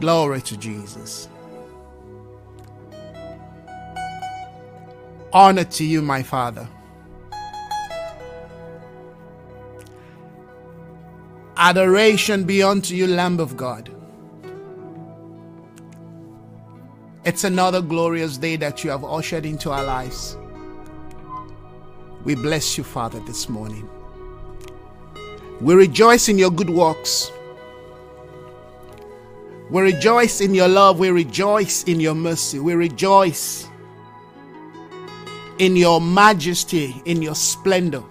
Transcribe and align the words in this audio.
Glory 0.00 0.40
to 0.40 0.56
Jesus. 0.56 1.28
Honor 5.32 5.64
to 5.64 5.84
you, 5.84 6.00
my 6.00 6.22
Father. 6.22 6.66
Adoration 11.58 12.44
be 12.44 12.62
unto 12.62 12.94
you, 12.94 13.06
Lamb 13.06 13.38
of 13.38 13.58
God. 13.58 13.90
It's 17.26 17.44
another 17.44 17.82
glorious 17.82 18.38
day 18.38 18.56
that 18.56 18.82
you 18.82 18.88
have 18.88 19.04
ushered 19.04 19.44
into 19.44 19.70
our 19.70 19.84
lives. 19.84 20.38
We 22.24 22.34
bless 22.34 22.78
you, 22.78 22.84
Father, 22.84 23.20
this 23.20 23.50
morning. 23.50 23.86
We 25.60 25.74
rejoice 25.74 26.30
in 26.30 26.38
your 26.38 26.50
good 26.50 26.70
works. 26.70 27.30
We 29.70 29.82
rejoice 29.82 30.40
in 30.40 30.52
your 30.52 30.66
love. 30.68 30.98
We 30.98 31.10
rejoice 31.10 31.84
in 31.84 32.00
your 32.00 32.14
mercy. 32.14 32.58
We 32.58 32.74
rejoice 32.74 33.68
in 35.58 35.76
your 35.76 36.00
majesty, 36.00 37.00
in 37.04 37.22
your 37.22 37.36
splendor. 37.36 38.02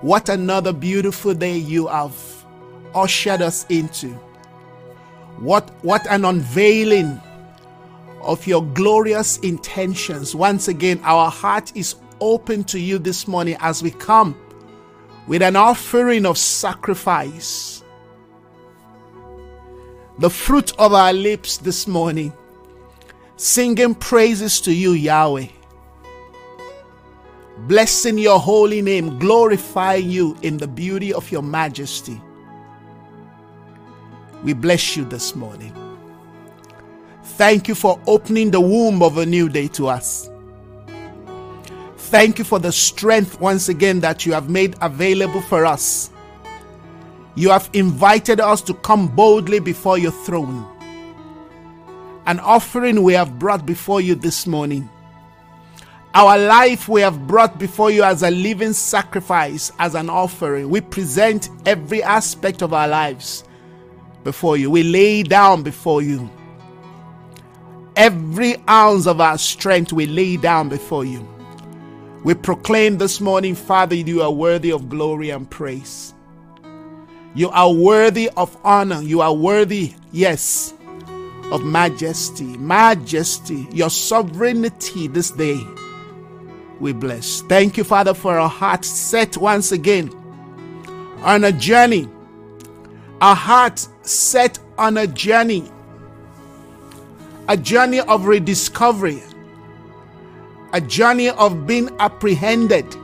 What 0.00 0.28
another 0.28 0.72
beautiful 0.72 1.34
day 1.34 1.56
you 1.56 1.86
have 1.86 2.16
ushered 2.94 3.42
us 3.42 3.64
into. 3.68 4.08
What, 5.38 5.70
what 5.84 6.06
an 6.10 6.24
unveiling 6.24 7.20
of 8.22 8.44
your 8.46 8.64
glorious 8.64 9.38
intentions. 9.38 10.34
Once 10.34 10.66
again, 10.68 11.00
our 11.04 11.30
heart 11.30 11.76
is 11.76 11.94
open 12.20 12.64
to 12.64 12.80
you 12.80 12.98
this 12.98 13.28
morning 13.28 13.56
as 13.60 13.82
we 13.82 13.90
come 13.90 14.34
with 15.26 15.42
an 15.42 15.54
offering 15.56 16.26
of 16.26 16.38
sacrifice. 16.38 17.75
The 20.18 20.30
fruit 20.30 20.72
of 20.78 20.94
our 20.94 21.12
lips 21.12 21.58
this 21.58 21.86
morning, 21.86 22.32
singing 23.36 23.94
praises 23.94 24.62
to 24.62 24.72
you, 24.72 24.92
Yahweh. 24.92 25.48
Blessing 27.68 28.16
your 28.16 28.40
holy 28.40 28.80
name, 28.80 29.18
glorifying 29.18 30.08
you 30.08 30.34
in 30.40 30.56
the 30.56 30.66
beauty 30.66 31.12
of 31.12 31.30
your 31.30 31.42
majesty. 31.42 32.18
We 34.42 34.54
bless 34.54 34.96
you 34.96 35.04
this 35.04 35.34
morning. 35.36 35.74
Thank 37.22 37.68
you 37.68 37.74
for 37.74 38.00
opening 38.06 38.50
the 38.50 38.60
womb 38.60 39.02
of 39.02 39.18
a 39.18 39.26
new 39.26 39.50
day 39.50 39.68
to 39.68 39.88
us. 39.88 40.30
Thank 41.98 42.38
you 42.38 42.44
for 42.44 42.58
the 42.58 42.72
strength 42.72 43.38
once 43.38 43.68
again 43.68 44.00
that 44.00 44.24
you 44.24 44.32
have 44.32 44.48
made 44.48 44.76
available 44.80 45.42
for 45.42 45.66
us. 45.66 46.10
You 47.36 47.50
have 47.50 47.68
invited 47.74 48.40
us 48.40 48.62
to 48.62 48.72
come 48.72 49.08
boldly 49.08 49.60
before 49.60 49.98
your 49.98 50.10
throne. 50.10 50.66
An 52.24 52.40
offering 52.40 53.02
we 53.02 53.12
have 53.12 53.38
brought 53.38 53.66
before 53.66 54.00
you 54.00 54.14
this 54.14 54.46
morning. 54.46 54.88
Our 56.14 56.38
life 56.38 56.88
we 56.88 57.02
have 57.02 57.26
brought 57.26 57.58
before 57.58 57.90
you 57.90 58.02
as 58.02 58.22
a 58.22 58.30
living 58.30 58.72
sacrifice, 58.72 59.70
as 59.78 59.94
an 59.94 60.08
offering. 60.08 60.70
We 60.70 60.80
present 60.80 61.50
every 61.66 62.02
aspect 62.02 62.62
of 62.62 62.72
our 62.72 62.88
lives 62.88 63.44
before 64.24 64.56
you. 64.56 64.70
We 64.70 64.82
lay 64.82 65.22
down 65.22 65.62
before 65.62 66.00
you. 66.00 66.30
Every 67.96 68.56
ounce 68.66 69.06
of 69.06 69.20
our 69.20 69.36
strength 69.36 69.92
we 69.92 70.06
lay 70.06 70.38
down 70.38 70.70
before 70.70 71.04
you. 71.04 71.28
We 72.24 72.32
proclaim 72.32 72.96
this 72.96 73.20
morning, 73.20 73.54
Father, 73.54 73.94
you 73.94 74.22
are 74.22 74.32
worthy 74.32 74.72
of 74.72 74.88
glory 74.88 75.30
and 75.30 75.48
praise. 75.48 76.14
You 77.36 77.50
are 77.50 77.70
worthy 77.70 78.30
of 78.30 78.56
honor. 78.64 79.02
You 79.02 79.20
are 79.20 79.34
worthy, 79.34 79.92
yes, 80.10 80.72
of 81.52 81.62
majesty. 81.62 82.56
Majesty, 82.56 83.68
your 83.72 83.90
sovereignty 83.90 85.06
this 85.06 85.32
day. 85.32 85.60
We 86.80 86.94
bless. 86.94 87.42
Thank 87.42 87.76
you, 87.76 87.84
Father, 87.84 88.14
for 88.14 88.38
our 88.38 88.48
hearts 88.48 88.88
set 88.88 89.36
once 89.36 89.70
again 89.70 90.10
on 91.20 91.44
a 91.44 91.52
journey. 91.52 92.08
Our 93.20 93.36
hearts 93.36 93.90
set 94.00 94.58
on 94.78 94.96
a 94.96 95.06
journey. 95.06 95.70
A 97.48 97.56
journey 97.58 98.00
of 98.00 98.24
rediscovery. 98.24 99.22
A 100.72 100.80
journey 100.80 101.28
of 101.28 101.66
being 101.66 101.90
apprehended 101.98 102.96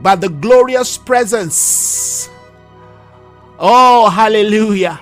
by 0.00 0.16
the 0.16 0.28
glorious 0.28 0.98
presence. 0.98 2.30
Oh, 3.58 4.10
hallelujah. 4.10 5.00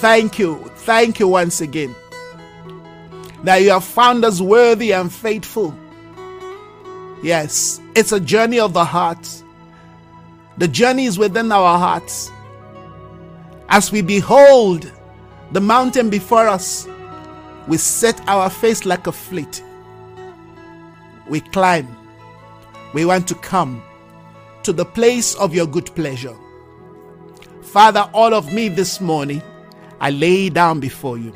Thank 0.00 0.38
you. 0.38 0.70
Thank 0.76 1.20
you 1.20 1.28
once 1.28 1.60
again 1.60 1.94
that 3.44 3.58
you 3.58 3.70
have 3.70 3.84
found 3.84 4.24
us 4.24 4.40
worthy 4.40 4.92
and 4.92 5.12
faithful. 5.12 5.74
Yes, 7.22 7.80
it's 7.94 8.12
a 8.12 8.18
journey 8.18 8.58
of 8.58 8.72
the 8.72 8.84
heart. 8.84 9.42
The 10.56 10.66
journey 10.66 11.04
is 11.04 11.18
within 11.18 11.52
our 11.52 11.78
hearts. 11.78 12.32
As 13.68 13.92
we 13.92 14.02
behold 14.02 14.90
the 15.52 15.60
mountain 15.60 16.10
before 16.10 16.48
us, 16.48 16.88
we 17.68 17.76
set 17.76 18.20
our 18.28 18.50
face 18.50 18.84
like 18.84 19.06
a 19.06 19.12
fleet. 19.12 19.62
We 21.28 21.40
climb. 21.40 21.96
We 22.92 23.04
want 23.04 23.28
to 23.28 23.34
come 23.36 23.82
to 24.62 24.72
the 24.72 24.84
place 24.84 25.34
of 25.34 25.54
your 25.54 25.66
good 25.66 25.94
pleasure. 25.94 26.36
Father, 27.74 28.08
all 28.12 28.32
of 28.34 28.52
me 28.52 28.68
this 28.68 29.00
morning, 29.00 29.42
I 30.00 30.10
lay 30.10 30.48
down 30.48 30.78
before 30.78 31.18
you. 31.18 31.34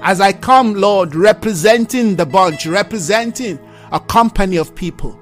As 0.00 0.18
I 0.18 0.32
come, 0.32 0.72
Lord, 0.72 1.14
representing 1.14 2.16
the 2.16 2.24
bunch, 2.24 2.64
representing 2.64 3.58
a 3.92 4.00
company 4.00 4.56
of 4.56 4.74
people, 4.74 5.12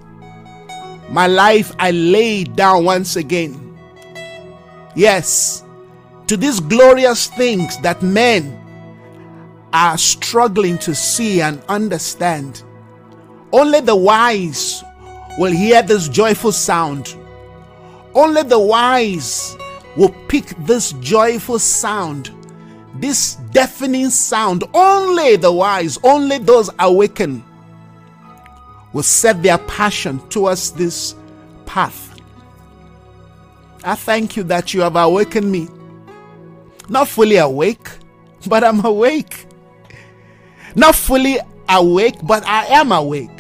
my 1.11 1.27
life 1.27 1.75
I 1.81 1.91
lay 1.91 2.45
down 2.45 2.85
once 2.85 3.17
again. 3.17 3.77
Yes, 4.95 5.65
to 6.29 6.37
these 6.37 6.61
glorious 6.61 7.27
things 7.27 7.77
that 7.79 8.05
men 8.05 8.57
are 9.73 9.99
struggling 9.99 10.79
to 10.79 10.95
see 10.95 11.41
and 11.41 11.61
understand. 11.69 12.63
Only 13.53 13.81
the 13.81 13.97
wise 13.97 14.85
will 15.41 15.51
hear 15.51 15.83
this 15.83 16.09
joyful 16.09 16.53
sound. 16.53 17.17
Only 18.15 18.45
the 18.45 18.61
wise 18.61 19.57
will 19.97 20.15
pick 20.29 20.47
this 20.67 20.93
joyful 20.95 21.59
sound, 21.59 22.31
this 22.97 23.37
deafening 23.53 24.11
sound. 24.11 24.65
Only 24.75 25.37
the 25.37 25.53
wise, 25.53 25.99
only 26.03 26.39
those 26.39 26.71
awakened 26.79 27.43
will 28.93 29.03
set 29.03 29.43
their 29.43 29.59
passion 29.59 30.19
towards 30.29 30.73
this 30.73 31.15
path. 31.67 32.11
I 33.85 33.95
thank 33.95 34.37
you 34.37 34.43
that 34.45 34.75
you 34.75 34.81
have 34.83 34.97
awakened 34.97 35.51
me. 35.51 35.69
Not 36.89 37.09
fully 37.09 37.37
awake, 37.37 37.89
but 38.47 38.63
I'm 38.63 38.85
awake. 38.85 39.47
Not 40.75 40.95
fully 40.95 41.39
awake, 41.69 42.17
but 42.23 42.47
I 42.47 42.67
am 42.67 42.93
awake. 42.93 43.31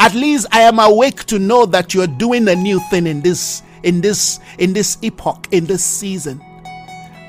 At 0.00 0.14
least 0.14 0.46
I 0.52 0.62
am 0.62 0.78
awake 0.78 1.24
to 1.24 1.38
know 1.38 1.66
that 1.66 1.94
you're 1.94 2.06
doing 2.06 2.48
a 2.48 2.54
new 2.54 2.80
thing 2.90 3.06
in 3.06 3.20
this 3.20 3.62
in 3.84 4.00
this 4.00 4.40
in 4.58 4.72
this 4.72 4.98
epoch, 5.02 5.46
in 5.52 5.66
this 5.66 5.84
season. 5.84 6.42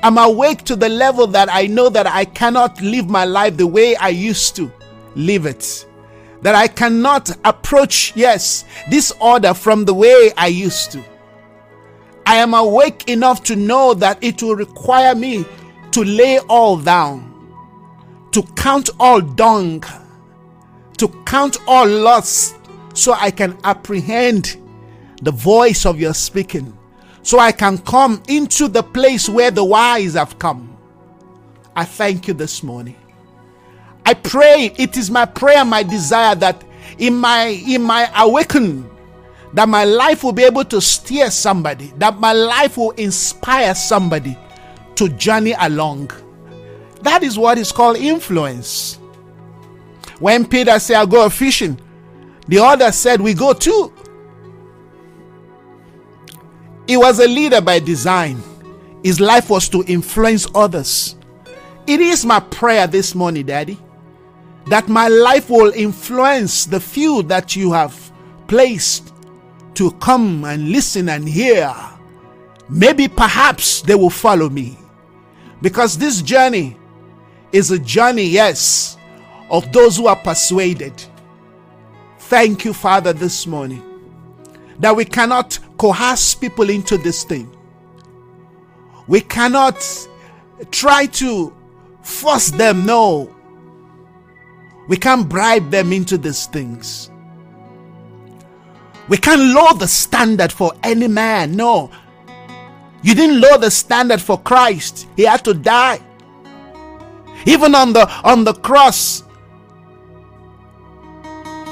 I'm 0.02 0.18
awake 0.18 0.62
to 0.64 0.76
the 0.76 0.88
level 0.88 1.26
that 1.28 1.48
I 1.50 1.66
know 1.66 1.88
that 1.88 2.06
I 2.06 2.24
cannot 2.24 2.80
live 2.80 3.08
my 3.08 3.24
life 3.24 3.56
the 3.56 3.66
way 3.66 3.96
I 3.96 4.08
used 4.08 4.54
to 4.56 4.70
live 5.14 5.46
it. 5.46 5.86
That 6.42 6.54
I 6.54 6.68
cannot 6.68 7.30
approach, 7.44 8.12
yes, 8.14 8.64
this 8.88 9.12
order 9.20 9.54
from 9.54 9.84
the 9.84 9.94
way 9.94 10.30
I 10.36 10.46
used 10.48 10.92
to. 10.92 11.02
I 12.26 12.36
am 12.36 12.54
awake 12.54 13.08
enough 13.08 13.42
to 13.44 13.56
know 13.56 13.94
that 13.94 14.22
it 14.22 14.42
will 14.42 14.54
require 14.54 15.14
me 15.14 15.44
to 15.92 16.04
lay 16.04 16.38
all 16.40 16.76
down, 16.76 17.32
to 18.32 18.42
count 18.54 18.90
all 19.00 19.20
dung, 19.20 19.82
to 20.98 21.08
count 21.24 21.56
all 21.66 21.88
loss, 21.88 22.54
so 22.94 23.12
I 23.12 23.30
can 23.30 23.56
apprehend 23.64 24.56
the 25.22 25.32
voice 25.32 25.86
of 25.86 26.00
your 26.00 26.14
speaking, 26.14 26.76
so 27.22 27.38
I 27.38 27.52
can 27.52 27.78
come 27.78 28.22
into 28.28 28.68
the 28.68 28.82
place 28.82 29.28
where 29.28 29.50
the 29.50 29.64
wise 29.64 30.14
have 30.14 30.38
come. 30.38 30.76
I 31.74 31.84
thank 31.84 32.28
you 32.28 32.34
this 32.34 32.62
morning. 32.62 32.96
I 34.04 34.14
pray, 34.14 34.72
it 34.76 34.96
is 34.96 35.10
my 35.10 35.24
prayer, 35.24 35.64
my 35.64 35.82
desire 35.82 36.34
that 36.36 36.62
in 36.98 37.14
my 37.16 37.46
in 37.46 37.82
my 37.82 38.10
awakening, 38.16 38.88
that 39.52 39.68
my 39.68 39.84
life 39.84 40.22
will 40.22 40.32
be 40.32 40.44
able 40.44 40.64
to 40.66 40.80
steer 40.80 41.30
somebody, 41.30 41.92
that 41.96 42.18
my 42.20 42.32
life 42.32 42.76
will 42.76 42.92
inspire 42.92 43.74
somebody 43.74 44.38
to 44.94 45.08
journey 45.10 45.54
along. 45.60 46.10
That 47.02 47.22
is 47.22 47.38
what 47.38 47.58
is 47.58 47.72
called 47.72 47.96
influence. 47.96 48.96
When 50.18 50.46
Peter 50.46 50.78
said, 50.78 50.96
I'll 50.96 51.06
go 51.06 51.28
fishing, 51.28 51.78
the 52.48 52.58
other 52.58 52.90
said, 52.92 53.20
We 53.20 53.34
go 53.34 53.52
too. 53.52 53.92
He 56.86 56.96
was 56.96 57.18
a 57.18 57.26
leader 57.26 57.60
by 57.60 57.80
design. 57.80 58.42
His 59.02 59.20
life 59.20 59.50
was 59.50 59.68
to 59.70 59.84
influence 59.86 60.46
others. 60.54 61.16
It 61.86 62.00
is 62.00 62.24
my 62.24 62.40
prayer 62.40 62.86
this 62.86 63.14
morning, 63.14 63.46
Daddy, 63.46 63.78
that 64.66 64.88
my 64.88 65.08
life 65.08 65.50
will 65.50 65.72
influence 65.72 66.64
the 66.64 66.80
few 66.80 67.22
that 67.24 67.56
you 67.56 67.72
have 67.72 68.12
placed 68.46 69.12
to 69.74 69.90
come 69.92 70.44
and 70.44 70.70
listen 70.70 71.08
and 71.08 71.28
hear. 71.28 71.74
Maybe 72.68 73.08
perhaps 73.08 73.82
they 73.82 73.94
will 73.94 74.10
follow 74.10 74.48
me. 74.48 74.78
Because 75.62 75.98
this 75.98 76.22
journey 76.22 76.76
is 77.52 77.70
a 77.70 77.78
journey, 77.78 78.24
yes, 78.24 78.96
of 79.50 79.72
those 79.72 79.96
who 79.96 80.06
are 80.06 80.16
persuaded. 80.16 81.04
Thank 82.18 82.64
you, 82.64 82.72
Father, 82.72 83.12
this 83.12 83.46
morning 83.46 83.95
that 84.78 84.94
we 84.94 85.04
cannot 85.04 85.58
coerce 85.78 86.34
people 86.34 86.70
into 86.70 86.96
this 86.98 87.24
thing. 87.24 87.50
We 89.08 89.20
cannot 89.20 89.84
try 90.70 91.06
to 91.06 91.54
force 92.02 92.50
them. 92.50 92.86
No. 92.86 93.34
We 94.88 94.96
can't 94.96 95.28
bribe 95.28 95.70
them 95.70 95.92
into 95.92 96.18
these 96.18 96.46
things. 96.46 97.10
We 99.08 99.16
can't 99.16 99.54
lower 99.54 99.74
the 99.74 99.86
standard 99.86 100.52
for 100.52 100.72
any 100.82 101.08
man. 101.08 101.56
No. 101.56 101.90
You 103.02 103.14
didn't 103.14 103.40
lower 103.40 103.58
the 103.58 103.70
standard 103.70 104.20
for 104.20 104.40
Christ. 104.40 105.06
He 105.16 105.22
had 105.22 105.44
to 105.44 105.54
die. 105.54 106.00
Even 107.44 107.74
on 107.74 107.92
the 107.92 108.10
on 108.24 108.42
the 108.42 108.54
cross, 108.54 109.20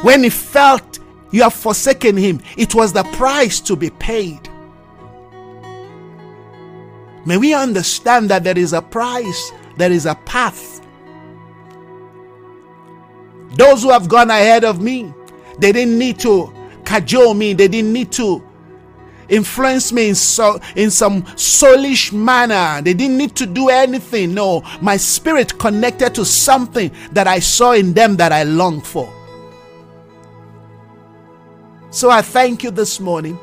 when 0.03 0.23
he 0.23 0.31
felt 0.31 0.94
you 1.35 1.43
have 1.43 1.53
forsaken 1.53 2.17
him, 2.17 2.41
it 2.57 2.77
was 2.77 2.93
the 2.93 3.03
price 3.03 3.59
to 3.59 3.75
be 3.75 3.91
paid. 3.91 4.49
May 7.27 7.39
we 7.39 7.53
understand 7.53 8.31
that 8.31 8.45
there 8.45 8.57
is 8.57 8.73
a 8.73 8.81
price, 8.81 9.51
there 9.77 9.91
is 9.91 10.07
a 10.07 10.15
path. 10.15 10.81
Those 13.57 13.83
who 13.83 13.91
have 13.91 14.09
gone 14.09 14.31
ahead 14.31 14.63
of 14.63 14.81
me, 14.81 15.13
they 15.59 15.73
didn't 15.73 15.99
need 15.99 16.21
to 16.21 16.55
cajole 16.85 17.35
me, 17.35 17.53
they 17.53 17.67
didn't 17.67 17.93
need 17.93 18.13
to 18.13 18.41
influence 19.29 19.93
me 19.93 20.11
in, 20.11 20.15
so, 20.15 20.61
in 20.77 20.89
some 20.89 21.25
soulish 21.35 22.13
manner. 22.13 22.81
They 22.81 22.95
didn't 22.95 23.19
need 23.19 23.35
to 23.35 23.47
do 23.47 23.71
anything. 23.71 24.35
No, 24.35 24.63
my 24.81 24.97
spirit 24.97 25.59
connected 25.59 26.15
to 26.15 26.25
something 26.25 26.93
that 27.11 27.27
I 27.27 27.41
saw 27.41 27.73
in 27.73 27.93
them 27.93 28.15
that 28.19 28.31
I 28.31 28.45
longed 28.45 28.87
for. 28.87 29.24
So 31.95 32.11
I 32.11 32.23
thank 32.23 32.65
you 32.65 32.73
this 32.73 32.99
morning 32.99 33.39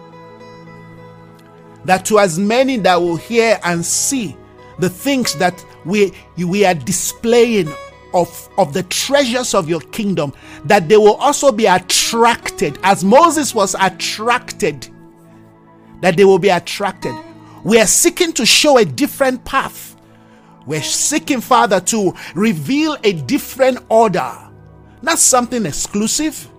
that 1.86 2.04
to 2.08 2.20
as 2.20 2.38
many 2.38 2.76
that 2.80 2.98
will 2.98 3.16
hear 3.16 3.58
and 3.64 3.84
see 3.84 4.36
the 4.78 4.90
things 4.90 5.36
that 5.36 5.66
we, 5.86 6.12
we 6.38 6.66
are 6.66 6.74
displaying 6.74 7.70
of, 8.14 8.50
of 8.58 8.74
the 8.74 8.84
treasures 8.84 9.54
of 9.54 9.70
your 9.70 9.80
kingdom, 9.80 10.34
that 10.66 10.90
they 10.90 10.98
will 10.98 11.16
also 11.16 11.54
be 11.54 11.66
attracted, 11.66 12.78
as 12.84 13.06
Moses 13.06 13.56
was 13.56 13.74
attracted, 13.80 14.90
that 16.02 16.18
they 16.18 16.26
will 16.26 16.38
be 16.38 16.50
attracted. 16.50 17.16
We 17.64 17.80
are 17.80 17.88
seeking 17.88 18.34
to 18.34 18.46
show 18.46 18.80
a 18.80 18.84
different 18.84 19.46
path. 19.46 19.96
We're 20.66 20.84
seeking, 20.84 21.40
Father, 21.40 21.80
to 21.80 22.14
reveal 22.36 22.98
a 23.06 23.14
different 23.14 23.80
order, 23.88 24.38
not 25.02 25.20
something 25.20 25.66
exclusive, 25.66 26.50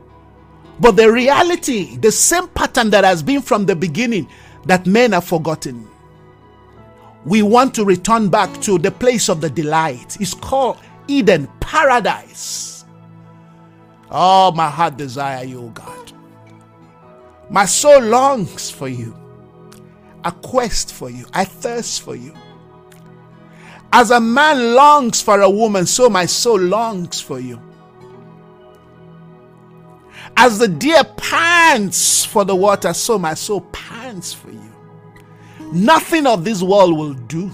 but 0.82 0.96
the 0.96 1.12
reality, 1.12 1.96
the 1.98 2.10
same 2.10 2.48
pattern 2.48 2.90
that 2.90 3.04
has 3.04 3.22
been 3.22 3.40
from 3.40 3.66
the 3.66 3.76
beginning, 3.76 4.28
that 4.66 4.84
men 4.84 5.12
have 5.12 5.24
forgotten. 5.24 5.88
We 7.24 7.42
want 7.42 7.72
to 7.76 7.84
return 7.84 8.28
back 8.28 8.60
to 8.62 8.78
the 8.78 8.90
place 8.90 9.28
of 9.28 9.40
the 9.40 9.48
delight. 9.48 10.16
It's 10.20 10.34
called 10.34 10.78
Eden, 11.06 11.46
paradise. 11.60 12.84
Oh, 14.10 14.50
my 14.50 14.68
heart 14.68 14.96
desire 14.96 15.44
you, 15.44 15.70
God. 15.72 16.12
My 17.48 17.64
soul 17.64 18.00
longs 18.02 18.68
for 18.68 18.88
you. 18.88 19.16
A 20.24 20.32
quest 20.32 20.92
for 20.92 21.10
you. 21.10 21.26
I 21.32 21.44
thirst 21.44 22.02
for 22.02 22.16
you. 22.16 22.34
As 23.92 24.10
a 24.10 24.18
man 24.18 24.74
longs 24.74 25.22
for 25.22 25.42
a 25.42 25.48
woman, 25.48 25.86
so 25.86 26.10
my 26.10 26.26
soul 26.26 26.58
longs 26.58 27.20
for 27.20 27.38
you. 27.38 27.60
As 30.36 30.58
the 30.58 30.68
deer 30.68 31.04
pants 31.16 32.24
for 32.24 32.44
the 32.44 32.56
water, 32.56 32.92
so 32.92 33.18
my 33.18 33.34
soul 33.34 33.62
pants 33.72 34.32
for 34.32 34.50
you. 34.50 34.72
Nothing 35.72 36.26
of 36.26 36.44
this 36.44 36.62
world 36.62 36.96
will 36.96 37.14
do. 37.14 37.50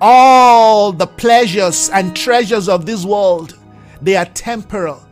All 0.00 0.92
the 0.92 1.06
pleasures 1.06 1.90
and 1.90 2.16
treasures 2.16 2.68
of 2.68 2.86
this 2.86 3.04
world, 3.04 3.58
they 4.00 4.16
are 4.16 4.24
temporal. 4.26 5.02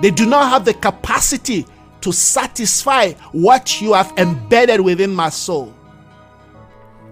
They 0.00 0.10
do 0.10 0.26
not 0.26 0.50
have 0.50 0.64
the 0.64 0.74
capacity 0.74 1.66
to 2.00 2.12
satisfy 2.12 3.12
what 3.32 3.80
you 3.80 3.92
have 3.94 4.12
embedded 4.18 4.80
within 4.80 5.14
my 5.14 5.30
soul. 5.30 5.74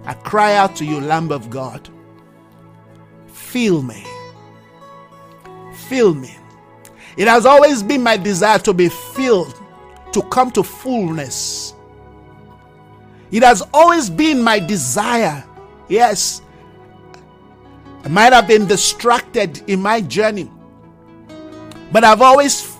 I 0.04 0.14
cry 0.14 0.56
out 0.56 0.76
to 0.76 0.84
you, 0.84 1.00
Lamb 1.00 1.30
of 1.30 1.48
God. 1.48 1.88
Fill 3.28 3.82
me. 3.82 4.04
Fill 5.88 6.14
me. 6.14 6.36
It 7.16 7.28
has 7.28 7.44
always 7.44 7.82
been 7.82 8.02
my 8.02 8.16
desire 8.16 8.58
to 8.60 8.72
be 8.72 8.88
filled, 8.88 9.60
to 10.12 10.22
come 10.22 10.50
to 10.52 10.62
fullness. 10.62 11.74
It 13.30 13.42
has 13.42 13.62
always 13.72 14.08
been 14.08 14.42
my 14.42 14.58
desire. 14.58 15.44
Yes, 15.88 16.40
I 18.04 18.08
might 18.08 18.32
have 18.32 18.48
been 18.48 18.66
distracted 18.66 19.62
in 19.68 19.80
my 19.80 20.00
journey, 20.00 20.50
but 21.92 22.02
I've 22.02 22.22
always, 22.22 22.76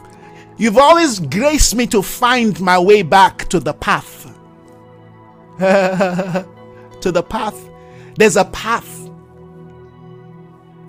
you've 0.57 0.79
always 0.79 1.21
graced 1.21 1.75
me 1.75 1.87
to 1.89 2.03
find 2.03 2.59
my 2.61 2.79
way 2.79 3.03
back 3.03 3.49
to 3.51 3.61
the 3.61 3.75
path. 3.75 4.21
to 5.59 7.13
the 7.13 7.23
path. 7.23 7.69
There's 8.17 8.37
a 8.37 8.45
path. 8.47 9.11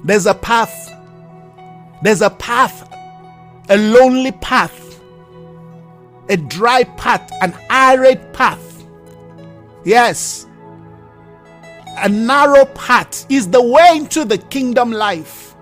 There's 0.03 0.25
a 0.25 0.33
path. 0.33 0.91
There's 2.01 2.21
a 2.21 2.29
path 2.29 2.92
a 3.69 3.77
lonely 3.77 4.31
path, 4.31 5.01
a 6.29 6.37
dry 6.37 6.83
path, 6.83 7.31
an 7.41 7.53
arid 7.69 8.33
path. 8.33 8.85
Yes, 9.85 10.47
a 11.97 12.09
narrow 12.09 12.65
path 12.65 13.25
is 13.29 13.49
the 13.49 13.61
way 13.61 13.91
into 13.95 14.25
the 14.25 14.37
kingdom 14.37 14.91
life. 14.91 15.55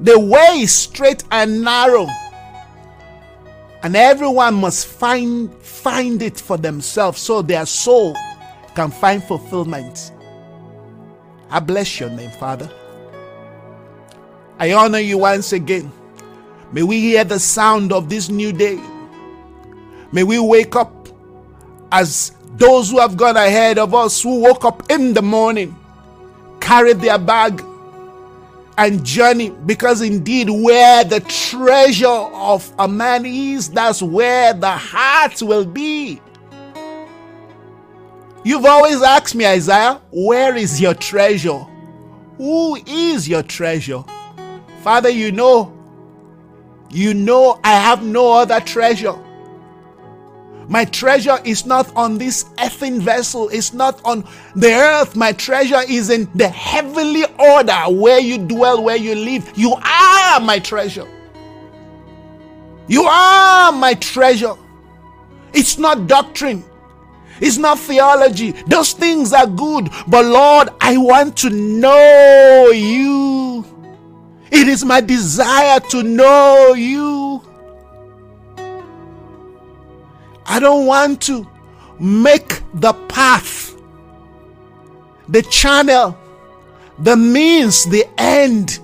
The 0.00 0.18
way 0.18 0.60
is 0.60 0.74
straight 0.74 1.24
and 1.30 1.62
narrow, 1.62 2.06
and 3.82 3.96
everyone 3.96 4.54
must 4.54 4.86
find 4.86 5.52
find 5.62 6.20
it 6.22 6.38
for 6.40 6.56
themselves 6.56 7.20
so 7.20 7.42
their 7.42 7.64
soul 7.66 8.14
can 8.74 8.90
find 8.90 9.22
fulfillment. 9.22 10.12
I 11.48 11.60
bless 11.60 12.00
your 12.00 12.10
name, 12.10 12.30
Father. 12.30 12.70
I 14.58 14.72
honor 14.72 14.98
you 14.98 15.18
once 15.18 15.52
again. 15.52 15.92
May 16.72 16.82
we 16.82 17.00
hear 17.00 17.24
the 17.24 17.38
sound 17.38 17.92
of 17.92 18.08
this 18.08 18.28
new 18.28 18.52
day. 18.52 18.80
May 20.12 20.22
we 20.22 20.38
wake 20.38 20.74
up 20.76 21.08
as 21.92 22.32
those 22.56 22.90
who 22.90 22.98
have 22.98 23.16
gone 23.16 23.36
ahead 23.36 23.78
of 23.78 23.94
us, 23.94 24.22
who 24.22 24.40
woke 24.40 24.64
up 24.64 24.90
in 24.90 25.12
the 25.12 25.22
morning, 25.22 25.76
carried 26.60 27.00
their 27.00 27.18
bag 27.18 27.62
and 28.78 29.04
journey, 29.04 29.50
because 29.50 30.02
indeed, 30.02 30.50
where 30.50 31.04
the 31.04 31.20
treasure 31.20 32.06
of 32.06 32.70
a 32.78 32.88
man 32.88 33.24
is, 33.24 33.70
that's 33.70 34.02
where 34.02 34.52
the 34.52 34.70
heart 34.70 35.40
will 35.42 35.64
be. 35.64 36.20
You've 38.44 38.64
always 38.64 39.02
asked 39.02 39.34
me, 39.34 39.46
Isaiah, 39.46 40.00
where 40.10 40.56
is 40.56 40.80
your 40.80 40.94
treasure? 40.94 41.64
Who 42.38 42.76
is 42.86 43.28
your 43.28 43.42
treasure? 43.42 44.04
Father, 44.86 45.08
you 45.08 45.32
know, 45.32 45.76
you 46.90 47.12
know 47.12 47.58
I 47.64 47.72
have 47.72 48.04
no 48.04 48.34
other 48.34 48.60
treasure. 48.60 49.16
My 50.68 50.84
treasure 50.84 51.38
is 51.44 51.66
not 51.66 51.92
on 51.96 52.18
this 52.18 52.44
earthen 52.60 53.00
vessel, 53.00 53.48
it's 53.48 53.72
not 53.72 54.00
on 54.04 54.24
the 54.54 54.72
earth. 54.72 55.16
My 55.16 55.32
treasure 55.32 55.80
is 55.88 56.10
in 56.10 56.30
the 56.36 56.46
heavenly 56.46 57.24
order 57.36 57.74
where 57.88 58.20
you 58.20 58.38
dwell, 58.38 58.84
where 58.84 58.94
you 58.94 59.16
live. 59.16 59.50
You 59.56 59.72
are 59.72 60.38
my 60.38 60.60
treasure. 60.60 61.08
You 62.86 63.02
are 63.02 63.72
my 63.72 63.94
treasure. 63.94 64.54
It's 65.52 65.78
not 65.78 66.06
doctrine. 66.06 66.64
It's 67.40 67.58
not 67.58 67.80
theology. 67.80 68.52
Those 68.68 68.92
things 68.92 69.32
are 69.32 69.48
good. 69.48 69.90
But 70.06 70.26
Lord, 70.26 70.68
I 70.80 70.96
want 70.96 71.36
to 71.38 71.50
know 71.50 72.70
you. 72.70 73.36
It 74.50 74.68
is 74.68 74.84
my 74.84 75.00
desire 75.00 75.80
to 75.90 76.02
know 76.02 76.74
you. 76.74 77.42
I 80.46 80.60
don't 80.60 80.86
want 80.86 81.20
to 81.22 81.46
make 81.98 82.62
the 82.74 82.92
path, 83.08 83.76
the 85.28 85.42
channel, 85.42 86.16
the 87.00 87.16
means, 87.16 87.84
the 87.86 88.04
end. 88.18 88.78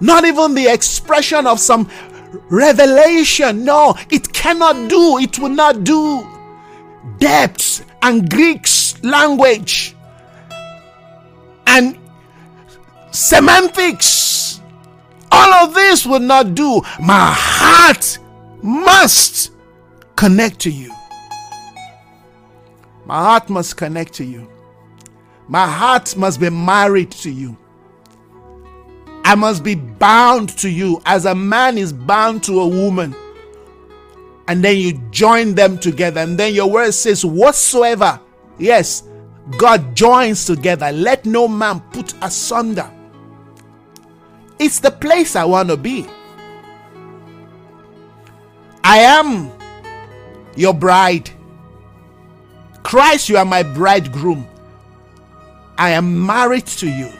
Not 0.00 0.24
even 0.24 0.54
the 0.54 0.68
expression 0.68 1.46
of 1.46 1.58
some 1.58 1.88
revelation. 2.48 3.64
No, 3.64 3.94
it 4.10 4.32
cannot 4.32 4.88
do, 4.88 5.18
it 5.18 5.38
will 5.38 5.48
not 5.48 5.84
do. 5.84 6.26
Depths 7.18 7.82
and 8.02 8.28
Greek's 8.30 9.02
language 9.02 9.96
and 11.66 11.96
semantics. 13.10 14.60
All 15.32 15.66
of 15.66 15.74
this 15.74 16.06
will 16.06 16.20
not 16.20 16.54
do. 16.54 16.82
My 17.00 17.32
heart 17.36 18.18
must 18.62 19.52
connect 20.16 20.58
to 20.60 20.70
you. 20.70 20.92
My 23.06 23.16
heart 23.16 23.48
must 23.48 23.76
connect 23.76 24.12
to 24.14 24.24
you. 24.24 24.48
My 25.48 25.66
heart 25.66 26.16
must 26.16 26.40
be 26.40 26.50
married 26.50 27.10
to 27.12 27.30
you. 27.30 27.56
I 29.24 29.34
must 29.34 29.62
be 29.62 29.74
bound 29.74 30.50
to 30.58 30.68
you 30.68 31.02
as 31.06 31.26
a 31.26 31.34
man 31.34 31.78
is 31.78 31.92
bound 31.92 32.42
to 32.44 32.60
a 32.60 32.68
woman. 32.68 33.14
And 34.48 34.64
then 34.64 34.76
you 34.76 34.94
join 35.10 35.54
them 35.54 35.78
together. 35.78 36.20
And 36.20 36.38
then 36.38 36.54
your 36.54 36.68
word 36.68 36.92
says, 36.92 37.24
Whatsoever, 37.24 38.20
yes, 38.58 39.04
God 39.58 39.94
joins 39.94 40.44
together. 40.44 40.90
Let 40.92 41.26
no 41.26 41.46
man 41.46 41.80
put 41.92 42.14
asunder. 42.22 42.90
It's 44.60 44.78
the 44.78 44.90
place 44.90 45.36
I 45.36 45.46
want 45.46 45.70
to 45.70 45.76
be. 45.78 46.06
I 48.84 48.98
am 48.98 49.50
your 50.54 50.74
bride. 50.74 51.30
Christ, 52.82 53.30
you 53.30 53.38
are 53.38 53.46
my 53.46 53.62
bridegroom. 53.62 54.46
I 55.78 55.90
am 55.92 56.26
married 56.26 56.66
to 56.66 56.90
you, 56.90 57.10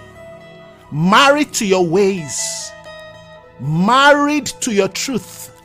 married 0.93 1.55
to 1.55 1.67
your 1.67 1.87
ways, 1.87 2.71
married 3.59 4.47
to 4.61 4.75
your 4.75 4.89
truth, 4.89 5.63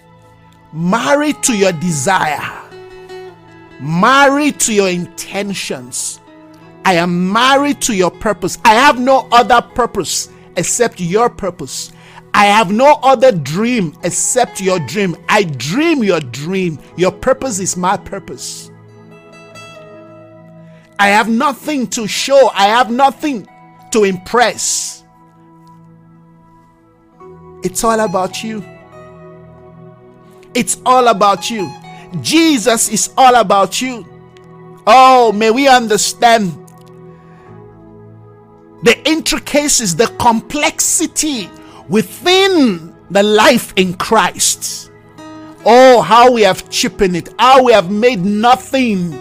married 0.71 1.43
to 1.43 1.57
your 1.57 1.73
desire, 1.73 2.53
married 3.81 4.61
to 4.61 4.73
your 4.73 4.87
intentions. 4.87 6.21
I 6.85 6.93
am 6.93 7.33
married 7.33 7.81
to 7.81 7.93
your 7.93 8.11
purpose. 8.11 8.59
I 8.63 8.75
have 8.75 8.97
no 8.97 9.27
other 9.33 9.61
purpose 9.61 10.29
except 10.57 10.99
your 10.99 11.29
purpose. 11.29 11.91
I 12.33 12.45
have 12.45 12.71
no 12.71 12.99
other 13.01 13.31
dream 13.31 13.97
except 14.03 14.59
your 14.59 14.79
dream. 14.79 15.15
I 15.29 15.43
dream 15.43 16.03
your 16.03 16.19
dream. 16.19 16.79
Your 16.97 17.11
purpose 17.11 17.59
is 17.59 17.77
my 17.77 17.95
purpose. 17.97 18.71
I 20.99 21.09
have 21.09 21.29
nothing 21.29 21.87
to 21.87 22.07
show, 22.07 22.49
I 22.53 22.67
have 22.67 22.89
nothing 22.89 23.47
to 23.91 24.03
impress. 24.03 25.03
It's 27.63 27.83
all 27.83 27.99
about 27.99 28.43
you. 28.43 28.63
It's 30.53 30.77
all 30.85 31.07
about 31.09 31.49
you. 31.49 31.71
Jesus 32.21 32.89
is 32.89 33.09
all 33.17 33.35
about 33.35 33.81
you. 33.81 34.05
Oh, 34.87 35.31
may 35.33 35.51
we 35.51 35.67
understand 35.67 36.64
the 38.85 39.09
intricacies, 39.09 39.95
the 39.95 40.05
complexity 40.19 41.49
within 41.89 42.95
the 43.09 43.23
life 43.23 43.73
in 43.77 43.95
Christ. 43.95 44.91
Oh, 45.65 46.03
how 46.03 46.31
we 46.31 46.43
have 46.43 46.69
chipped 46.69 47.01
it, 47.01 47.33
how 47.39 47.63
we 47.63 47.73
have 47.73 47.89
made 47.89 48.19
nothing 48.19 49.11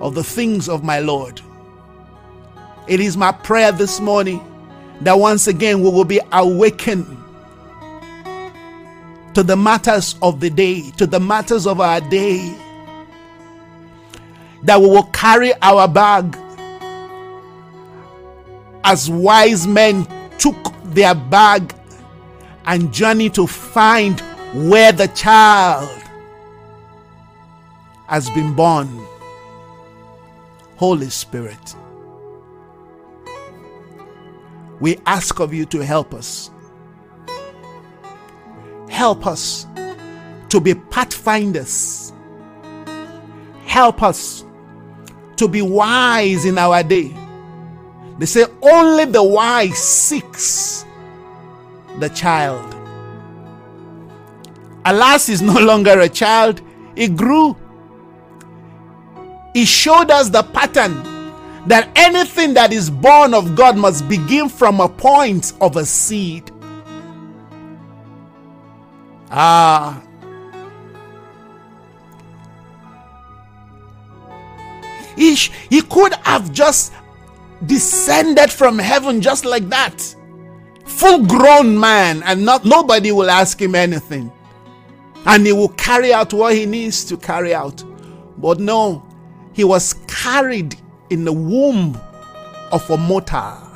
of 0.00 0.14
the 0.14 0.24
things 0.24 0.66
of 0.66 0.82
my 0.82 0.98
Lord. 0.98 1.42
It 2.86 3.00
is 3.00 3.18
my 3.18 3.32
prayer 3.32 3.70
this 3.70 4.00
morning 4.00 4.42
that 5.02 5.18
once 5.18 5.46
again 5.46 5.82
we 5.82 5.90
will 5.90 6.06
be 6.06 6.20
awakened 6.32 7.18
to 9.34 9.42
the 9.42 9.56
matters 9.58 10.16
of 10.22 10.40
the 10.40 10.48
day, 10.48 10.90
to 10.92 11.06
the 11.06 11.20
matters 11.20 11.66
of 11.66 11.82
our 11.82 12.00
day, 12.00 12.56
that 14.62 14.80
we 14.80 14.86
will 14.86 15.10
carry 15.12 15.52
our 15.60 15.86
bag 15.86 16.34
as 18.88 19.10
wise 19.10 19.66
men 19.66 20.06
took 20.38 20.56
their 20.94 21.14
bag 21.14 21.74
and 22.64 22.90
journeyed 22.90 23.34
to 23.34 23.46
find 23.46 24.18
where 24.70 24.92
the 24.92 25.06
child 25.08 25.90
has 28.06 28.30
been 28.30 28.54
born. 28.54 28.88
Holy 30.76 31.10
Spirit, 31.10 31.76
we 34.80 34.96
ask 35.04 35.38
of 35.38 35.52
you 35.52 35.66
to 35.66 35.84
help 35.84 36.14
us. 36.14 36.50
Help 38.88 39.26
us 39.26 39.66
to 40.48 40.60
be 40.60 40.74
pathfinders. 40.74 42.14
Help 43.66 44.02
us 44.02 44.46
to 45.36 45.46
be 45.46 45.60
wise 45.60 46.46
in 46.46 46.56
our 46.56 46.82
day. 46.82 47.14
They 48.18 48.26
say 48.26 48.46
only 48.62 49.04
the 49.04 49.22
wise 49.22 49.78
seeks 49.78 50.84
the 51.98 52.08
child. 52.08 52.74
Alas, 54.84 55.26
he's 55.26 55.42
no 55.42 55.58
longer 55.58 56.00
a 56.00 56.08
child, 56.08 56.60
he 56.96 57.08
grew 57.08 57.56
he 59.58 59.64
showed 59.64 60.10
us 60.10 60.28
the 60.28 60.44
pattern 60.44 61.02
that 61.66 61.90
anything 61.96 62.54
that 62.54 62.72
is 62.72 62.90
born 62.90 63.34
of 63.34 63.56
God 63.56 63.76
must 63.76 64.08
begin 64.08 64.48
from 64.48 64.80
a 64.80 64.88
point 64.88 65.52
of 65.60 65.76
a 65.76 65.84
seed. 65.84 66.50
Ah. 69.32 70.00
He, 75.16 75.34
he 75.34 75.82
could 75.82 76.14
have 76.22 76.52
just 76.52 76.92
descended 77.66 78.50
from 78.50 78.78
heaven 78.78 79.20
just 79.20 79.44
like 79.44 79.68
that. 79.68 80.14
Full 80.84 81.26
grown 81.26 81.78
man, 81.78 82.22
and 82.24 82.44
not 82.44 82.64
nobody 82.64 83.12
will 83.12 83.30
ask 83.30 83.60
him 83.60 83.74
anything. 83.74 84.32
And 85.26 85.44
he 85.46 85.52
will 85.52 85.68
carry 85.70 86.12
out 86.12 86.32
what 86.32 86.54
he 86.54 86.64
needs 86.64 87.04
to 87.06 87.16
carry 87.16 87.54
out. 87.54 87.84
But 88.38 88.60
no, 88.60 89.04
he 89.52 89.64
was 89.64 89.94
carried 90.06 90.76
in 91.10 91.24
the 91.24 91.32
womb 91.32 92.00
of 92.72 92.88
a 92.90 92.96
mortal. 92.96 93.68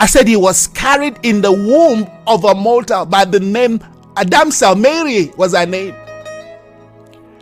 I 0.00 0.06
said 0.06 0.28
he 0.28 0.36
was 0.36 0.66
carried 0.68 1.18
in 1.22 1.40
the 1.40 1.52
womb 1.52 2.08
of 2.26 2.44
a 2.44 2.54
mortal 2.54 3.06
by 3.06 3.24
the 3.24 3.40
name 3.40 3.80
Adamsel. 4.16 4.78
Mary 4.78 5.32
was 5.36 5.54
her 5.54 5.66
name. 5.66 5.94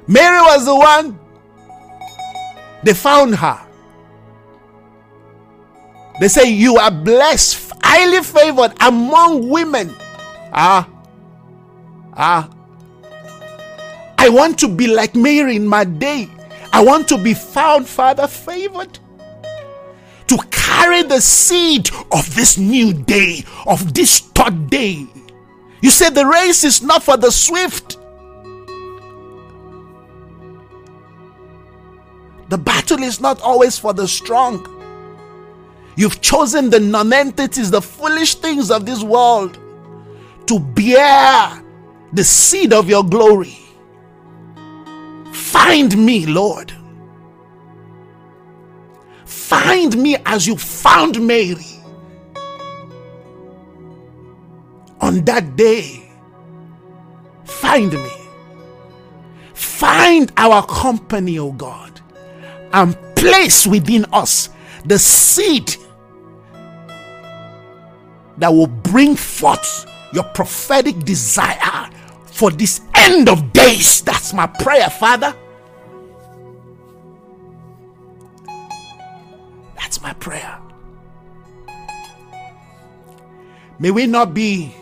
Mary 0.07 0.41
was 0.41 0.65
the 0.65 0.75
one. 0.75 1.19
They 2.83 2.95
found 2.95 3.37
her. 3.37 3.61
They 6.23 6.29
say, 6.29 6.49
You 6.49 6.77
are 6.77 6.93
blessed, 6.93 7.73
highly 7.83 8.23
favored 8.23 8.75
among 8.81 9.49
women. 9.49 9.93
Ah, 10.53 10.89
ah, 12.13 12.49
I 14.17 14.29
want 14.29 14.57
to 14.61 14.69
be 14.69 14.87
like 14.87 15.17
Mary 15.17 15.57
in 15.57 15.67
my 15.67 15.83
day. 15.83 16.31
I 16.73 16.85
want 16.85 17.09
to 17.09 17.19
be 17.19 17.35
found, 17.35 17.89
Father, 17.89 18.29
favored. 18.29 19.01
To 20.29 20.39
carry 20.53 21.03
the 21.03 21.21
seed 21.21 21.91
of 22.13 22.33
this 22.37 22.57
new 22.57 22.93
day, 22.93 23.45
of 23.67 23.93
this 23.93 24.21
third 24.21 24.71
day. 24.71 25.05
You 25.81 25.91
said 25.91 26.15
the 26.15 26.25
race 26.25 26.63
is 26.63 26.83
not 26.83 27.03
for 27.03 27.17
the 27.17 27.33
swift. 27.33 27.99
The 32.49 32.59
battle 32.59 33.03
is 33.03 33.21
not 33.21 33.41
always 33.41 33.77
for 33.77 33.93
the 33.93 34.07
strong. 34.07 34.82
You've 35.97 36.21
chosen 36.21 36.71
the 36.71 36.81
nonentities, 36.81 37.71
the 37.71 37.83
foolish 37.83 38.37
things 38.37 38.71
of 38.71 38.87
this 38.87 39.03
world 39.03 39.59
to 40.47 40.59
bear 40.59 41.63
the 42.13 42.25
seed 42.25 42.73
of 42.73 42.89
your 42.89 43.05
glory. 43.05 43.59
Find 45.33 45.97
me, 45.97 46.27
Lord. 46.27 46.73
Find 49.25 49.97
me 49.97 50.17
as 50.25 50.47
you 50.47 50.57
found 50.57 51.21
Mary. 51.27 51.67
On 55.01 55.25
that 55.25 55.57
day, 55.57 56.11
find 57.45 57.93
me. 57.93 58.11
Find 59.53 60.33
our 60.37 60.65
company, 60.67 61.39
O 61.39 61.53
God, 61.53 62.01
and 62.73 62.97
place 63.17 63.67
within 63.67 64.07
us 64.13 64.49
the 64.85 64.99
seed 64.99 65.77
that 68.39 68.53
will 68.53 68.67
bring 68.67 69.17
forth 69.17 69.87
your 70.13 70.25
prophetic 70.25 70.99
desire 71.01 71.89
for 72.27 72.51
this 72.51 72.81
end 72.95 73.29
of 73.29 73.53
days. 73.53 74.03
That's 74.03 74.33
my 74.33 74.47
prayer, 74.47 74.89
Father. 74.91 75.35
That's 79.77 80.01
my 80.03 80.13
prayer. 80.15 80.59
May 83.79 83.91
we 83.91 84.07
not 84.07 84.35
be 84.35 84.75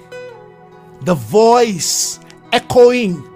the 1.02 1.14
voice 1.14 2.20
echoing 2.52 3.26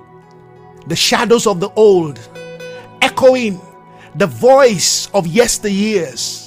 the 0.86 0.96
shadows 0.96 1.46
of 1.46 1.60
the 1.60 1.70
old, 1.70 2.20
echoing 3.00 3.60
the 4.16 4.26
voice 4.26 5.08
of 5.14 5.26
yesteryears. 5.26 6.43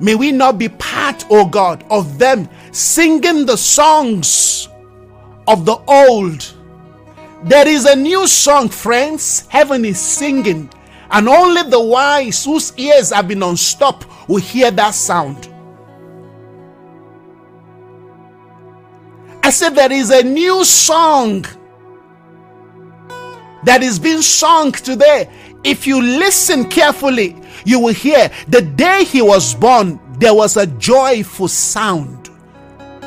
May 0.00 0.14
we 0.14 0.32
not 0.32 0.58
be 0.58 0.68
part, 0.68 1.24
O 1.30 1.40
oh 1.40 1.46
God, 1.46 1.84
of 1.90 2.18
them 2.18 2.48
singing 2.72 3.44
the 3.44 3.56
songs 3.56 4.68
of 5.46 5.66
the 5.66 5.76
old. 5.86 6.54
There 7.44 7.68
is 7.68 7.84
a 7.84 7.94
new 7.96 8.26
song, 8.26 8.70
friends. 8.70 9.46
Heaven 9.48 9.84
is 9.84 10.00
singing, 10.00 10.70
and 11.10 11.28
only 11.28 11.62
the 11.64 11.80
wise 11.80 12.44
whose 12.44 12.72
ears 12.78 13.10
have 13.10 13.28
been 13.28 13.42
unstopped 13.42 14.06
will 14.28 14.40
hear 14.40 14.70
that 14.70 14.94
sound. 14.94 15.48
I 19.42 19.50
said, 19.50 19.74
There 19.74 19.92
is 19.92 20.10
a 20.10 20.22
new 20.22 20.64
song 20.64 21.44
that 23.64 23.82
is 23.82 23.98
being 23.98 24.22
sung 24.22 24.72
today. 24.72 25.28
If 25.62 25.86
you 25.86 26.00
listen 26.00 26.68
carefully, 26.68 27.39
you 27.64 27.80
will 27.80 27.94
hear 27.94 28.30
the 28.48 28.62
day 28.62 29.04
he 29.04 29.22
was 29.22 29.54
born, 29.54 30.00
there 30.18 30.34
was 30.34 30.56
a 30.56 30.66
joyful 30.66 31.48
sound. 31.48 32.30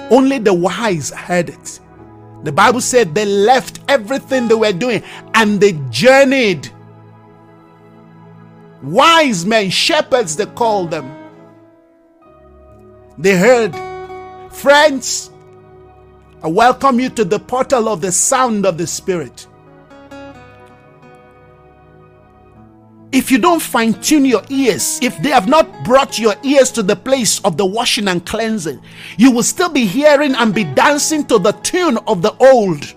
Only 0.09 0.39
the 0.39 0.53
wise 0.53 1.11
heard 1.11 1.49
it. 1.49 1.79
The 2.43 2.51
Bible 2.51 2.81
said 2.81 3.15
they 3.15 3.25
left 3.25 3.79
everything 3.87 4.47
they 4.47 4.55
were 4.55 4.73
doing 4.73 5.01
and 5.33 5.61
they 5.61 5.73
journeyed. 5.89 6.69
Wise 8.81 9.45
men, 9.45 9.69
shepherds, 9.69 10.35
they 10.35 10.45
called 10.45 10.91
them. 10.91 11.09
They 13.17 13.37
heard, 13.37 13.73
Friends, 14.51 15.31
I 16.43 16.47
welcome 16.47 16.99
you 16.99 17.09
to 17.11 17.23
the 17.23 17.39
portal 17.39 17.87
of 17.87 18.01
the 18.01 18.11
sound 18.11 18.65
of 18.65 18.77
the 18.77 18.85
Spirit. 18.85 19.47
If 23.13 23.29
you 23.29 23.37
don't 23.37 23.61
fine 23.61 23.93
tune 24.01 24.25
your 24.25 24.41
ears, 24.49 24.99
if 25.01 25.17
they 25.19 25.29
have 25.29 25.47
not 25.47 25.83
brought 25.83 26.17
your 26.17 26.33
ears 26.43 26.71
to 26.71 26.81
the 26.81 26.95
place 26.95 27.39
of 27.41 27.57
the 27.57 27.65
washing 27.65 28.07
and 28.07 28.25
cleansing, 28.25 28.81
you 29.17 29.29
will 29.31 29.43
still 29.43 29.69
be 29.69 29.85
hearing 29.85 30.33
and 30.33 30.53
be 30.53 30.63
dancing 30.63 31.23
to 31.27 31.37
the 31.37 31.51
tune 31.51 31.97
of 32.07 32.23
the 32.23 32.33
old. 32.37 32.95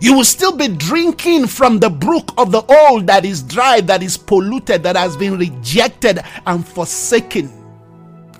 You 0.00 0.14
will 0.16 0.24
still 0.24 0.56
be 0.56 0.68
drinking 0.68 1.48
from 1.48 1.80
the 1.80 1.90
brook 1.90 2.32
of 2.38 2.52
the 2.52 2.62
old 2.62 3.08
that 3.08 3.24
is 3.24 3.42
dry, 3.42 3.80
that 3.82 4.02
is 4.02 4.16
polluted, 4.16 4.84
that 4.84 4.96
has 4.96 5.16
been 5.16 5.36
rejected 5.36 6.20
and 6.46 6.66
forsaken. 6.66 7.50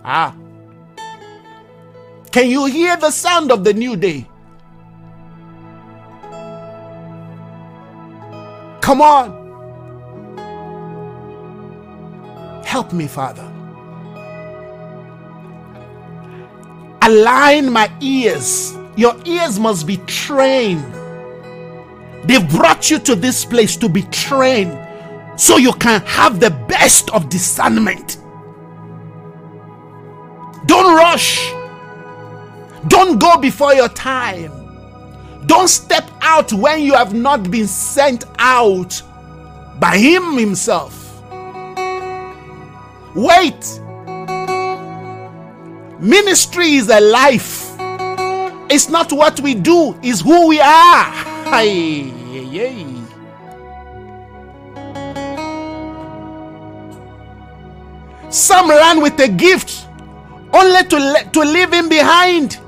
Ah. 0.04 0.34
Can 2.30 2.48
you 2.48 2.66
hear 2.66 2.96
the 2.96 3.10
sound 3.10 3.50
of 3.50 3.64
the 3.64 3.74
new 3.74 3.96
day? 3.96 4.28
Come 8.92 9.00
on. 9.00 9.32
Help 12.62 12.92
me, 12.92 13.06
Father. 13.06 13.50
Align 17.00 17.72
my 17.72 17.90
ears. 18.02 18.76
Your 18.96 19.16
ears 19.24 19.58
must 19.58 19.86
be 19.86 19.96
trained. 20.06 20.84
They've 22.24 22.46
brought 22.50 22.90
you 22.90 22.98
to 22.98 23.14
this 23.14 23.46
place 23.46 23.78
to 23.78 23.88
be 23.88 24.02
trained 24.10 24.78
so 25.40 25.56
you 25.56 25.72
can 25.72 26.02
have 26.02 26.38
the 26.38 26.50
best 26.50 27.08
of 27.12 27.30
discernment. 27.30 28.18
Don't 30.66 30.94
rush. 30.96 31.50
Don't 32.88 33.18
go 33.18 33.38
before 33.38 33.72
your 33.72 33.88
time. 33.88 34.61
Don't 35.46 35.68
step 35.68 36.10
out 36.20 36.52
when 36.52 36.82
you 36.82 36.94
have 36.94 37.14
not 37.14 37.50
been 37.50 37.66
sent 37.66 38.24
out 38.38 39.02
by 39.78 39.96
Him 39.96 40.36
Himself. 40.38 41.22
Wait. 43.14 43.80
Ministry 46.00 46.72
is 46.74 46.88
a 46.88 47.00
life. 47.00 47.72
It's 48.70 48.88
not 48.88 49.12
what 49.12 49.38
we 49.40 49.54
do, 49.54 49.98
it's 50.02 50.20
who 50.20 50.48
we 50.48 50.60
are. 50.60 51.04
Hey, 51.44 52.04
hey, 52.08 53.02
Some 58.30 58.70
ran 58.70 59.02
with 59.02 59.20
a 59.20 59.28
gift 59.28 59.86
only 60.54 60.84
to, 60.84 61.28
to 61.32 61.40
leave 61.40 61.70
him 61.70 61.90
behind. 61.90 62.58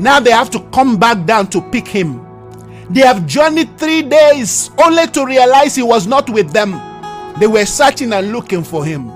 Now 0.00 0.18
they 0.18 0.30
have 0.30 0.48
to 0.50 0.60
come 0.70 0.96
back 0.98 1.26
down 1.26 1.48
to 1.48 1.60
pick 1.60 1.86
him. 1.86 2.26
They 2.88 3.02
have 3.02 3.26
journeyed 3.26 3.78
three 3.78 4.00
days 4.00 4.70
only 4.82 5.06
to 5.08 5.26
realize 5.26 5.76
he 5.76 5.82
was 5.82 6.06
not 6.06 6.30
with 6.30 6.52
them. 6.52 6.72
They 7.38 7.46
were 7.46 7.66
searching 7.66 8.12
and 8.14 8.32
looking 8.32 8.64
for 8.64 8.84
him. 8.84 9.08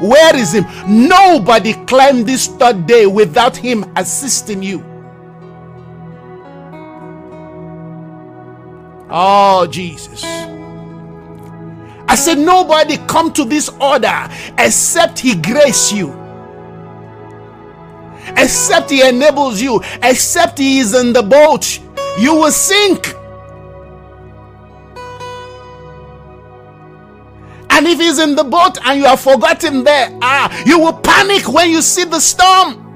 Where 0.00 0.36
is 0.36 0.52
him? 0.52 0.64
Nobody 0.88 1.74
climbed 1.86 2.26
this 2.26 2.48
third 2.48 2.86
day 2.86 3.06
without 3.06 3.56
him 3.56 3.84
assisting 3.96 4.62
you. 4.62 4.84
Oh, 9.08 9.66
Jesus. 9.70 10.24
I 12.08 12.16
said, 12.16 12.38
nobody 12.38 12.96
come 13.06 13.32
to 13.34 13.44
this 13.44 13.68
order 13.80 14.28
except 14.58 15.20
he 15.20 15.36
grace 15.36 15.92
you 15.92 16.19
except 18.36 18.90
He 18.90 19.06
enables 19.06 19.60
you, 19.60 19.80
except 20.02 20.58
He 20.58 20.78
is 20.78 20.94
in 20.94 21.12
the 21.12 21.22
boat, 21.22 21.78
you 22.18 22.34
will 22.34 22.50
sink. 22.50 23.14
And 27.70 27.86
if 27.86 27.98
He's 27.98 28.18
in 28.18 28.34
the 28.34 28.44
boat 28.44 28.78
and 28.84 28.98
you 28.98 29.06
have 29.06 29.20
forgotten 29.20 29.84
there, 29.84 30.16
ah, 30.22 30.62
you 30.66 30.78
will 30.78 30.92
panic 30.92 31.48
when 31.48 31.70
you 31.70 31.80
see 31.82 32.04
the 32.04 32.20
storm. 32.20 32.86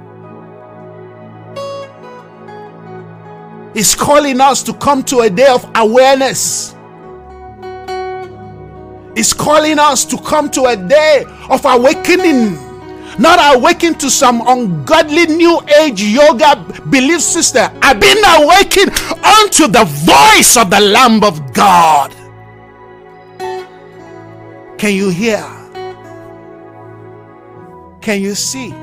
He's 3.74 3.94
calling 3.94 4.40
us 4.40 4.62
to 4.64 4.74
come 4.74 5.02
to 5.04 5.20
a 5.20 5.30
day 5.30 5.48
of 5.48 5.68
awareness. 5.74 6.76
He's 9.16 9.32
calling 9.32 9.78
us 9.78 10.04
to 10.06 10.18
come 10.18 10.50
to 10.50 10.64
a 10.64 10.76
day 10.76 11.24
of 11.48 11.64
awakening 11.64 12.56
not 13.18 13.56
awakened 13.56 14.00
to 14.00 14.10
some 14.10 14.42
ungodly 14.46 15.26
new 15.26 15.60
age 15.80 16.02
yoga 16.02 16.56
belief 16.90 17.20
system. 17.20 17.70
I've 17.82 18.00
been 18.00 18.18
awakened 18.24 18.90
unto 19.24 19.68
the 19.68 19.84
voice 20.04 20.56
of 20.56 20.70
the 20.70 20.80
Lamb 20.80 21.22
of 21.22 21.52
God. 21.52 22.12
Can 24.78 24.94
you 24.94 25.10
hear? 25.10 25.42
Can 28.00 28.20
you 28.20 28.34
see? 28.34 28.74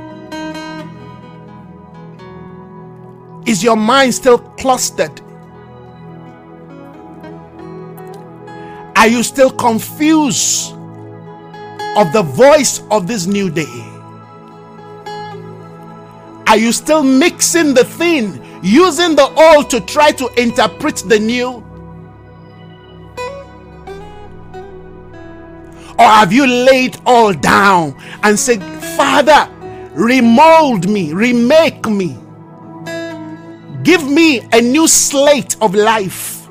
Is 3.46 3.64
your 3.64 3.76
mind 3.76 4.14
still 4.14 4.38
clustered? 4.38 5.20
Are 8.96 9.08
you 9.08 9.24
still 9.24 9.50
confused 9.50 10.74
of 11.98 12.14
the 12.14 12.24
voice 12.24 12.82
of 12.92 13.08
this 13.08 13.26
new 13.26 13.50
day? 13.50 13.91
Are 16.52 16.58
you 16.58 16.74
still 16.74 17.02
mixing 17.02 17.74
the 17.74 17.86
thing, 17.86 18.44
using 18.62 19.16
the 19.16 19.24
old 19.24 19.70
to 19.70 19.80
try 19.80 20.12
to 20.12 20.28
interpret 20.38 20.98
the 20.98 21.18
new? 21.18 21.64
Or 25.98 26.06
have 26.06 26.34
you 26.34 26.46
laid 26.46 26.98
all 27.06 27.32
down 27.32 27.96
and 28.24 28.38
said, 28.38 28.62
Father, 28.98 29.50
remold 29.94 30.90
me, 30.90 31.14
remake 31.14 31.88
me, 31.88 32.18
give 33.84 34.06
me 34.06 34.42
a 34.52 34.60
new 34.60 34.90
slate 34.90 35.56
of 35.62 35.74
life, 35.74 36.50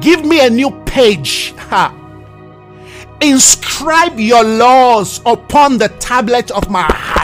give 0.00 0.24
me 0.24 0.46
a 0.46 0.48
new 0.48 0.70
page. 0.86 1.52
Ha. 1.68 1.92
Inscribe 3.20 4.18
your 4.18 4.44
laws 4.44 5.20
upon 5.26 5.76
the 5.76 5.88
tablet 6.00 6.50
of 6.52 6.70
my 6.70 6.84
heart 6.84 7.15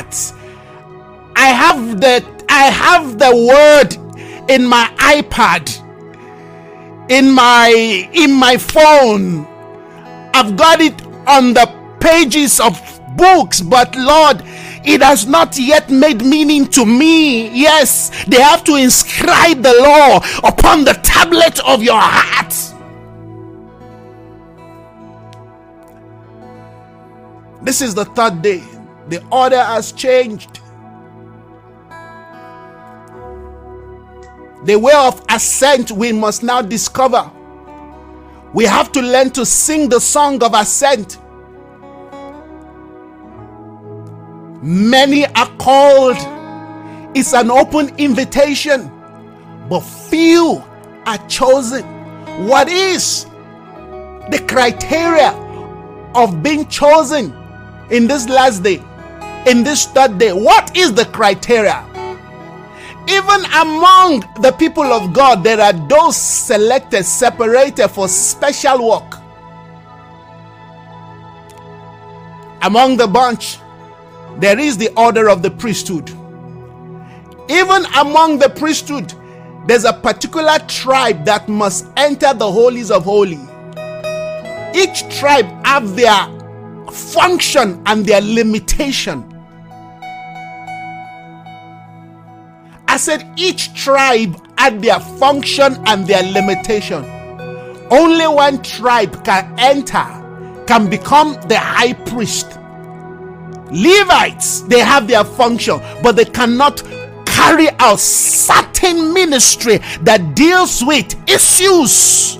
I 1.42 1.46
have 1.46 2.00
the 2.00 2.24
I 2.48 2.64
have 2.70 3.18
the 3.18 3.32
word 3.50 3.90
in 4.48 4.64
my 4.64 4.86
iPad 4.98 5.64
in 7.10 7.32
my 7.32 7.68
in 8.12 8.32
my 8.32 8.56
phone 8.56 9.44
I've 10.34 10.56
got 10.56 10.80
it 10.80 11.02
on 11.26 11.52
the 11.52 11.66
pages 11.98 12.60
of 12.60 12.80
books 13.16 13.60
but 13.60 13.96
Lord 13.96 14.44
it 14.84 15.02
has 15.02 15.26
not 15.26 15.58
yet 15.58 15.90
made 15.90 16.22
meaning 16.24 16.66
to 16.68 16.84
me. 16.84 17.48
Yes, 17.50 18.24
they 18.24 18.40
have 18.40 18.64
to 18.64 18.74
inscribe 18.74 19.62
the 19.62 19.74
law 19.80 20.16
upon 20.42 20.84
the 20.84 20.94
tablet 21.04 21.60
of 21.64 21.84
your 21.84 22.00
heart. 22.00 22.52
This 27.62 27.80
is 27.80 27.94
the 27.94 28.04
third 28.06 28.42
day. 28.42 28.64
The 29.08 29.24
order 29.30 29.62
has 29.62 29.92
changed. 29.92 30.61
The 34.64 34.76
way 34.76 34.92
of 34.94 35.20
ascent 35.28 35.90
we 35.90 36.12
must 36.12 36.42
now 36.42 36.62
discover. 36.62 37.28
We 38.52 38.64
have 38.64 38.92
to 38.92 39.00
learn 39.00 39.30
to 39.30 39.44
sing 39.44 39.88
the 39.88 39.98
song 39.98 40.42
of 40.44 40.54
ascent. 40.54 41.18
Many 44.62 45.26
are 45.26 45.50
called. 45.58 46.16
It's 47.16 47.32
an 47.34 47.50
open 47.50 47.92
invitation, 47.98 48.90
but 49.68 49.80
few 49.80 50.62
are 51.06 51.18
chosen. 51.28 51.82
What 52.46 52.68
is 52.68 53.24
the 54.30 54.44
criteria 54.48 55.32
of 56.14 56.42
being 56.42 56.68
chosen 56.68 57.34
in 57.90 58.06
this 58.06 58.28
last 58.28 58.62
day, 58.62 58.80
in 59.46 59.64
this 59.64 59.86
third 59.86 60.18
day? 60.18 60.32
What 60.32 60.76
is 60.76 60.94
the 60.94 61.06
criteria? 61.06 61.84
Even 63.08 63.44
among 63.46 64.20
the 64.40 64.54
people 64.58 64.84
of 64.84 65.12
God, 65.12 65.42
there 65.42 65.60
are 65.60 65.72
those 65.88 66.16
selected, 66.16 67.04
separated 67.04 67.88
for 67.88 68.08
special 68.08 68.88
work. 68.88 69.18
Among 72.62 72.96
the 72.96 73.08
bunch, 73.08 73.58
there 74.38 74.58
is 74.58 74.78
the 74.78 74.88
order 74.96 75.28
of 75.28 75.42
the 75.42 75.50
priesthood. 75.50 76.10
Even 77.50 77.84
among 77.96 78.38
the 78.38 78.48
priesthood, 78.48 79.12
there's 79.66 79.84
a 79.84 79.92
particular 79.92 80.58
tribe 80.68 81.24
that 81.24 81.48
must 81.48 81.86
enter 81.96 82.32
the 82.32 82.50
holies 82.50 82.90
of 82.90 83.04
holy. 83.04 83.40
Each 84.74 85.02
tribe 85.18 85.46
have 85.66 85.96
their 85.96 86.28
function 86.90 87.82
and 87.86 88.06
their 88.06 88.20
limitation. 88.20 89.31
I 92.92 92.98
said 92.98 93.26
each 93.38 93.72
tribe 93.72 94.38
had 94.58 94.82
their 94.82 95.00
function 95.00 95.82
and 95.86 96.06
their 96.06 96.22
limitation. 96.30 97.02
Only 97.90 98.26
one 98.26 98.62
tribe 98.62 99.24
can 99.24 99.54
enter, 99.58 100.04
can 100.66 100.90
become 100.90 101.38
the 101.48 101.58
high 101.58 101.94
priest. 101.94 102.58
Levites, 103.70 104.60
they 104.68 104.80
have 104.80 105.08
their 105.08 105.24
function, 105.24 105.80
but 106.02 106.16
they 106.16 106.26
cannot 106.26 106.82
carry 107.24 107.70
out 107.78 107.98
certain 107.98 109.14
ministry 109.14 109.78
that 110.02 110.36
deals 110.36 110.84
with 110.84 111.16
issues 111.26 112.36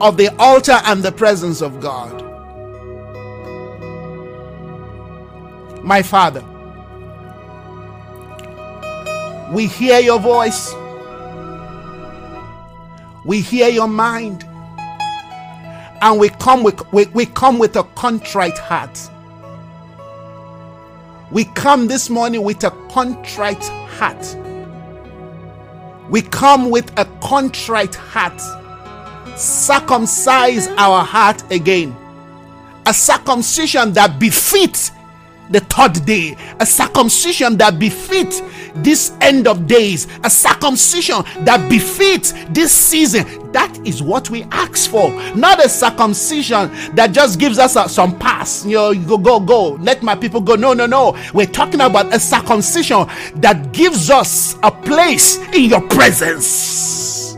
of 0.00 0.16
the 0.16 0.32
altar 0.38 0.78
and 0.84 1.02
the 1.02 1.10
presence 1.10 1.62
of 1.62 1.80
God. 1.80 2.14
My 5.82 6.00
Father, 6.02 6.44
we 9.52 9.66
hear 9.66 9.98
your 10.00 10.20
voice. 10.20 10.74
We 13.24 13.40
hear 13.40 13.68
your 13.68 13.88
mind. 13.88 14.44
And 16.00 16.20
we 16.20 16.28
come 16.28 16.62
with 16.62 16.80
we, 16.92 17.06
we 17.06 17.26
come 17.26 17.58
with 17.58 17.76
a 17.76 17.84
contrite 17.94 18.58
heart. 18.58 18.98
We 21.30 21.44
come 21.44 21.88
this 21.88 22.08
morning 22.08 22.42
with 22.42 22.62
a 22.64 22.70
contrite 22.90 23.64
heart. 23.64 24.36
We 26.08 26.22
come 26.22 26.70
with 26.70 26.90
a 26.98 27.04
contrite 27.20 27.94
heart. 27.94 28.40
Circumcise 29.38 30.68
our 30.68 31.04
heart 31.04 31.50
again. 31.50 31.96
A 32.86 32.94
circumcision 32.94 33.92
that 33.94 34.18
befits 34.18 34.92
the 35.50 35.60
third 35.60 36.04
day, 36.04 36.36
a 36.60 36.66
circumcision 36.66 37.56
that 37.58 37.78
befits 37.78 38.40
this 38.82 39.12
end 39.20 39.46
of 39.46 39.66
days, 39.66 40.06
a 40.24 40.30
circumcision 40.30 41.22
that 41.44 41.68
befits 41.68 42.32
this 42.50 42.72
season. 42.72 43.26
That 43.52 43.78
is 43.86 44.02
what 44.02 44.28
we 44.30 44.42
ask 44.52 44.90
for, 44.90 45.10
not 45.34 45.64
a 45.64 45.68
circumcision 45.68 46.70
that 46.94 47.12
just 47.12 47.38
gives 47.38 47.58
us 47.58 47.76
a, 47.76 47.88
some 47.88 48.18
pass. 48.18 48.64
You 48.64 48.74
know, 48.76 48.94
go, 48.94 49.18
go, 49.18 49.40
go, 49.40 49.70
let 49.80 50.02
my 50.02 50.14
people 50.14 50.40
go. 50.40 50.54
No, 50.54 50.74
no, 50.74 50.86
no. 50.86 51.16
We're 51.32 51.46
talking 51.46 51.80
about 51.80 52.12
a 52.14 52.20
circumcision 52.20 53.06
that 53.36 53.72
gives 53.72 54.10
us 54.10 54.56
a 54.62 54.70
place 54.70 55.38
in 55.54 55.64
your 55.64 55.80
presence. 55.88 57.36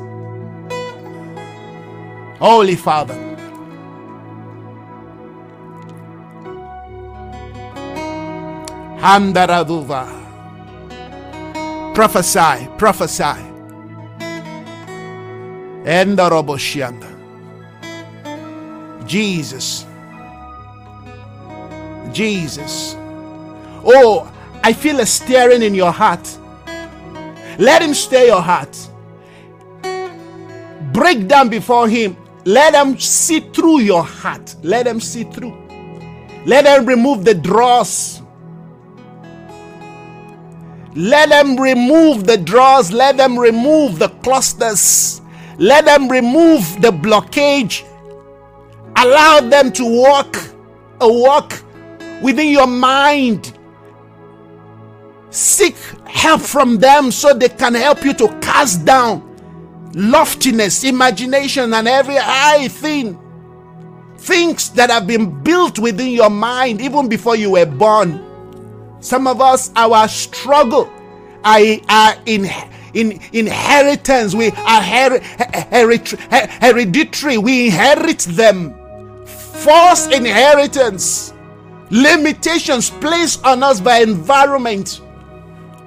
Holy 2.41 2.75
Father. 2.77 3.15
Handaraduva. 8.99 10.20
Prophesy, 12.01 12.67
prophesy. 12.79 13.45
Endaroboshianda. 15.85 17.07
Jesus. 19.07 19.85
Jesus. 22.11 22.95
Oh, 23.85 24.33
I 24.65 24.73
feel 24.73 25.01
a 25.01 25.05
stirring 25.05 25.61
in 25.61 25.75
your 25.75 25.93
heart. 25.93 26.39
Let 27.59 27.83
him 27.83 27.93
stir 27.93 28.25
your 28.29 28.41
heart. 28.41 28.75
Break 30.95 31.29
down 31.29 31.51
before 31.51 31.87
him. 31.87 32.17
Let 32.47 32.73
him 32.73 32.99
see 32.99 33.41
through 33.41 33.81
your 33.81 34.05
heart. 34.05 34.57
Let 34.63 34.87
him 34.87 35.01
see 35.01 35.25
through. 35.25 35.55
Let 36.47 36.65
him 36.65 36.87
remove 36.87 37.27
the 37.27 37.35
dross 37.35 38.23
let 40.95 41.29
them 41.29 41.57
remove 41.59 42.27
the 42.27 42.37
drawers. 42.37 42.93
Let 42.93 43.17
them 43.17 43.39
remove 43.39 43.99
the 43.99 44.09
clusters. 44.09 45.21
Let 45.59 45.85
them 45.85 46.09
remove 46.09 46.81
the 46.81 46.91
blockage. 46.91 47.85
Allow 48.97 49.41
them 49.49 49.73
to 49.73 49.85
walk 49.85 50.37
a 51.01 51.11
walk 51.11 51.63
within 52.23 52.49
your 52.49 52.67
mind. 52.67 53.57
Seek 55.31 55.77
help 56.07 56.41
from 56.41 56.79
them 56.79 57.13
so 57.13 57.33
they 57.33 57.49
can 57.49 57.75
help 57.75 58.05
you 58.05 58.13
to 58.15 58.29
cast 58.41 58.85
down 58.85 59.27
loftiness, 59.95 60.83
imagination, 60.83 61.73
and 61.73 61.87
every 61.87 62.17
high 62.17 62.67
thing. 62.67 63.19
Things 64.19 64.71
that 64.71 64.91
have 64.91 65.07
been 65.07 65.43
built 65.43 65.79
within 65.79 66.11
your 66.11 66.31
mind 66.31 66.81
even 66.81 67.09
before 67.09 67.37
you 67.37 67.53
were 67.53 67.65
born 67.65 68.30
some 69.01 69.27
of 69.27 69.41
us, 69.41 69.71
our 69.77 70.07
struggle 70.09 70.91
I 71.45 71.81
are 71.89 72.23
in, 72.27 72.47
in 72.95 73.21
inheritance. 73.33 74.35
We 74.35 74.49
are 74.49 74.83
her, 74.83 75.21
her, 75.21 76.47
hereditary. 76.61 77.39
We 77.39 77.67
inherit 77.67 78.21
them. 78.21 78.75
False 79.27 80.07
inheritance. 80.09 81.33
Limitations 81.91 82.91
placed 82.91 83.45
on 83.45 83.63
us 83.63 83.81
by 83.81 83.99
environment. 83.99 85.01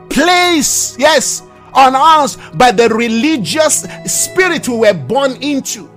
Place, 0.09 0.97
yes, 0.99 1.43
on 1.73 1.95
us 1.95 2.37
by 2.55 2.71
the 2.71 2.89
religious 2.89 3.85
spirit 4.05 4.67
we 4.67 4.77
were 4.77 4.93
born 4.93 5.41
into. 5.41 5.89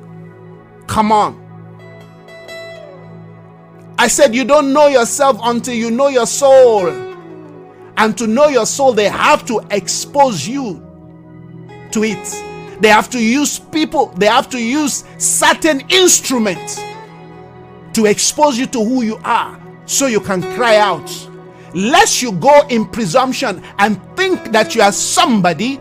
Come 0.86 1.12
on. 1.12 1.42
I 3.98 4.08
said, 4.08 4.34
You 4.34 4.44
don't 4.44 4.72
know 4.72 4.86
yourself 4.86 5.38
until 5.42 5.74
you 5.74 5.90
know 5.90 6.08
your 6.08 6.26
soul. 6.26 7.05
And 7.98 8.16
to 8.18 8.26
know 8.26 8.48
your 8.48 8.66
soul, 8.66 8.92
they 8.92 9.08
have 9.08 9.46
to 9.46 9.60
expose 9.70 10.46
you 10.46 10.82
to 11.92 12.04
it. 12.04 12.80
They 12.80 12.88
have 12.88 13.08
to 13.10 13.22
use 13.22 13.58
people, 13.58 14.06
they 14.16 14.26
have 14.26 14.50
to 14.50 14.58
use 14.58 15.04
certain 15.18 15.80
instruments 15.88 16.80
to 17.94 18.04
expose 18.04 18.58
you 18.58 18.66
to 18.66 18.84
who 18.84 19.02
you 19.02 19.18
are 19.24 19.58
so 19.86 20.06
you 20.06 20.20
can 20.20 20.42
cry 20.54 20.76
out. 20.76 21.10
Lest 21.72 22.20
you 22.20 22.32
go 22.32 22.66
in 22.68 22.86
presumption 22.86 23.62
and 23.78 24.00
think 24.16 24.52
that 24.52 24.74
you 24.74 24.82
are 24.82 24.92
somebody. 24.92 25.80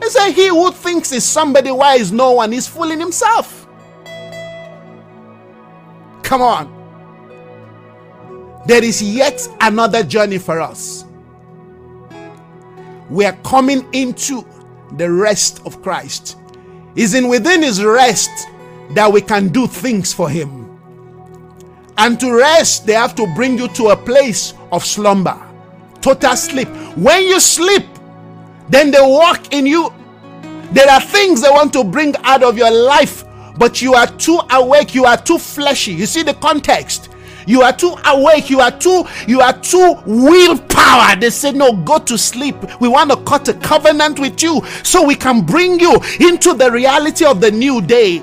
They 0.00 0.08
say, 0.08 0.32
He 0.32 0.48
who 0.48 0.72
thinks 0.72 1.12
is 1.12 1.24
somebody, 1.24 1.70
is 1.70 2.10
no 2.10 2.32
one? 2.32 2.50
He's 2.50 2.66
fooling 2.66 2.98
himself. 2.98 3.68
Come 6.24 6.42
on. 6.42 6.80
There 8.66 8.82
is 8.82 9.02
yet 9.02 9.46
another 9.60 10.02
journey 10.02 10.38
for 10.38 10.60
us 10.60 11.04
we 13.10 13.24
are 13.24 13.36
coming 13.44 13.86
into 13.92 14.46
the 14.96 15.10
rest 15.10 15.60
of 15.66 15.82
Christ. 15.82 16.36
Is 16.94 17.14
in 17.14 17.28
within 17.28 17.62
his 17.62 17.82
rest 17.82 18.30
that 18.90 19.10
we 19.10 19.20
can 19.22 19.48
do 19.48 19.66
things 19.66 20.12
for 20.12 20.28
him. 20.28 20.78
And 21.98 22.18
to 22.20 22.36
rest, 22.36 22.86
they 22.86 22.94
have 22.94 23.14
to 23.14 23.26
bring 23.34 23.58
you 23.58 23.68
to 23.68 23.88
a 23.88 23.96
place 23.96 24.54
of 24.70 24.84
slumber. 24.84 25.40
total 26.02 26.36
sleep. 26.36 26.68
When 26.96 27.22
you 27.22 27.40
sleep, 27.40 27.86
then 28.68 28.90
they 28.90 29.00
walk 29.00 29.54
in 29.54 29.66
you. 29.66 29.92
There 30.72 30.90
are 30.90 31.00
things 31.00 31.42
they 31.42 31.48
want 31.50 31.72
to 31.74 31.84
bring 31.84 32.14
out 32.24 32.42
of 32.42 32.58
your 32.58 32.70
life, 32.70 33.24
but 33.56 33.80
you 33.80 33.94
are 33.94 34.06
too 34.06 34.40
awake, 34.50 34.94
you 34.94 35.04
are 35.04 35.16
too 35.16 35.38
fleshy. 35.38 35.92
You 35.92 36.06
see 36.06 36.22
the 36.22 36.34
context. 36.34 37.10
You 37.46 37.62
are 37.62 37.72
too 37.72 37.94
awake, 38.06 38.50
you 38.50 38.60
are 38.60 38.70
too 38.70 39.04
you 39.26 39.40
are 39.40 39.58
too 39.60 39.96
willpower. 40.06 41.16
They 41.16 41.30
say 41.30 41.52
no, 41.52 41.72
go 41.72 41.98
to 41.98 42.16
sleep. 42.18 42.56
We 42.80 42.88
want 42.88 43.10
to 43.10 43.16
cut 43.24 43.48
a 43.48 43.54
covenant 43.54 44.18
with 44.18 44.42
you 44.42 44.62
so 44.82 45.04
we 45.06 45.14
can 45.14 45.44
bring 45.44 45.80
you 45.80 45.94
into 46.20 46.54
the 46.54 46.70
reality 46.70 47.24
of 47.24 47.40
the 47.40 47.50
new 47.50 47.80
day. 47.80 48.18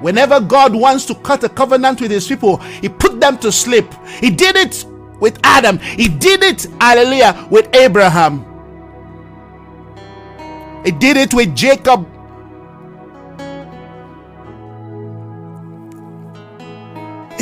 Whenever 0.00 0.40
God 0.40 0.74
wants 0.74 1.06
to 1.06 1.14
cut 1.14 1.44
a 1.44 1.48
covenant 1.48 2.00
with 2.00 2.10
his 2.10 2.26
people, 2.26 2.58
he 2.58 2.88
put 2.88 3.20
them 3.20 3.38
to 3.38 3.50
sleep. 3.50 3.86
He 4.20 4.30
did 4.30 4.56
it 4.56 4.84
with 5.20 5.38
Adam. 5.44 5.78
He 5.78 6.08
did 6.08 6.42
it, 6.42 6.66
hallelujah, 6.80 7.46
with 7.50 7.74
Abraham. 7.74 8.44
He 10.84 10.90
did 10.90 11.16
it 11.16 11.32
with 11.32 11.54
Jacob. 11.56 12.06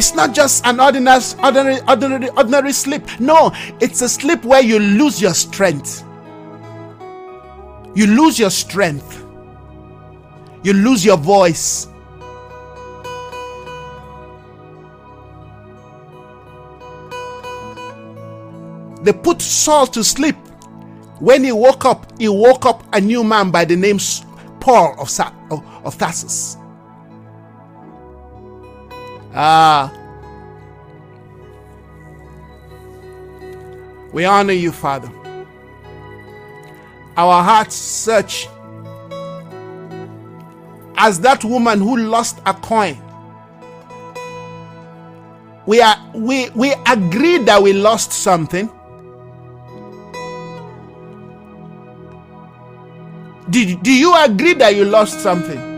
It's 0.03 0.15
not 0.15 0.35
just 0.35 0.67
an 0.67 0.81
ordinary, 0.81 1.23
ordinary, 1.45 1.81
ordinary, 1.87 2.29
ordinary 2.31 2.73
sleep. 2.73 3.05
No, 3.21 3.53
it's 3.81 4.03
a 4.03 4.09
sleep 4.09 4.45
where 4.45 4.61
you 4.61 4.81
lose 4.81 5.23
your 5.23 5.33
strength. 5.33 6.03
You 7.95 8.09
lose 8.09 8.37
your 8.37 8.51
strength. 8.51 9.25
You 10.65 10.73
lose 10.73 11.05
your 11.05 11.17
voice. 11.17 11.87
They 19.05 19.13
put 19.13 19.41
Saul 19.41 19.87
to 19.87 20.03
sleep. 20.03 20.35
When 21.21 21.45
he 21.45 21.53
woke 21.53 21.85
up, 21.85 22.11
he 22.19 22.29
woke 22.29 22.67
up 22.67 22.83
a 22.93 23.01
new 23.01 23.23
man 23.23 23.53
by 23.53 23.65
the 23.65 23.77
name 23.77 24.01
Paul 24.59 24.97
of, 24.99 25.65
of 25.87 25.97
Tarsus. 25.97 26.57
Ah. 29.35 29.93
We 34.13 34.25
honor 34.25 34.53
you, 34.53 34.73
Father. 34.73 35.11
Our 37.17 37.43
hearts 37.43 37.75
search 37.75 38.49
as 40.97 41.21
that 41.21 41.45
woman 41.45 41.81
who 41.81 41.97
lost 41.97 42.41
a 42.47 42.55
coin. 42.55 42.97
We 45.67 45.81
are 45.81 45.97
we 46.15 46.51
we 46.51 46.75
agreed 46.87 47.47
that 47.47 47.63
we 47.63 47.73
lost 47.73 48.13
something 48.13 48.69
Do, 53.53 53.77
do 53.77 53.93
you 53.93 54.17
agree 54.17 54.55
that 54.55 54.75
you 54.77 54.87
lost 54.87 55.21
something? 55.21 55.72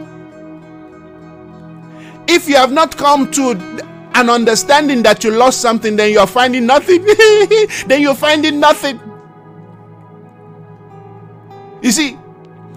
If 2.26 2.48
you 2.48 2.56
have 2.56 2.72
not 2.72 2.96
come 2.96 3.30
to 3.32 3.50
an 4.14 4.30
understanding 4.30 5.02
that 5.02 5.24
you 5.24 5.30
lost 5.30 5.60
something, 5.60 5.96
then 5.96 6.12
you're 6.12 6.26
finding 6.26 6.66
nothing. 6.66 7.04
then 7.86 8.00
you're 8.00 8.14
finding 8.14 8.60
nothing. 8.60 9.00
You 11.82 11.90
see, 11.90 12.16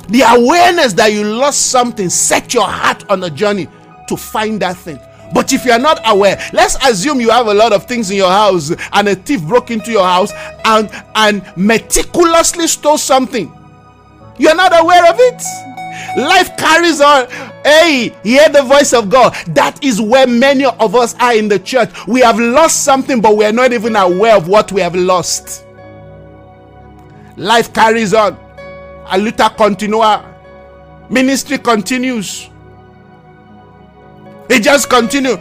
the 0.10 0.21
awareness 0.21 0.93
that 0.93 1.13
you 1.13 1.23
lost 1.23 1.67
something 1.67 2.10
set 2.10 2.53
your 2.53 2.67
heart 2.67 3.10
on 3.10 3.23
a 3.23 3.29
journey 3.29 3.67
to 4.07 4.17
find 4.17 4.62
that 4.62 4.77
thing. 4.77 4.99
But 5.33 5.51
if 5.51 5.65
you 5.65 5.71
are 5.71 5.79
not 5.79 5.99
aware, 6.05 6.41
let's 6.53 6.75
assume 6.86 7.19
you 7.19 7.29
have 7.29 7.47
a 7.47 7.53
lot 7.53 7.73
of 7.73 7.86
things 7.86 8.10
in 8.10 8.17
your 8.17 8.29
house 8.31 8.71
and 8.93 9.07
a 9.07 9.15
thief 9.15 9.41
broke 9.43 9.71
into 9.71 9.91
your 9.91 10.05
house 10.05 10.31
and, 10.65 10.89
and 11.15 11.43
meticulously 11.57 12.67
stole 12.67 12.97
something. 12.97 13.53
You're 14.38 14.55
not 14.55 14.79
aware 14.79 15.10
of 15.10 15.15
it. 15.19 15.76
Life 16.17 16.57
carries 16.57 17.01
on. 17.01 17.29
Hey, 17.63 18.15
hear 18.23 18.49
the 18.49 18.63
voice 18.63 18.93
of 18.93 19.10
God. 19.10 19.33
That 19.47 19.83
is 19.83 20.01
where 20.01 20.27
many 20.27 20.65
of 20.65 20.95
us 20.95 21.15
are 21.19 21.36
in 21.36 21.47
the 21.47 21.60
church. 21.60 21.89
We 22.07 22.21
have 22.21 22.39
lost 22.39 22.83
something, 22.83 23.21
but 23.21 23.36
we 23.36 23.45
are 23.45 23.51
not 23.51 23.73
even 23.73 23.95
aware 23.95 24.36
of 24.36 24.47
what 24.47 24.71
we 24.71 24.81
have 24.81 24.95
lost. 24.95 25.65
Life 27.36 27.73
carries 27.73 28.13
on. 28.13 28.33
A 29.10 29.17
luta 29.17 29.55
continua. 29.55 30.25
Ministry 31.10 31.57
continues. 31.57 32.49
It 34.49 34.63
just 34.63 34.89
continue. 34.89 35.38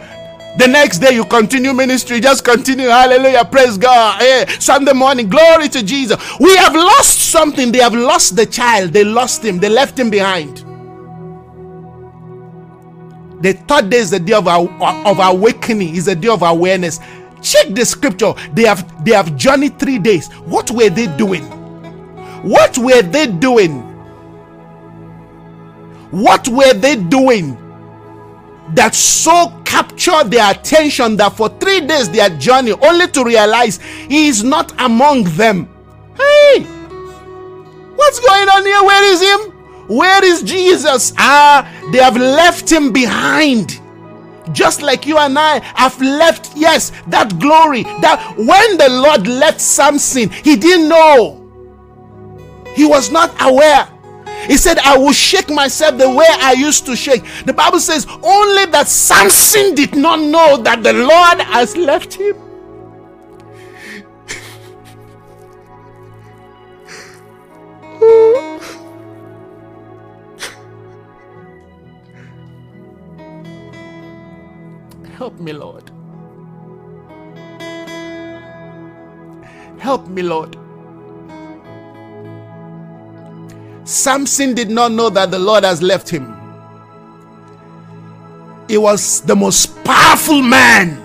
The 0.57 0.67
next 0.67 0.99
day 0.99 1.13
you 1.13 1.25
continue 1.25 1.73
ministry, 1.73 2.19
just 2.19 2.43
continue. 2.43 2.87
Hallelujah. 2.87 3.45
Praise 3.45 3.77
God. 3.77 4.19
Hey, 4.21 4.45
Sunday 4.59 4.93
morning, 4.93 5.29
glory 5.29 5.69
to 5.69 5.83
Jesus. 5.83 6.17
We 6.39 6.55
have 6.57 6.73
lost 6.75 7.19
something. 7.31 7.71
They 7.71 7.79
have 7.79 7.93
lost 7.95 8.35
the 8.35 8.45
child. 8.45 8.91
They 8.91 9.03
lost 9.03 9.45
him. 9.45 9.59
They 9.59 9.69
left 9.69 9.99
him 9.99 10.09
behind. 10.09 10.63
The 13.41 13.53
third 13.53 13.91
day 13.91 13.97
is 13.97 14.09
the 14.09 14.19
day 14.19 14.33
of, 14.33 14.47
of 14.47 15.19
awakening, 15.19 15.95
is 15.95 16.05
the 16.05 16.15
day 16.15 16.29
of 16.29 16.41
awareness. 16.41 16.99
Check 17.41 17.69
the 17.69 17.85
scripture. 17.85 18.33
They 18.53 18.63
have 18.63 19.05
they 19.05 19.11
have 19.11 19.35
journeyed 19.37 19.79
three 19.79 19.99
days. 19.99 20.31
What 20.45 20.71
were 20.71 20.89
they 20.89 21.05
doing? 21.17 21.43
What 22.41 22.77
were 22.79 23.03
they 23.03 23.27
doing? 23.27 23.83
What 26.11 26.47
were 26.47 26.73
they 26.73 26.95
doing? 26.95 27.57
That 28.73 28.95
so 28.95 29.61
captured 29.65 30.31
their 30.31 30.51
attention 30.51 31.15
that 31.17 31.35
for 31.35 31.49
three 31.59 31.81
days 31.81 32.09
their 32.09 32.29
journey 32.37 32.73
only 32.73 33.07
to 33.07 33.23
realize 33.23 33.77
he 33.81 34.27
is 34.27 34.43
not 34.43 34.73
among 34.79 35.23
them. 35.35 35.69
Hey, 36.15 36.61
what's 37.95 38.19
going 38.19 38.49
on 38.49 38.65
here? 38.65 38.83
Where 38.83 39.03
is 39.13 39.21
him? 39.21 39.53
Where 39.87 40.23
is 40.25 40.43
Jesus? 40.43 41.13
Ah, 41.17 41.69
they 41.91 41.99
have 41.99 42.17
left 42.17 42.69
him 42.71 42.91
behind. 42.91 43.79
Just 44.51 44.81
like 44.81 45.05
you 45.05 45.17
and 45.17 45.37
I 45.37 45.59
have 45.75 45.99
left, 46.01 46.55
yes, 46.55 46.91
that 47.07 47.39
glory. 47.39 47.83
That 48.01 48.33
when 48.37 48.77
the 48.77 48.89
Lord 48.89 49.27
left 49.27 49.61
Samson, 49.61 50.29
he 50.29 50.55
didn't 50.55 50.89
know. 50.89 51.43
He 52.75 52.85
was 52.85 53.11
not 53.11 53.33
aware 53.41 53.87
he 54.45 54.57
said, 54.57 54.77
I 54.79 54.97
will 54.97 55.13
shake 55.13 55.49
myself 55.49 55.97
the 55.97 56.09
way 56.09 56.27
I 56.29 56.53
used 56.53 56.85
to 56.85 56.95
shake. 56.95 57.23
The 57.45 57.53
Bible 57.53 57.79
says 57.79 58.05
only 58.23 58.65
that 58.67 58.87
Samson 58.87 59.75
did 59.75 59.95
not 59.95 60.19
know 60.19 60.57
that 60.57 60.83
the 60.83 60.93
Lord 60.93 61.39
has 61.41 61.75
left 61.75 62.13
him. 62.13 62.35
Help 75.17 75.39
me, 75.39 75.51
Lord. 75.51 75.91
Help 79.79 80.07
me, 80.07 80.21
Lord. 80.21 80.66
Samson 83.87 84.53
did 84.53 84.69
not 84.69 84.91
know 84.91 85.09
that 85.09 85.31
the 85.31 85.39
Lord 85.39 85.63
has 85.63 85.81
left 85.81 86.09
him. 86.09 86.35
He 88.67 88.77
was 88.77 89.21
the 89.21 89.33
most 89.33 89.81
powerful 89.85 90.41
man. 90.41 91.01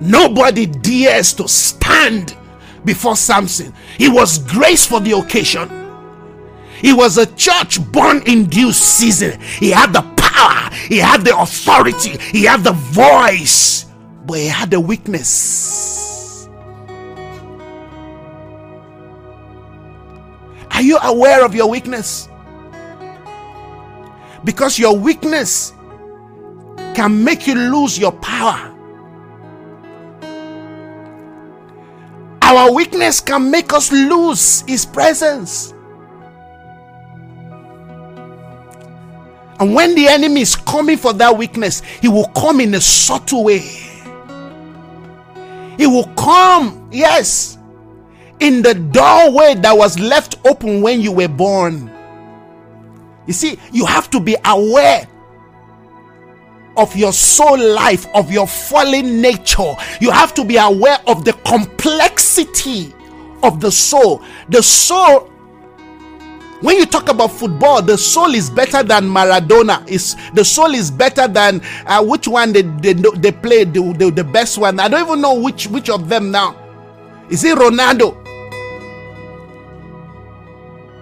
Nobody 0.00 0.66
dares 0.66 1.32
to 1.34 1.46
stand 1.46 2.36
before 2.84 3.14
Samson. 3.14 3.72
He 3.96 4.08
was 4.08 4.38
graced 4.38 4.88
for 4.88 4.98
the 4.98 5.12
occasion. 5.12 5.70
He 6.80 6.92
was 6.92 7.18
a 7.18 7.26
church 7.36 7.78
born 7.92 8.24
in 8.26 8.46
due 8.46 8.72
season. 8.72 9.40
He 9.40 9.70
had 9.70 9.92
the 9.92 10.02
power, 10.16 10.74
he 10.88 10.98
had 10.98 11.24
the 11.24 11.38
authority, 11.38 12.18
he 12.18 12.42
had 12.42 12.64
the 12.64 12.72
voice, 12.72 13.84
but 14.26 14.38
he 14.38 14.48
had 14.48 14.72
the 14.72 14.80
weakness. 14.80 16.01
Are 20.82 20.84
you 20.84 20.98
aware 20.98 21.44
of 21.44 21.54
your 21.54 21.70
weakness? 21.70 22.28
Because 24.42 24.80
your 24.80 24.98
weakness 24.98 25.72
can 26.96 27.22
make 27.22 27.46
you 27.46 27.54
lose 27.54 27.96
your 27.96 28.10
power. 28.10 28.74
Our 32.42 32.72
weakness 32.72 33.20
can 33.20 33.48
make 33.48 33.72
us 33.72 33.92
lose 33.92 34.62
His 34.62 34.84
presence. 34.84 35.72
And 39.60 39.72
when 39.76 39.94
the 39.94 40.08
enemy 40.08 40.40
is 40.40 40.56
coming 40.56 40.96
for 40.96 41.12
that 41.12 41.38
weakness, 41.38 41.82
he 42.00 42.08
will 42.08 42.26
come 42.34 42.58
in 42.58 42.74
a 42.74 42.80
subtle 42.80 43.44
way. 43.44 43.60
He 45.78 45.86
will 45.86 46.08
come, 46.16 46.88
yes, 46.90 47.56
in 48.42 48.60
the 48.60 48.74
doorway 48.74 49.54
that 49.54 49.72
was 49.76 49.98
left 49.98 50.36
open 50.44 50.82
when 50.82 51.00
you 51.00 51.12
were 51.12 51.28
born. 51.28 51.88
You 53.26 53.32
see, 53.32 53.58
you 53.72 53.86
have 53.86 54.10
to 54.10 54.20
be 54.20 54.36
aware. 54.44 55.06
of 56.76 56.96
your 56.96 57.12
soul 57.12 57.58
life, 57.58 58.06
of 58.14 58.32
your 58.32 58.46
fallen 58.46 59.20
nature. 59.20 59.74
You 60.00 60.10
have 60.10 60.32
to 60.34 60.44
be 60.44 60.56
aware 60.56 60.98
of 61.06 61.22
the 61.24 61.34
complexity 61.44 62.94
of 63.42 63.60
the 63.60 63.70
soul. 63.70 64.22
The 64.48 64.62
soul 64.62 65.28
when 66.62 66.76
you 66.78 66.86
talk 66.86 67.08
about 67.08 67.32
football, 67.32 67.82
the 67.82 67.98
soul 67.98 68.34
is 68.34 68.48
better 68.48 68.84
than 68.84 69.04
Maradona. 69.04 69.86
Is 69.88 70.16
the 70.32 70.44
soul 70.44 70.74
is 70.74 70.90
better 70.92 71.26
than 71.28 71.60
uh, 71.86 72.02
which 72.04 72.28
one 72.28 72.52
they 72.52 72.62
they, 72.62 72.92
they 72.94 73.32
play 73.32 73.64
the, 73.64 73.92
the, 73.98 74.10
the 74.10 74.24
best 74.24 74.58
one? 74.58 74.78
I 74.80 74.88
don't 74.88 75.04
even 75.04 75.20
know 75.20 75.34
which 75.34 75.66
which 75.66 75.90
of 75.90 76.08
them 76.08 76.30
now. 76.30 76.56
Is 77.30 77.42
it 77.44 77.58
Ronaldo? 77.58 78.21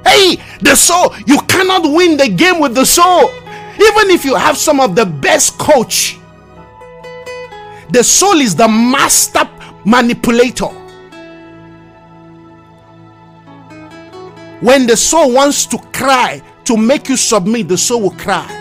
Hey, 0.07 0.37
the 0.61 0.75
soul, 0.75 1.15
you 1.27 1.41
cannot 1.43 1.83
win 1.83 2.17
the 2.17 2.29
game 2.29 2.61
with 2.61 2.75
the 2.75 2.85
soul. 2.85 3.31
Even 3.75 4.11
if 4.11 4.25
you 4.25 4.35
have 4.35 4.57
some 4.57 4.81
of 4.81 4.95
the 4.95 5.07
best 5.07 5.59
coach, 5.59 6.19
the 7.91 8.05
soul 8.05 8.41
is 8.41 8.55
the 8.55 8.69
master 8.69 9.49
manipulator. 9.85 10.69
When 14.61 14.87
the 14.87 14.97
soul 14.97 15.33
wants 15.33 15.65
to 15.67 15.79
cry 15.93 16.43
to 16.65 16.77
make 16.77 17.09
you 17.09 17.17
submit, 17.17 17.69
the 17.69 17.79
soul 17.79 18.03
will 18.03 18.11
cry. 18.11 18.60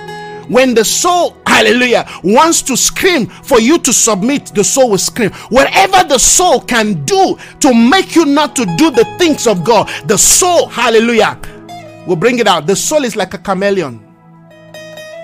When 0.49 0.73
the 0.73 0.83
soul, 0.83 1.37
hallelujah, 1.45 2.05
wants 2.23 2.63
to 2.63 2.75
scream 2.75 3.27
for 3.27 3.59
you 3.59 3.77
to 3.79 3.93
submit, 3.93 4.47
the 4.47 4.63
soul 4.63 4.89
will 4.89 4.97
scream. 4.97 5.31
Whatever 5.49 6.03
the 6.07 6.17
soul 6.17 6.59
can 6.61 7.05
do 7.05 7.37
to 7.59 7.73
make 7.73 8.15
you 8.15 8.25
not 8.25 8.55
to 8.55 8.65
do 8.77 8.89
the 8.89 9.05
things 9.19 9.45
of 9.45 9.63
God, 9.63 9.87
the 10.07 10.17
soul, 10.17 10.67
hallelujah, 10.67 11.39
will 12.07 12.15
bring 12.15 12.39
it 12.39 12.47
out. 12.47 12.65
The 12.65 12.75
soul 12.75 13.03
is 13.03 13.15
like 13.15 13.35
a 13.35 13.37
chameleon. 13.37 14.03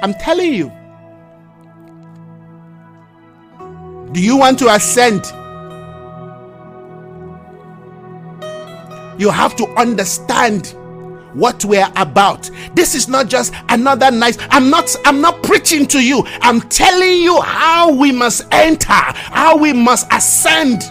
I'm 0.03 0.13
telling 0.13 0.53
you. 0.53 0.71
Do 4.11 4.21
you 4.21 4.37
want 4.37 4.59
to 4.59 4.73
ascend? 4.73 5.25
You 9.19 9.31
have 9.31 9.55
to 9.55 9.65
understand 9.75 10.75
what 11.35 11.63
we're 11.65 11.91
about. 11.95 12.49
This 12.73 12.95
is 12.95 13.07
not 13.07 13.27
just 13.27 13.53
another 13.69 14.09
nice 14.11 14.37
I'm 14.49 14.69
not 14.69 14.95
I'm 15.05 15.21
not 15.21 15.43
preaching 15.43 15.85
to 15.87 16.03
you. 16.03 16.23
I'm 16.41 16.61
telling 16.61 17.21
you 17.21 17.39
how 17.41 17.93
we 17.93 18.11
must 18.11 18.43
enter, 18.51 18.93
how 18.93 19.57
we 19.57 19.73
must 19.73 20.07
ascend. 20.11 20.81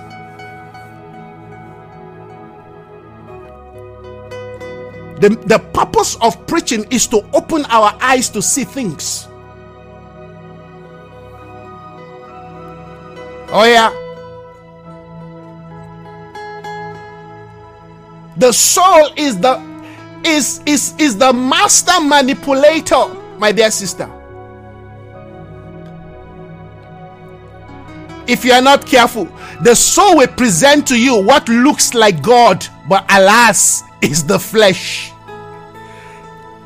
The, 5.20 5.30
the 5.46 5.58
purpose 5.72 6.16
of 6.20 6.46
preaching 6.46 6.84
is 6.90 7.06
to 7.06 7.24
open 7.32 7.64
our 7.66 7.96
eyes 8.02 8.28
to 8.30 8.42
see 8.42 8.64
things. 8.64 9.26
Oh, 13.56 13.64
yeah. 13.64 13.90
The 18.36 18.52
soul 18.52 19.10
is 19.16 19.38
the 19.38 19.73
is 20.24 20.60
is 20.66 20.94
is 20.98 21.16
the 21.18 21.32
master 21.32 22.00
manipulator, 22.00 23.08
my 23.38 23.52
dear 23.52 23.70
sister. 23.70 24.10
If 28.26 28.44
you 28.44 28.52
are 28.52 28.62
not 28.62 28.86
careful, 28.86 29.28
the 29.62 29.74
soul 29.74 30.16
will 30.16 30.28
present 30.28 30.86
to 30.88 30.98
you 30.98 31.22
what 31.22 31.48
looks 31.48 31.92
like 31.92 32.22
God, 32.22 32.66
but 32.88 33.04
alas, 33.10 33.82
is 34.00 34.24
the 34.24 34.38
flesh. 34.38 35.12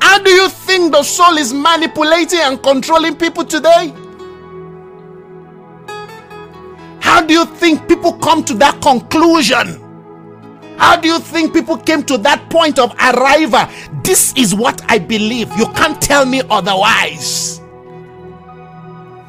How 0.01 0.19
do 0.19 0.31
you 0.31 0.47
think 0.49 0.93
the 0.93 1.03
soul 1.03 1.37
is 1.37 1.53
manipulating 1.53 2.39
and 2.39 2.61
controlling 2.63 3.15
people 3.15 3.43
today? 3.43 3.93
How 7.01 7.21
do 7.25 7.33
you 7.33 7.45
think 7.45 7.87
people 7.87 8.13
come 8.13 8.43
to 8.45 8.53
that 8.55 8.81
conclusion? 8.81 9.88
How 10.79 10.95
do 10.95 11.09
you 11.09 11.19
think 11.19 11.53
people 11.53 11.77
came 11.77 12.03
to 12.03 12.17
that 12.19 12.49
point 12.49 12.79
of 12.79 12.95
arrival? 12.95 13.67
This 14.01 14.33
is 14.37 14.55
what 14.55 14.81
I 14.89 14.97
believe. 14.97 15.51
You 15.57 15.65
can't 15.73 16.01
tell 16.01 16.25
me 16.25 16.41
otherwise. 16.49 17.59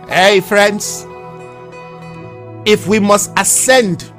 Hey, 0.08 0.40
friends, 0.40 1.06
if 2.64 2.86
we 2.86 3.00
must 3.00 3.32
ascend, 3.36 4.12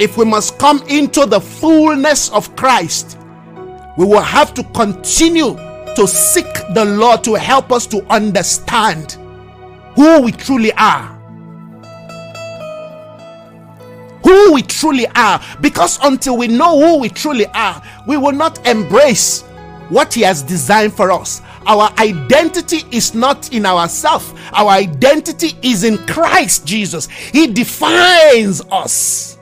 if 0.00 0.16
we 0.16 0.24
must 0.24 0.58
come 0.58 0.82
into 0.88 1.26
the 1.26 1.40
fullness 1.40 2.30
of 2.30 2.56
Christ, 2.56 3.18
we 3.98 4.06
will 4.06 4.22
have 4.22 4.54
to 4.54 4.64
continue 4.72 5.54
to 5.96 6.08
seek 6.08 6.52
the 6.72 6.84
Lord 6.86 7.22
to 7.24 7.34
help 7.34 7.72
us 7.72 7.86
to 7.88 8.02
understand 8.10 9.18
who 9.96 10.22
we 10.22 10.32
truly 10.32 10.72
are 10.72 11.19
who 14.30 14.54
we 14.54 14.62
truly 14.62 15.06
are. 15.14 15.40
Because 15.60 15.98
until 16.02 16.36
we 16.36 16.48
know 16.48 16.78
who 16.78 16.98
we 17.00 17.08
truly 17.08 17.46
are, 17.46 17.82
we 18.06 18.16
will 18.16 18.32
not 18.32 18.66
embrace 18.66 19.42
what 19.88 20.14
He 20.14 20.22
has 20.22 20.42
designed 20.42 20.94
for 20.94 21.10
us. 21.10 21.42
Our 21.66 21.92
identity 21.98 22.82
is 22.90 23.14
not 23.14 23.52
in 23.52 23.66
ourselves, 23.66 24.32
our 24.52 24.70
identity 24.70 25.52
is 25.62 25.84
in 25.84 25.98
Christ 26.06 26.66
Jesus. 26.66 27.08
He 27.08 27.46
defines 27.48 28.62
us. 28.70 29.38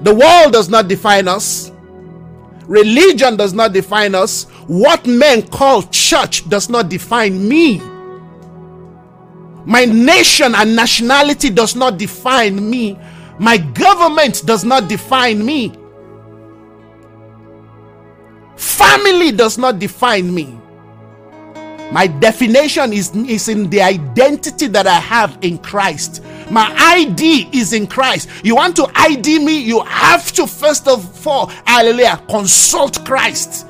The 0.00 0.14
world 0.14 0.52
does 0.52 0.68
not 0.68 0.88
define 0.88 1.26
us. 1.26 1.72
Religion 2.66 3.36
does 3.36 3.54
not 3.54 3.72
define 3.72 4.14
us. 4.14 4.44
What 4.66 5.06
men 5.06 5.42
call 5.48 5.82
church 5.84 6.48
does 6.48 6.68
not 6.68 6.88
define 6.88 7.48
me. 7.48 7.80
My 9.64 9.84
nation 9.84 10.54
and 10.54 10.76
nationality 10.76 11.50
does 11.50 11.74
not 11.74 11.98
define 11.98 12.70
me. 12.70 12.98
My 13.38 13.56
government 13.56 14.44
does 14.44 14.64
not 14.64 14.88
define 14.88 15.44
me. 15.44 15.74
Family 18.56 19.30
does 19.30 19.58
not 19.58 19.78
define 19.78 20.34
me. 20.34 20.58
My 21.92 22.06
definition 22.06 22.92
is, 22.92 23.14
is 23.14 23.48
in 23.48 23.70
the 23.70 23.80
identity 23.80 24.66
that 24.66 24.86
I 24.86 24.98
have 25.00 25.38
in 25.40 25.58
Christ. 25.58 26.22
My 26.50 26.74
ID 26.76 27.48
is 27.52 27.72
in 27.72 27.86
Christ. 27.86 28.28
You 28.42 28.56
want 28.56 28.76
to 28.76 28.90
ID 28.94 29.38
me, 29.38 29.62
you 29.62 29.82
have 29.84 30.32
to 30.32 30.46
first 30.46 30.86
of 30.86 31.26
all, 31.26 31.46
hallelujah, 31.66 32.22
consult 32.28 33.04
Christ 33.06 33.66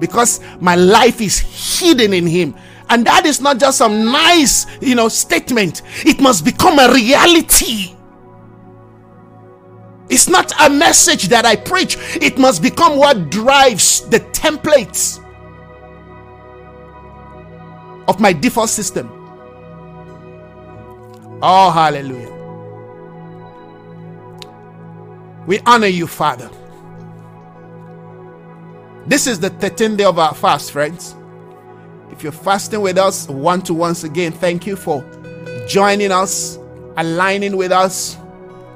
because 0.00 0.40
my 0.60 0.74
life 0.74 1.20
is 1.20 1.38
hidden 1.38 2.12
in 2.12 2.26
Him. 2.26 2.54
And 2.90 3.06
that 3.06 3.24
is 3.24 3.40
not 3.40 3.58
just 3.58 3.78
some 3.78 4.04
nice, 4.04 4.66
you 4.82 4.94
know, 4.94 5.08
statement, 5.08 5.82
it 6.04 6.20
must 6.20 6.44
become 6.44 6.78
a 6.78 6.92
reality. 6.92 7.94
It's 10.12 10.28
not 10.28 10.52
a 10.60 10.68
message 10.68 11.28
that 11.28 11.46
I 11.46 11.56
preach, 11.56 11.96
it 12.20 12.36
must 12.36 12.60
become 12.60 12.98
what 12.98 13.30
drives 13.30 14.06
the 14.10 14.20
templates 14.20 15.24
of 18.06 18.20
my 18.20 18.34
default 18.34 18.68
system. 18.68 19.10
Oh, 21.40 21.70
hallelujah. 21.70 22.30
We 25.46 25.60
honor 25.60 25.86
you, 25.86 26.06
Father. 26.06 26.50
This 29.06 29.26
is 29.26 29.40
the 29.40 29.48
13th 29.48 29.96
day 29.96 30.04
of 30.04 30.18
our 30.18 30.34
fast, 30.34 30.72
friends. 30.72 31.16
If 32.10 32.22
you're 32.22 32.32
fasting 32.32 32.82
with 32.82 32.98
us, 32.98 33.26
want 33.30 33.64
to 33.64 33.72
once 33.72 34.04
again 34.04 34.32
thank 34.32 34.66
you 34.66 34.76
for 34.76 35.02
joining 35.66 36.12
us, 36.12 36.58
aligning 36.98 37.56
with 37.56 37.72
us 37.72 38.18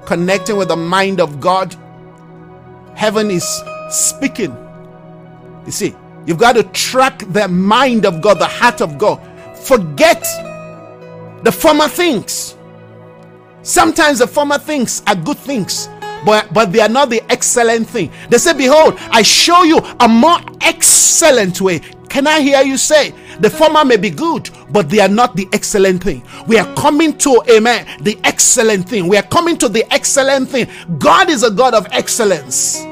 connecting 0.06 0.56
with 0.56 0.68
the 0.68 0.76
mind 0.76 1.20
of 1.20 1.40
God, 1.40 1.76
heaven 2.94 3.30
is 3.30 3.62
speaking. 3.90 4.56
You 5.66 5.72
see, 5.72 5.94
you've 6.24 6.38
got 6.38 6.54
to 6.54 6.62
track 6.62 7.18
the 7.32 7.48
mind 7.48 8.06
of 8.06 8.22
God, 8.22 8.38
the 8.38 8.46
heart 8.46 8.80
of 8.80 8.98
God. 8.98 9.20
Forget 9.58 10.22
the 11.42 11.52
former 11.52 11.88
things. 11.88 12.56
Sometimes 13.62 14.20
the 14.20 14.26
former 14.26 14.58
things 14.58 15.02
are 15.08 15.16
good 15.16 15.38
things, 15.38 15.88
but, 16.26 16.52
but 16.52 16.72
they 16.72 16.80
are 16.80 16.88
not 16.88 17.08
the 17.08 17.22
excellent 17.30 17.88
thing. 17.88 18.10
They 18.28 18.38
say, 18.38 18.52
Behold, 18.52 18.94
I 19.12 19.22
show 19.22 19.62
you 19.62 19.78
a 20.00 20.08
more 20.08 20.38
excellent 20.60 21.60
way. 21.60 21.78
Can 22.08 22.26
I 22.26 22.40
hear 22.40 22.62
you 22.62 22.76
say, 22.76 23.14
the 23.38 23.48
former 23.48 23.84
may 23.84 23.96
be 23.96 24.10
good, 24.10 24.50
but 24.70 24.90
they 24.90 24.98
are 24.98 25.08
not 25.08 25.36
the 25.36 25.46
excellent 25.52 26.02
thing. 26.02 26.24
We 26.48 26.58
are 26.58 26.74
coming 26.74 27.16
to, 27.18 27.42
amen, 27.48 28.02
the 28.02 28.18
excellent 28.24 28.88
thing. 28.88 29.06
We 29.06 29.16
are 29.16 29.22
coming 29.22 29.56
to 29.58 29.68
the 29.68 29.84
excellent 29.92 30.48
thing. 30.48 30.68
God 30.98 31.30
is 31.30 31.44
a 31.44 31.50
God 31.50 31.74
of 31.74 31.86
excellence. 31.92 32.82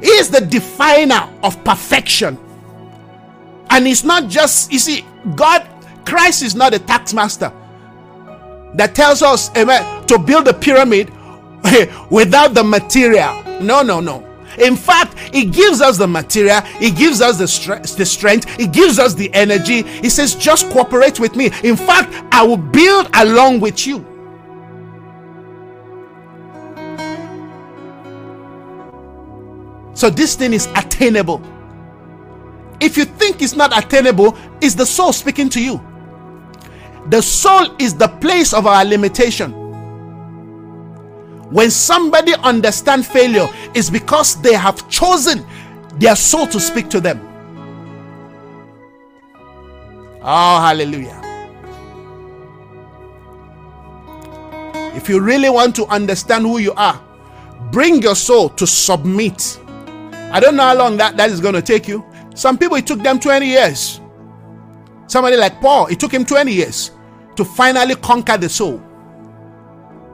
He 0.00 0.10
is 0.10 0.30
the 0.30 0.46
definer 0.48 1.28
of 1.42 1.62
perfection. 1.64 2.38
And 3.70 3.88
it's 3.88 4.04
not 4.04 4.28
just, 4.28 4.72
you 4.72 4.78
see, 4.78 5.04
God, 5.34 5.68
Christ 6.06 6.44
is 6.44 6.54
not 6.54 6.72
a 6.72 6.78
tax 6.78 7.12
master 7.12 7.52
that 8.74 8.94
tells 8.94 9.22
us, 9.22 9.50
amen, 9.56 9.97
to 10.08 10.18
build 10.18 10.48
a 10.48 10.54
pyramid 10.54 11.12
without 12.10 12.54
the 12.54 12.64
material. 12.64 13.42
No, 13.60 13.82
no, 13.82 14.00
no. 14.00 14.24
In 14.58 14.76
fact, 14.76 15.14
it 15.32 15.52
gives 15.52 15.80
us 15.80 15.98
the 15.98 16.08
material, 16.08 16.60
it 16.80 16.96
gives 16.96 17.20
us 17.20 17.38
the, 17.38 17.44
stre- 17.44 17.96
the 17.96 18.04
strength, 18.04 18.58
it 18.58 18.72
gives 18.72 18.98
us 18.98 19.14
the 19.14 19.32
energy. 19.34 19.82
He 19.82 20.08
says, 20.08 20.34
just 20.34 20.70
cooperate 20.70 21.20
with 21.20 21.36
me. 21.36 21.50
In 21.62 21.76
fact, 21.76 22.12
I 22.32 22.42
will 22.42 22.56
build 22.56 23.08
along 23.14 23.60
with 23.60 23.86
you. 23.86 24.04
So 29.94 30.10
this 30.10 30.36
thing 30.36 30.52
is 30.52 30.66
attainable. 30.76 31.42
If 32.80 32.96
you 32.96 33.04
think 33.04 33.42
it's 33.42 33.56
not 33.56 33.76
attainable, 33.76 34.36
it's 34.60 34.74
the 34.74 34.86
soul 34.86 35.12
speaking 35.12 35.48
to 35.50 35.62
you. 35.62 35.80
The 37.08 37.20
soul 37.20 37.74
is 37.78 37.94
the 37.94 38.08
place 38.08 38.52
of 38.52 38.66
our 38.66 38.84
limitation. 38.84 39.67
When 41.50 41.70
somebody 41.70 42.34
understands 42.34 43.06
failure, 43.06 43.48
it's 43.74 43.88
because 43.88 44.40
they 44.42 44.52
have 44.52 44.88
chosen 44.88 45.46
their 45.98 46.14
soul 46.14 46.46
to 46.48 46.60
speak 46.60 46.88
to 46.90 47.00
them. 47.00 47.20
Oh, 50.20 50.60
hallelujah. 50.60 51.18
If 54.94 55.08
you 55.08 55.20
really 55.20 55.48
want 55.48 55.74
to 55.76 55.86
understand 55.86 56.44
who 56.44 56.58
you 56.58 56.72
are, 56.72 57.02
bring 57.72 58.02
your 58.02 58.16
soul 58.16 58.50
to 58.50 58.66
submit. 58.66 59.58
I 60.30 60.40
don't 60.40 60.56
know 60.56 60.64
how 60.64 60.76
long 60.76 60.96
that, 60.98 61.16
that 61.16 61.30
is 61.30 61.40
going 61.40 61.54
to 61.54 61.62
take 61.62 61.88
you. 61.88 62.04
Some 62.34 62.58
people, 62.58 62.76
it 62.76 62.86
took 62.86 63.02
them 63.02 63.18
20 63.18 63.46
years. 63.46 64.00
Somebody 65.06 65.36
like 65.36 65.60
Paul, 65.62 65.86
it 65.86 65.98
took 65.98 66.12
him 66.12 66.26
20 66.26 66.52
years 66.52 66.90
to 67.36 67.44
finally 67.44 67.94
conquer 67.94 68.36
the 68.36 68.48
soul. 68.48 68.82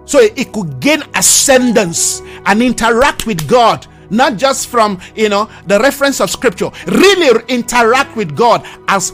So 0.05 0.21
it 0.21 0.53
could 0.53 0.81
gain 0.81 1.03
ascendance 1.15 2.21
and 2.47 2.63
interact 2.63 3.27
with 3.27 3.49
God, 3.49 3.87
not 4.11 4.37
just 4.37 4.69
from 4.69 5.01
you 5.15 5.29
know 5.29 5.49
the 5.67 5.79
reference 5.81 6.21
of 6.21 6.31
scripture, 6.31 6.71
really 6.87 7.43
interact 7.49 8.17
with 8.17 8.37
God 8.37 8.67
as 8.89 9.13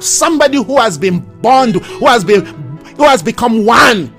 somebody 0.00 0.62
who 0.62 0.78
has 0.78 0.96
been 0.96 1.20
bond, 1.40 1.76
who 1.76 2.06
has 2.06 2.24
been 2.24 2.44
who 2.96 3.04
has 3.04 3.22
become 3.22 3.64
one. 3.64 4.14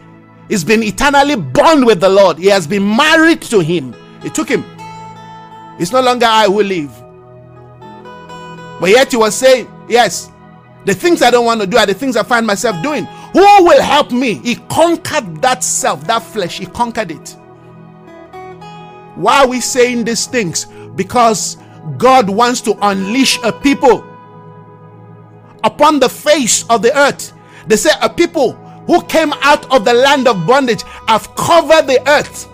He's 0.50 0.64
been 0.64 0.84
eternally 0.84 1.36
bond 1.36 1.86
with 1.86 2.02
the 2.02 2.10
Lord. 2.10 2.38
He 2.38 2.48
has 2.48 2.68
been 2.68 2.84
married 2.96 3.42
to 3.44 3.62
him. 3.62 3.96
It 4.24 4.34
took 4.36 4.50
him. 4.50 4.66
It's 5.80 5.92
no 5.92 6.02
longer 6.02 6.26
I 6.26 6.46
who 6.46 6.62
live. 6.62 6.92
But 8.82 8.90
yet 8.90 9.12
he 9.12 9.18
was 9.18 9.36
saying, 9.36 9.68
Yes, 9.88 10.30
the 10.86 10.94
things 10.94 11.22
I 11.22 11.32
don't 11.32 11.46
want 11.46 11.62
to 11.62 11.68
do 11.68 11.78
are 11.78 11.86
the 11.86 11.94
things 11.94 12.18
I 12.18 12.24
find 12.24 12.46
myself 12.46 12.82
doing. 12.84 13.08
Who 13.34 13.40
will 13.40 13.82
help 13.82 14.12
me? 14.12 14.36
He 14.36 14.56
conquered 14.56 15.42
that 15.42 15.64
self, 15.64 16.06
that 16.08 16.24
flesh. 16.24 16.60
He 16.60 16.66
conquered 16.66 17.12
it. 17.12 17.38
Why 19.16 19.44
are 19.44 19.48
we 19.48 19.62
saying 19.62 20.04
these 20.04 20.26
things? 20.26 20.66
Because 20.96 21.58
God 21.98 22.30
wants 22.30 22.62
to 22.62 22.78
unleash 22.82 23.40
a 23.44 23.52
people 23.52 24.06
upon 25.64 26.00
the 26.00 26.10
face 26.10 26.66
of 26.70 26.82
the 26.82 26.98
earth. 26.98 27.34
They 27.68 27.78
say 27.78 27.92
a 28.02 28.10
people 28.10 28.54
who 28.88 29.02
came 29.04 29.32
out 29.42 29.72
of 29.74 29.86
the 29.86 29.94
land 29.94 30.28
of 30.28 30.46
bondage 30.46 30.84
have 31.08 31.34
covered 31.36 31.88
the 31.88 32.02
earth. 32.10 32.50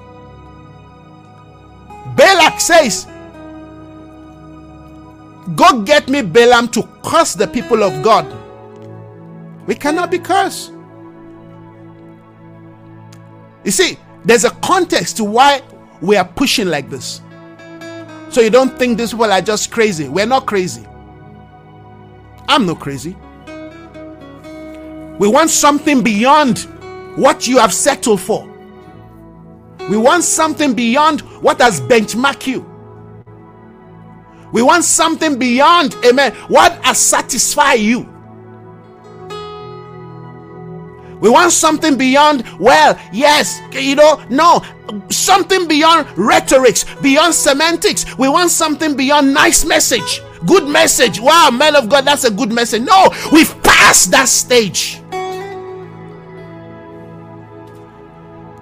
Balak 2.15 2.59
says, 2.59 3.07
Go 5.55 5.81
get 5.83 6.09
me 6.09 6.21
Balaam 6.21 6.67
to 6.69 6.87
curse 7.03 7.33
the 7.33 7.47
people 7.47 7.83
of 7.83 8.03
God. 8.03 8.25
We 9.67 9.75
cannot 9.75 10.09
be 10.09 10.17
cursed. 10.17 10.71
You 13.63 13.71
see, 13.71 13.97
there's 14.23 14.45
a 14.45 14.51
context 14.51 15.17
to 15.17 15.23
why 15.25 15.61
we 16.01 16.15
are 16.15 16.25
pushing 16.25 16.69
like 16.69 16.89
this. 16.89 17.21
So 18.29 18.41
you 18.41 18.49
don't 18.49 18.77
think 18.79 18.97
these 18.97 19.11
people 19.11 19.31
are 19.31 19.41
just 19.41 19.71
crazy. 19.71 20.07
We're 20.07 20.25
not 20.25 20.45
crazy. 20.45 20.85
I'm 22.47 22.65
not 22.65 22.79
crazy. 22.79 23.15
We 25.19 25.27
want 25.27 25.49
something 25.49 26.01
beyond 26.01 26.59
what 27.17 27.47
you 27.47 27.57
have 27.57 27.73
settled 27.73 28.21
for. 28.21 28.47
We 29.89 29.97
want 29.97 30.23
something 30.23 30.73
beyond 30.73 31.21
what 31.41 31.59
has 31.59 31.81
benchmarked 31.81 32.47
you. 32.47 32.65
We 34.53 34.61
want 34.61 34.83
something 34.85 35.37
beyond, 35.37 35.95
amen, 36.05 36.33
what 36.47 36.73
has 36.85 36.97
satisfied 36.97 37.79
you. 37.79 38.16
We 41.19 41.29
want 41.29 41.51
something 41.51 41.97
beyond, 41.97 42.43
well, 42.59 42.99
yes, 43.11 43.59
you 43.71 43.95
know, 43.95 44.23
no, 44.29 44.63
something 45.09 45.67
beyond 45.67 46.07
rhetorics, 46.17 46.85
beyond 47.01 47.33
semantics. 47.33 48.17
We 48.17 48.29
want 48.29 48.51
something 48.51 48.95
beyond 48.95 49.33
nice 49.33 49.65
message, 49.65 50.21
good 50.45 50.67
message. 50.67 51.19
Wow, 51.19 51.49
man 51.51 51.75
of 51.75 51.89
God, 51.89 52.05
that's 52.05 52.23
a 52.23 52.31
good 52.31 52.51
message. 52.51 52.83
No, 52.83 53.09
we've 53.31 53.51
passed 53.63 54.11
that 54.11 54.27
stage. 54.27 55.01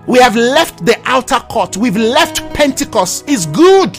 We 0.07 0.19
have 0.19 0.35
left 0.35 0.85
the 0.85 0.99
outer 1.05 1.39
court. 1.39 1.77
We've 1.77 1.97
left 1.97 2.41
Pentecost. 2.53 3.25
It's 3.27 3.47
good. 3.47 3.97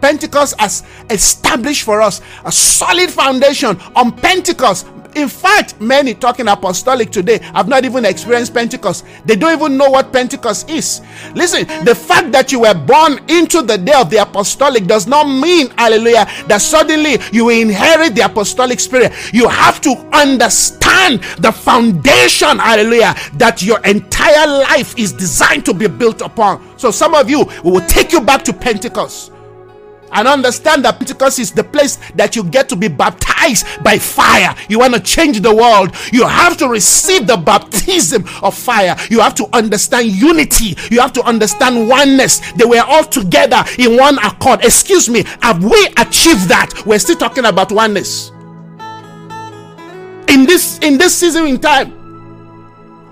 Pentecost 0.00 0.58
has 0.58 0.84
established 1.10 1.82
for 1.82 2.00
us 2.00 2.20
a 2.44 2.52
solid 2.52 3.10
foundation 3.10 3.78
on 3.96 4.12
Pentecost. 4.12 4.86
In 5.14 5.28
fact, 5.28 5.80
many 5.80 6.14
talking 6.14 6.48
apostolic 6.48 7.10
today 7.10 7.38
have 7.54 7.68
not 7.68 7.84
even 7.84 8.04
experienced 8.04 8.54
Pentecost. 8.54 9.04
They 9.24 9.36
don't 9.36 9.52
even 9.52 9.76
know 9.76 9.90
what 9.90 10.12
Pentecost 10.12 10.70
is. 10.70 11.00
Listen, 11.34 11.66
the 11.84 11.94
fact 11.94 12.32
that 12.32 12.52
you 12.52 12.60
were 12.60 12.74
born 12.74 13.18
into 13.28 13.62
the 13.62 13.76
day 13.76 13.94
of 13.94 14.10
the 14.10 14.18
apostolic 14.18 14.86
does 14.86 15.06
not 15.06 15.24
mean, 15.24 15.70
hallelujah, 15.70 16.26
that 16.46 16.58
suddenly 16.60 17.18
you 17.32 17.46
will 17.46 17.60
inherit 17.60 18.14
the 18.14 18.22
apostolic 18.22 18.80
spirit. 18.80 19.12
You 19.32 19.48
have 19.48 19.80
to 19.82 19.90
understand 20.12 21.22
the 21.38 21.52
foundation, 21.52 22.58
hallelujah, 22.58 23.14
that 23.34 23.62
your 23.62 23.80
entire 23.84 24.46
life 24.46 24.96
is 24.98 25.12
designed 25.12 25.64
to 25.66 25.74
be 25.74 25.88
built 25.88 26.20
upon. 26.20 26.78
So, 26.78 26.90
some 26.90 27.14
of 27.14 27.28
you, 27.28 27.44
we 27.64 27.72
will 27.72 27.86
take 27.86 28.12
you 28.12 28.20
back 28.20 28.44
to 28.44 28.52
Pentecost 28.52 29.32
and 30.12 30.26
understand 30.28 30.84
that 30.84 30.98
Pentecost 30.98 31.38
is 31.38 31.52
the 31.52 31.64
place 31.64 31.98
that 32.14 32.36
you 32.36 32.44
get 32.44 32.68
to 32.68 32.76
be 32.76 32.88
baptized 32.88 33.66
by 33.82 33.98
fire. 33.98 34.54
You 34.68 34.78
want 34.78 34.94
to 34.94 35.00
change 35.00 35.40
the 35.40 35.54
world, 35.54 35.94
you 36.12 36.26
have 36.26 36.56
to 36.58 36.68
receive 36.68 37.26
the 37.26 37.36
baptism 37.36 38.24
of 38.42 38.56
fire. 38.56 38.96
You 39.10 39.20
have 39.20 39.34
to 39.36 39.48
understand 39.52 40.08
unity, 40.08 40.76
you 40.90 41.00
have 41.00 41.12
to 41.14 41.22
understand 41.22 41.88
oneness. 41.88 42.52
They 42.52 42.64
were 42.64 42.82
all 42.86 43.04
together 43.04 43.64
in 43.78 43.96
one 43.96 44.18
accord. 44.18 44.64
Excuse 44.64 45.08
me, 45.08 45.24
have 45.40 45.62
we 45.64 45.86
achieved 45.96 46.48
that? 46.48 46.82
We're 46.86 46.98
still 46.98 47.16
talking 47.16 47.44
about 47.44 47.72
oneness. 47.72 48.30
In 50.28 50.46
this 50.46 50.78
in 50.78 50.96
this 50.96 51.16
season 51.16 51.46
in 51.46 51.58
time, 51.58 52.00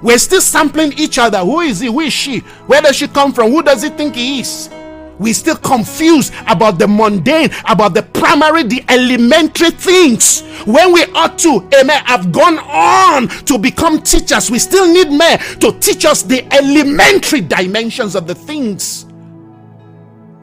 we're 0.03 0.19
still 0.19 0.41
sampling 0.41 0.93
each 0.93 1.19
other. 1.19 1.39
Who 1.39 1.61
is 1.61 1.81
he? 1.81 1.89
Who 1.89 2.01
is 2.01 2.13
she? 2.13 2.41
Where 2.69 2.81
does 2.81 2.97
she 2.97 3.09
come 3.09 3.33
from? 3.33 3.51
Who 3.51 3.63
does 3.63 3.83
he 3.83 3.89
think 3.89 4.15
he 4.15 4.41
is? 4.41 4.71
We 5.19 5.33
still 5.33 5.57
confused 5.57 6.33
about 6.47 6.79
the 6.79 6.87
mundane, 6.87 7.51
about 7.69 7.95
the 7.95 8.03
primary, 8.03 8.63
the 8.63 8.85
elementary 8.89 9.71
things. 9.71 10.43
When 10.65 10.93
we 10.93 11.05
ought 11.15 11.39
to, 11.41 11.69
amen, 11.81 12.03
have 12.05 12.33
gone 12.33 12.59
on 12.59 13.29
to 13.47 13.59
become 13.59 14.03
teachers, 14.03 14.51
we 14.51 14.59
still 14.59 14.93
need 14.93 15.11
men 15.11 15.39
to 15.61 15.73
teach 15.81 16.05
us 16.05 16.23
the 16.23 16.45
elementary 16.53 17.41
dimensions 17.41 18.15
of 18.15 18.27
the 18.27 18.35
things 18.35 19.07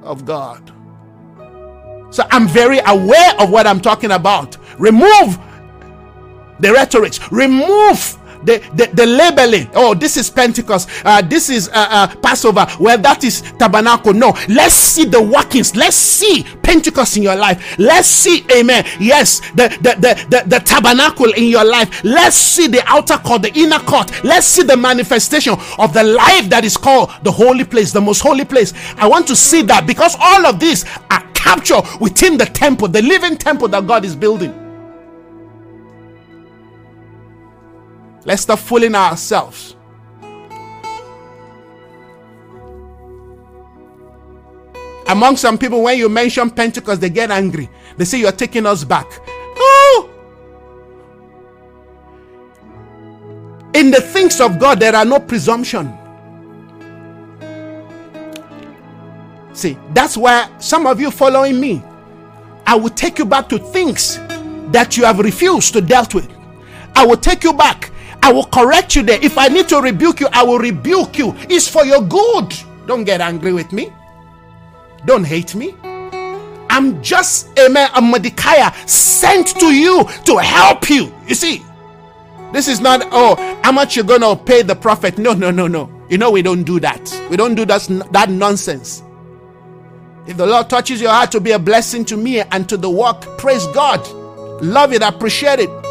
of 0.04 0.26
God. 0.26 0.72
So 2.12 2.24
I'm 2.32 2.48
very 2.48 2.80
aware 2.86 3.34
of 3.40 3.50
what 3.50 3.68
I'm 3.68 3.82
talking 3.82 4.12
about. 4.12 4.58
Remove 4.80 5.38
the 6.60 6.72
rhetorics, 6.72 7.20
remove 7.32 8.18
the, 8.46 8.64
the, 8.76 8.90
the 8.94 9.06
labeling. 9.06 9.70
Oh 9.74 9.94
this 9.94 10.18
is 10.18 10.30
pentecost. 10.30 10.90
Uh, 11.04 11.22
this 11.22 11.50
is 11.50 11.70
uh, 11.70 11.74
uh, 11.76 12.16
passover. 12.18 12.66
Well 12.80 12.98
that 13.00 13.24
is 13.24 13.42
tabernacle. 13.60 14.14
No. 14.14 14.36
Let's 14.48 14.76
see 14.76 15.06
the 15.06 15.22
workings. 15.22 15.76
Let's 15.76 15.96
see 15.96 16.44
pentecost 16.64 17.18
in 17.18 17.24
your 17.24 17.36
life. 17.36 17.78
Let's 17.78 18.08
see 18.08 18.46
amen. 18.52 18.86
Yes 19.00 19.40
the 19.52 19.70
the, 19.82 19.96
the, 20.00 20.28
the, 20.30 20.50
the 20.50 20.60
tabernacle 20.60 21.32
in 21.34 21.46
your 21.46 21.66
life. 21.66 22.04
Let's 22.04 22.36
see 22.36 22.68
the 22.68 22.84
outer 22.88 23.18
court 23.18 23.42
the 23.42 23.54
inner 23.54 23.80
court. 23.80 24.24
Let's 24.24 24.46
see 24.48 24.64
the 24.64 24.78
manifestation 24.78 25.56
of 25.78 25.94
the 25.94 26.04
life 26.04 26.50
that 26.50 26.64
is 26.64 26.78
called 26.78 27.12
the 27.24 27.32
holy 27.32 27.64
place 27.64 27.92
the 27.92 28.02
most 28.02 28.22
holy 28.22 28.46
place. 28.46 28.74
I 28.98 29.08
want 29.08 29.28
to 29.28 29.36
see 29.36 29.62
that 29.64 29.86
because 29.88 30.16
all 30.20 30.46
of 30.46 30.60
these 30.60 30.86
are 31.12 31.24
captured 31.34 31.84
within 32.02 32.38
the 32.38 32.46
temple 32.46 32.88
the 32.88 33.02
living 33.04 33.38
temple 33.38 33.68
that 33.68 33.86
god 33.86 34.04
is 34.04 34.16
building 34.16 34.65
Let's 38.26 38.42
stop 38.42 38.60
fooling 38.60 38.96
ourselves. 38.96 39.76
Among 45.08 45.38
some 45.38 45.58
people, 45.58 45.84
when 45.84 45.98
you 46.00 46.10
mention 46.10 46.50
Pentecost, 46.50 47.00
they 47.00 47.12
get 47.12 47.30
angry. 47.30 47.70
They 47.96 48.06
say 48.06 48.20
you're 48.20 48.32
taking 48.32 48.66
us 48.66 48.84
back. 48.84 49.06
Oh! 49.28 50.10
In 53.76 53.92
the 53.92 54.02
things 54.02 54.42
of 54.42 54.58
God, 54.58 54.80
there 54.80 54.96
are 54.96 55.06
no 55.06 55.20
presumption. 55.20 55.96
See, 59.54 59.78
that's 59.94 60.18
why 60.18 60.50
some 60.58 60.88
of 60.88 61.00
you 61.00 61.12
following 61.12 61.60
me, 61.60 61.84
I 62.66 62.76
will 62.76 62.90
take 62.90 63.20
you 63.20 63.26
back 63.26 63.48
to 63.50 63.60
things 63.60 64.18
that 64.72 64.98
you 64.98 65.06
have 65.06 65.20
refused 65.20 65.74
to 65.74 65.82
dealt 65.82 66.16
with. 66.16 66.30
I 66.96 67.06
will 67.06 67.18
take 67.18 67.44
you 67.44 67.54
back. 67.54 67.92
I 68.26 68.32
will 68.32 68.46
correct 68.46 68.96
you 68.96 69.04
there. 69.04 69.20
If 69.22 69.38
I 69.38 69.50
need 69.50 69.70
to 69.70 69.80
rebuke 69.80 70.20
you, 70.20 70.28
I 70.34 70.42
will 70.42 70.58
rebuke 70.58 71.20
you. 71.20 71.36
It's 71.48 71.68
for 71.68 71.86
your 71.86 72.02
good. 72.02 72.56
Don't 72.88 73.04
get 73.04 73.22
angry 73.22 73.54
with 73.54 73.72
me. 73.72 73.94
Don't 75.06 75.24
hate 75.24 75.54
me. 75.54 75.76
I'm 76.72 77.04
just, 77.04 77.48
amen, 77.60 77.88
a 77.94 78.02
Mordecai 78.02 78.68
sent 78.88 79.50
to 79.60 79.68
you 79.68 80.06
to 80.26 80.38
help 80.38 80.90
you. 80.90 81.14
You 81.28 81.36
see, 81.36 81.64
this 82.52 82.68
is 82.68 82.82
not, 82.82 83.08
oh, 83.12 83.36
how 83.64 83.72
much 83.72 83.96
you're 83.96 84.04
going 84.04 84.22
to 84.22 84.36
pay 84.36 84.64
the 84.64 84.76
prophet. 84.76 85.20
No, 85.20 85.34
no, 85.34 85.52
no, 85.52 85.68
no. 85.68 85.92
You 86.10 86.18
know, 86.18 86.32
we 86.32 86.42
don't 86.42 86.64
do 86.64 86.80
that. 86.80 87.16
We 87.30 87.38
don't 87.38 87.54
do 87.54 87.64
that, 87.66 87.88
that 88.12 88.32
nonsense. 88.32 89.04
If 90.26 90.38
the 90.38 90.48
Lord 90.48 90.68
touches 90.68 91.00
your 91.00 91.12
heart 91.12 91.32
to 91.34 91.40
be 91.40 91.52
a 91.52 91.60
blessing 91.60 92.04
to 92.06 92.18
me 92.18 92.40
and 92.40 92.68
to 92.70 92.76
the 92.76 92.90
work, 92.90 93.22
praise 93.38 93.68
God. 93.68 94.04
Love 94.64 94.94
it, 94.94 95.04
appreciate 95.04 95.60
it. 95.60 95.85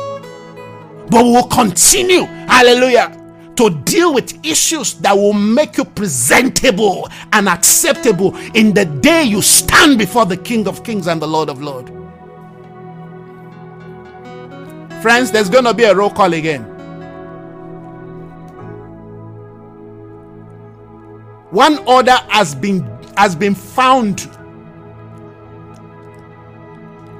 But 1.10 1.24
we 1.24 1.32
will 1.32 1.48
continue, 1.48 2.24
hallelujah, 2.24 3.20
to 3.56 3.70
deal 3.84 4.12
with 4.12 4.44
issues 4.44 4.94
that 4.94 5.16
will 5.16 5.32
make 5.32 5.76
you 5.76 5.84
presentable 5.84 7.08
and 7.32 7.48
acceptable 7.48 8.36
in 8.54 8.74
the 8.74 8.84
day 8.84 9.22
you 9.22 9.42
stand 9.42 9.98
before 9.98 10.26
the 10.26 10.36
King 10.36 10.66
of 10.66 10.82
Kings 10.82 11.06
and 11.06 11.20
the 11.20 11.28
Lord 11.28 11.48
of 11.48 11.62
Lords. 11.62 11.90
Friends, 15.02 15.30
there's 15.30 15.50
going 15.50 15.64
to 15.64 15.74
be 15.74 15.84
a 15.84 15.94
roll 15.94 16.10
call 16.10 16.32
again. 16.32 16.62
One 21.50 21.78
order 21.86 22.16
has 22.30 22.54
been 22.54 22.82
has 23.16 23.36
been 23.36 23.54
found 23.54 24.28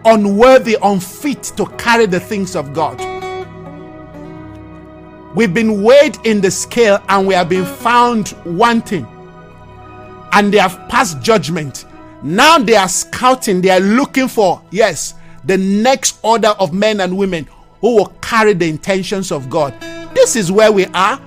unworthy, 0.05 0.77
unfit 0.83 1.45
to 1.57 1.67
carry 1.77 2.07
the 2.07 2.19
things 2.19 2.57
of 2.57 2.73
God. 2.73 3.14
We've 5.35 5.53
been 5.53 5.83
weighed 5.83 6.17
in 6.25 6.41
the 6.41 6.51
scale 6.51 7.03
and 7.09 7.27
we 7.27 7.35
have 7.35 7.49
been 7.49 7.65
found 7.65 8.37
wanting. 8.45 9.07
And 10.33 10.53
they 10.53 10.59
have 10.59 10.89
passed 10.89 11.21
judgment. 11.23 11.87
Now 12.23 12.59
they 12.59 12.77
are 12.77 12.89
scouting, 12.89 13.61
they 13.61 13.71
are 13.71 13.81
looking 13.81 14.29
for, 14.29 14.63
yes, 14.71 15.15
the 15.45 15.59
next 15.59 16.19
order 16.23 16.49
of 16.59 16.73
men 16.73 17.01
and 17.01 17.17
women 17.17 17.47
who 17.81 17.97
will 17.97 18.07
carry 18.23 18.55
the 18.55 18.69
intentions 18.69 19.31
of 19.31 19.51
God. 19.51 19.79
This 20.15 20.37
is 20.37 20.51
where 20.51 20.73
we 20.73 20.87
are. 20.87 21.21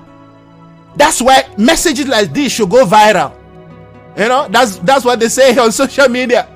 That's 0.95 1.21
why 1.21 1.47
messages 1.57 2.07
like 2.07 2.33
this 2.33 2.53
should 2.53 2.69
go 2.69 2.85
viral. 2.85 3.33
You 4.17 4.27
know, 4.27 4.47
that's 4.49 4.77
that's 4.79 5.05
what 5.05 5.19
they 5.19 5.29
say 5.29 5.55
on 5.59 5.71
social 5.71 6.09
media. 6.09 6.47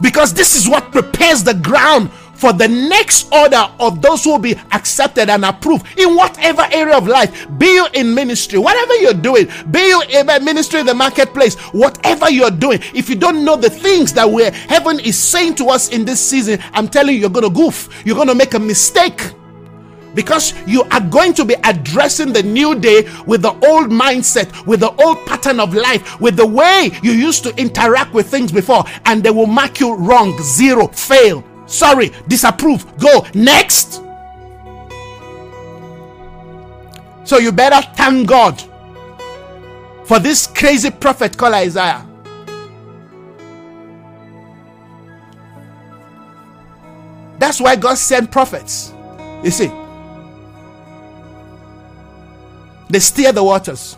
Because 0.00 0.32
this 0.32 0.56
is 0.56 0.68
what 0.68 0.90
prepares 0.90 1.44
the 1.44 1.54
ground 1.54 2.10
for 2.42 2.52
the 2.52 2.66
next 2.66 3.32
order 3.32 3.70
of 3.78 4.02
those 4.02 4.24
who 4.24 4.32
will 4.32 4.38
be 4.40 4.56
accepted 4.72 5.30
and 5.30 5.44
approved 5.44 5.86
in 5.96 6.16
whatever 6.16 6.66
area 6.72 6.96
of 6.96 7.06
life. 7.06 7.46
Be 7.56 7.66
you 7.66 7.86
in 7.94 8.12
ministry, 8.12 8.58
whatever 8.58 8.96
you're 8.96 9.14
doing, 9.14 9.46
be 9.70 9.78
you 9.78 10.02
in 10.08 10.26
ministry 10.44 10.80
in 10.80 10.86
the 10.86 10.94
marketplace, 10.94 11.54
whatever 11.70 12.28
you're 12.28 12.50
doing. 12.50 12.80
If 12.94 13.08
you 13.08 13.14
don't 13.14 13.44
know 13.44 13.54
the 13.54 13.70
things 13.70 14.12
that 14.14 14.28
we 14.28 14.42
heaven 14.42 14.98
is 14.98 15.16
saying 15.16 15.54
to 15.56 15.66
us 15.66 15.90
in 15.90 16.04
this 16.04 16.20
season, 16.20 16.58
I'm 16.72 16.88
telling 16.88 17.14
you, 17.14 17.20
you're 17.20 17.30
gonna 17.30 17.48
goof, 17.48 18.02
you're 18.04 18.16
gonna 18.16 18.34
make 18.34 18.54
a 18.54 18.58
mistake. 18.58 19.20
Because 20.16 20.52
you 20.66 20.82
are 20.90 21.00
going 21.00 21.34
to 21.34 21.44
be 21.44 21.54
addressing 21.62 22.32
the 22.32 22.42
new 22.42 22.74
day 22.74 23.08
with 23.24 23.42
the 23.42 23.52
old 23.66 23.90
mindset, 23.90 24.66
with 24.66 24.80
the 24.80 24.90
old 25.00 25.24
pattern 25.26 25.60
of 25.60 25.74
life, 25.74 26.20
with 26.20 26.36
the 26.36 26.46
way 26.46 26.90
you 27.04 27.12
used 27.12 27.44
to 27.44 27.56
interact 27.56 28.12
with 28.12 28.26
things 28.26 28.50
before, 28.50 28.84
and 29.06 29.22
they 29.22 29.30
will 29.30 29.46
mark 29.46 29.78
you 29.78 29.94
wrong, 29.94 30.36
zero, 30.42 30.88
fail, 30.88 31.42
sorry, 31.72 32.10
disapprove, 32.28 32.86
go 32.98 33.26
next. 33.34 34.02
So 37.24 37.38
you 37.38 37.52
better 37.52 37.86
thank 37.96 38.28
God 38.28 38.62
for 40.04 40.18
this 40.18 40.46
crazy 40.46 40.90
prophet 40.90 41.36
called 41.36 41.54
Isaiah. 41.54 42.06
That's 47.38 47.60
why 47.60 47.76
God 47.76 47.94
sent 47.98 48.30
prophets. 48.30 48.92
You 49.42 49.50
see, 49.50 49.70
They 52.92 53.00
steer 53.00 53.32
the 53.32 53.42
waters. 53.42 53.96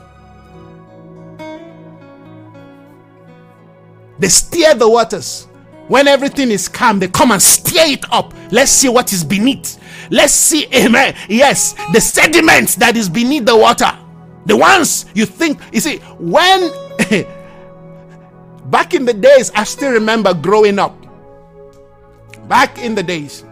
They 4.20 4.28
steer 4.28 4.72
the 4.74 4.88
waters. 4.88 5.48
When 5.88 6.08
everything 6.08 6.50
is 6.50 6.66
calm, 6.68 6.98
they 6.98 7.08
come 7.08 7.30
and 7.30 7.42
steer 7.42 7.84
it 7.86 8.10
up. 8.12 8.32
Let's 8.50 8.70
see 8.70 8.88
what 8.88 9.12
is 9.12 9.22
beneath. 9.22 9.78
Let's 10.10 10.32
see, 10.32 10.66
amen. 10.74 11.14
Yes, 11.28 11.74
the 11.92 12.00
sediments 12.00 12.74
that 12.76 12.96
is 12.96 13.08
beneath 13.08 13.44
the 13.44 13.56
water. 13.56 13.92
The 14.46 14.56
ones 14.56 15.06
you 15.14 15.26
think, 15.26 15.58
you 15.72 15.80
see, 15.80 15.98
when 16.18 16.70
back 18.70 18.94
in 18.94 19.04
the 19.04 19.14
days, 19.14 19.50
I 19.54 19.64
still 19.64 19.92
remember 19.92 20.34
growing 20.34 20.78
up. 20.78 20.96
Back 22.48 22.78
in 22.78 22.94
the 22.94 23.02
days, 23.02 23.42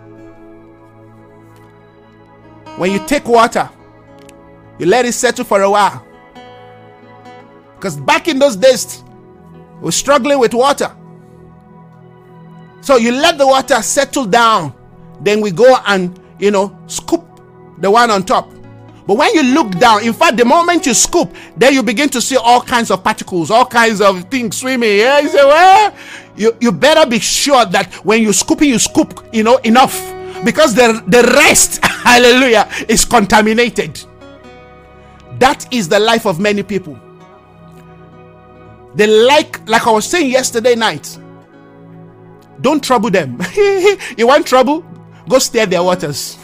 when 2.76 2.93
you 2.93 3.05
take 3.07 3.26
water, 3.26 3.70
you 4.78 4.87
let 4.87 5.07
it 5.07 5.12
settle 5.12 5.45
for 5.45 5.62
a 5.62 5.70
while. 5.70 6.07
Because 7.76 7.97
back 7.97 8.28
in 8.28 8.39
those 8.39 8.57
days, 8.57 9.03
we 9.76 9.87
were 9.87 9.93
struggling 9.93 10.39
with 10.39 10.53
water. 10.53 10.95
So 12.83 12.97
you 12.97 13.12
let 13.12 13.39
the 13.39 13.47
water 13.47 13.80
settle 13.80 14.26
down. 14.26 14.74
Then 15.20 15.41
we 15.41 15.53
go 15.53 15.76
and, 15.87 16.20
you 16.39 16.51
know, 16.51 16.76
scoop 16.89 17.24
the 17.78 17.91
one 17.91 18.11
on 18.11 18.24
top. 18.24 18.51
But 19.07 19.16
when 19.16 19.33
you 19.35 19.43
look 19.43 19.70
down, 19.78 20.05
in 20.05 20.12
fact, 20.12 20.37
the 20.37 20.45
moment 20.45 20.87
you 20.87 20.95
scoop, 20.95 21.33
then 21.57 21.74
you 21.74 21.83
begin 21.83 22.09
to 22.11 22.20
see 22.20 22.37
all 22.37 22.61
kinds 22.61 22.91
of 22.91 23.03
particles, 23.05 23.51
all 23.51 23.66
kinds 23.66 24.01
of 24.01 24.24
things 24.24 24.59
swimming. 24.59 24.99
Yeah, 24.99 25.20
you 25.20 25.28
say, 25.28 25.45
well, 25.45 25.95
you, 26.37 26.57
you 26.61 26.72
better 26.72 27.09
be 27.09 27.20
sure 27.20 27.64
that 27.66 27.93
when 28.05 28.20
you 28.20 28.33
scooping, 28.33 28.68
you 28.68 28.78
scoop, 28.80 29.26
you 29.33 29.45
know, 29.45 29.59
enough. 29.59 30.12
Because 30.45 30.74
the, 30.74 31.03
the 31.07 31.22
rest, 31.35 31.85
hallelujah, 31.85 32.68
is 32.89 33.05
contaminated. 33.05 34.01
That 35.39 35.72
is 35.72 35.89
the 35.89 36.01
life 36.01 36.26
of 36.26 36.41
many 36.41 36.64
people. 36.64 36.99
They 38.95 39.07
like, 39.07 39.68
like 39.68 39.87
I 39.87 39.91
was 39.93 40.05
saying 40.05 40.30
yesterday 40.30 40.74
night, 40.74 41.18
don't 42.63 42.83
trouble 42.83 43.11
them. 43.11 43.39
you 44.17 44.27
want 44.27 44.47
trouble? 44.47 44.85
Go 45.29 45.39
stir 45.39 45.67
their 45.67 45.83
waters. 45.83 46.39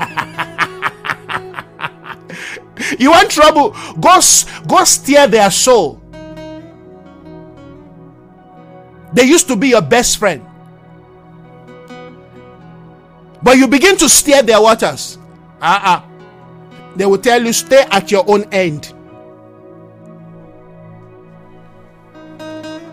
you 2.98 3.10
want 3.10 3.30
trouble? 3.30 3.70
Go, 4.00 4.20
go 4.66 4.84
steer 4.84 5.26
their 5.26 5.50
soul. 5.50 6.00
They 9.12 9.24
used 9.24 9.48
to 9.48 9.56
be 9.56 9.68
your 9.68 9.82
best 9.82 10.18
friend. 10.18 10.46
But 13.42 13.56
you 13.56 13.66
begin 13.68 13.96
to 13.98 14.08
steer 14.08 14.42
their 14.42 14.60
waters. 14.60 15.18
Uh 15.60 15.80
uh 15.82 16.02
they 16.96 17.06
will 17.06 17.18
tell 17.18 17.42
you 17.42 17.52
stay 17.52 17.84
at 17.90 18.10
your 18.10 18.24
own 18.28 18.44
end. 18.52 18.92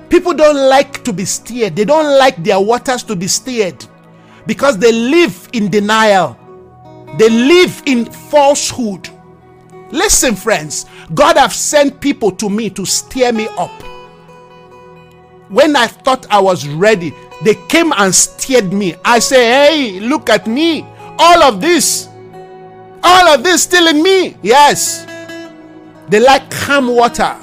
People 0.10 0.34
don't 0.34 0.70
like 0.70 1.04
to 1.04 1.14
be 1.14 1.26
steered, 1.26 1.76
they 1.76 1.86
don't 1.86 2.18
like 2.18 2.42
their 2.44 2.60
waters 2.60 3.04
to 3.04 3.16
be 3.16 3.28
steered 3.28 3.86
because 4.46 4.78
they 4.78 4.92
live 4.92 5.50
in 5.54 5.70
denial, 5.70 6.38
they 7.18 7.30
live 7.30 7.82
in 7.86 8.06
falsehood. 8.06 9.10
Listen, 9.92 10.36
friends, 10.36 10.86
God 11.14 11.38
have 11.38 11.54
sent 11.54 12.00
people 12.02 12.32
to 12.32 12.50
me 12.50 12.70
to 12.72 12.86
steer 12.86 13.32
me 13.32 13.48
up. 13.58 13.72
When 15.50 15.76
I 15.76 15.88
thought 15.88 16.26
I 16.30 16.40
was 16.40 16.68
ready, 16.68 17.14
they 17.44 17.56
came 17.70 17.94
and 17.94 18.14
steered 18.14 18.74
me. 18.74 18.96
I 19.06 19.20
say, 19.20 19.46
Hey, 19.46 20.00
look 20.02 20.30
at 20.30 20.46
me. 20.46 20.86
All 21.20 21.42
of 21.44 21.62
this 21.62 22.10
all 23.04 23.28
of 23.30 23.44
this 23.44 23.64
still 23.64 23.88
in 23.88 24.04
me. 24.04 24.36
Yes. 24.42 25.06
They 26.10 26.20
like 26.20 26.50
calm 26.52 26.88
water. 26.88 27.36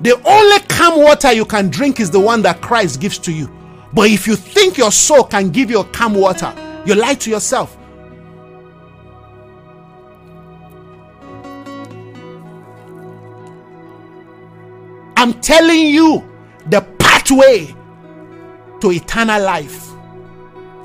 The 0.00 0.14
only 0.24 0.58
calm 0.68 1.02
water 1.02 1.32
you 1.32 1.44
can 1.44 1.70
drink 1.70 1.98
is 1.98 2.10
the 2.10 2.20
one 2.20 2.42
that 2.42 2.60
Christ 2.60 3.00
gives 3.00 3.18
to 3.18 3.32
you. 3.32 3.50
But 3.92 4.10
if 4.10 4.26
you 4.26 4.36
think 4.36 4.78
your 4.78 4.92
soul 4.92 5.24
can 5.24 5.50
give 5.50 5.70
you 5.70 5.82
calm 5.84 6.14
water, 6.14 6.54
you 6.86 6.94
lie 6.94 7.14
to 7.14 7.30
yourself. 7.30 7.76
I'm 15.16 15.34
telling 15.40 15.88
you 15.88 16.30
the 16.66 16.82
pathway 17.00 17.74
to 18.80 18.92
eternal 18.92 19.42
life. 19.42 19.90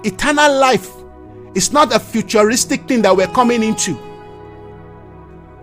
Eternal 0.04 0.58
life 0.58 0.90
is 1.54 1.72
not 1.72 1.94
a 1.94 2.00
futuristic 2.00 2.88
thing 2.88 3.04
that 3.04 3.16
we're 3.16 3.28
coming 3.28 3.62
into. 3.62 3.96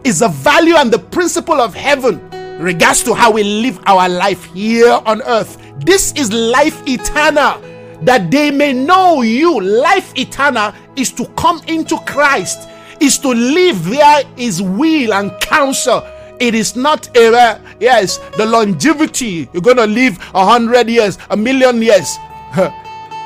It's 0.05 0.21
the 0.21 0.29
value 0.29 0.77
and 0.77 0.93
the 0.93 1.01
principle 1.01 1.61
of 1.61 1.75
heaven 1.75 2.21
regards 2.61 3.03
to 3.05 3.15
how 3.15 3.31
we 3.33 3.43
live 3.43 3.81
our 3.87 4.09
life 4.09 4.45
here 4.53 5.01
on 5.07 5.23
earth. 5.23 5.57
This 5.79 6.13
is 6.13 6.33
life 6.33 6.87
eternal, 6.87 7.61
that 8.03 8.31
they 8.31 8.51
may 8.51 8.73
know 8.73 9.23
you. 9.23 9.61
Life 9.61 10.17
eternal 10.17 10.73
is 10.95 11.11
to 11.13 11.27
come 11.37 11.63
into 11.67 11.99
Christ, 12.01 12.69
is 13.01 13.19
to 13.19 13.29
live 13.29 13.85
there 13.87 14.25
His 14.37 14.61
will 14.61 15.15
and 15.15 15.33
counsel. 15.41 16.07
It 16.39 16.55
is 16.55 16.77
not 16.77 17.15
a 17.17 17.35
uh, 17.35 17.61
yes, 17.81 18.19
the 18.37 18.47
longevity. 18.47 19.49
You're 19.53 19.63
gonna 19.63 19.87
live 19.87 20.19
a 20.35 20.45
hundred 20.45 20.89
years, 20.89 21.19
a 21.31 21.37
million 21.37 21.81
years. 21.83 22.17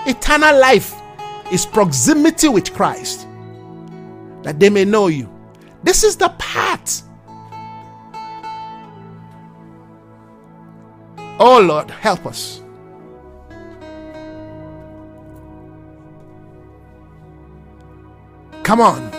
Eternal 0.06 0.58
life 0.60 0.94
is 1.52 1.66
proximity 1.66 2.48
with 2.48 2.72
Christ, 2.72 3.26
that 4.42 4.58
they 4.58 4.70
may 4.70 4.84
know 4.84 5.08
you. 5.08 5.30
This 5.82 6.04
is 6.04 6.16
the 6.16 6.28
path 6.38 7.02
Oh 11.38 11.60
Lord, 11.60 11.90
help 11.90 12.26
us. 12.26 12.62
Come 18.62 18.80
on. 18.80 19.10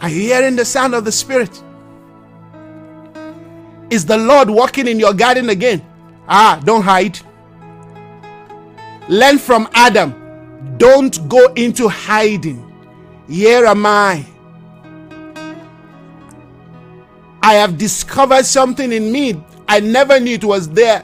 Are 0.00 0.08
you 0.08 0.20
hearing 0.20 0.56
the 0.56 0.64
sound 0.64 0.94
of 0.94 1.04
the 1.04 1.12
Spirit? 1.12 1.62
Is 3.90 4.06
the 4.06 4.16
Lord 4.16 4.48
walking 4.48 4.86
in 4.86 5.00
your 5.00 5.12
garden 5.12 5.50
again? 5.50 5.84
Ah, 6.28 6.60
don't 6.64 6.82
hide. 6.82 7.18
Learn 9.08 9.38
from 9.38 9.68
Adam. 9.74 10.14
Don't 10.78 11.28
go 11.28 11.52
into 11.54 11.88
hiding. 11.88 12.64
Here 13.28 13.66
am 13.66 13.84
I. 13.84 14.24
I 17.48 17.54
have 17.54 17.78
discovered 17.78 18.44
something 18.44 18.92
in 18.92 19.10
me 19.10 19.42
I 19.66 19.80
never 19.80 20.20
knew 20.20 20.34
it 20.34 20.44
was 20.44 20.68
there. 20.68 21.02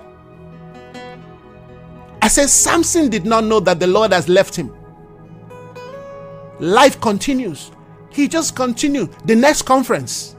I 2.20 2.28
said, 2.28 2.50
Samson 2.50 3.08
did 3.08 3.24
not 3.24 3.44
know 3.44 3.60
that 3.60 3.80
the 3.80 3.86
Lord 3.86 4.12
has 4.12 4.28
left 4.28 4.54
him. 4.54 4.70
Life 6.60 7.00
continues. 7.00 7.70
He 8.10 8.28
just 8.28 8.54
continued. 8.56 9.10
The 9.24 9.34
next 9.34 9.62
conference, 9.62 10.36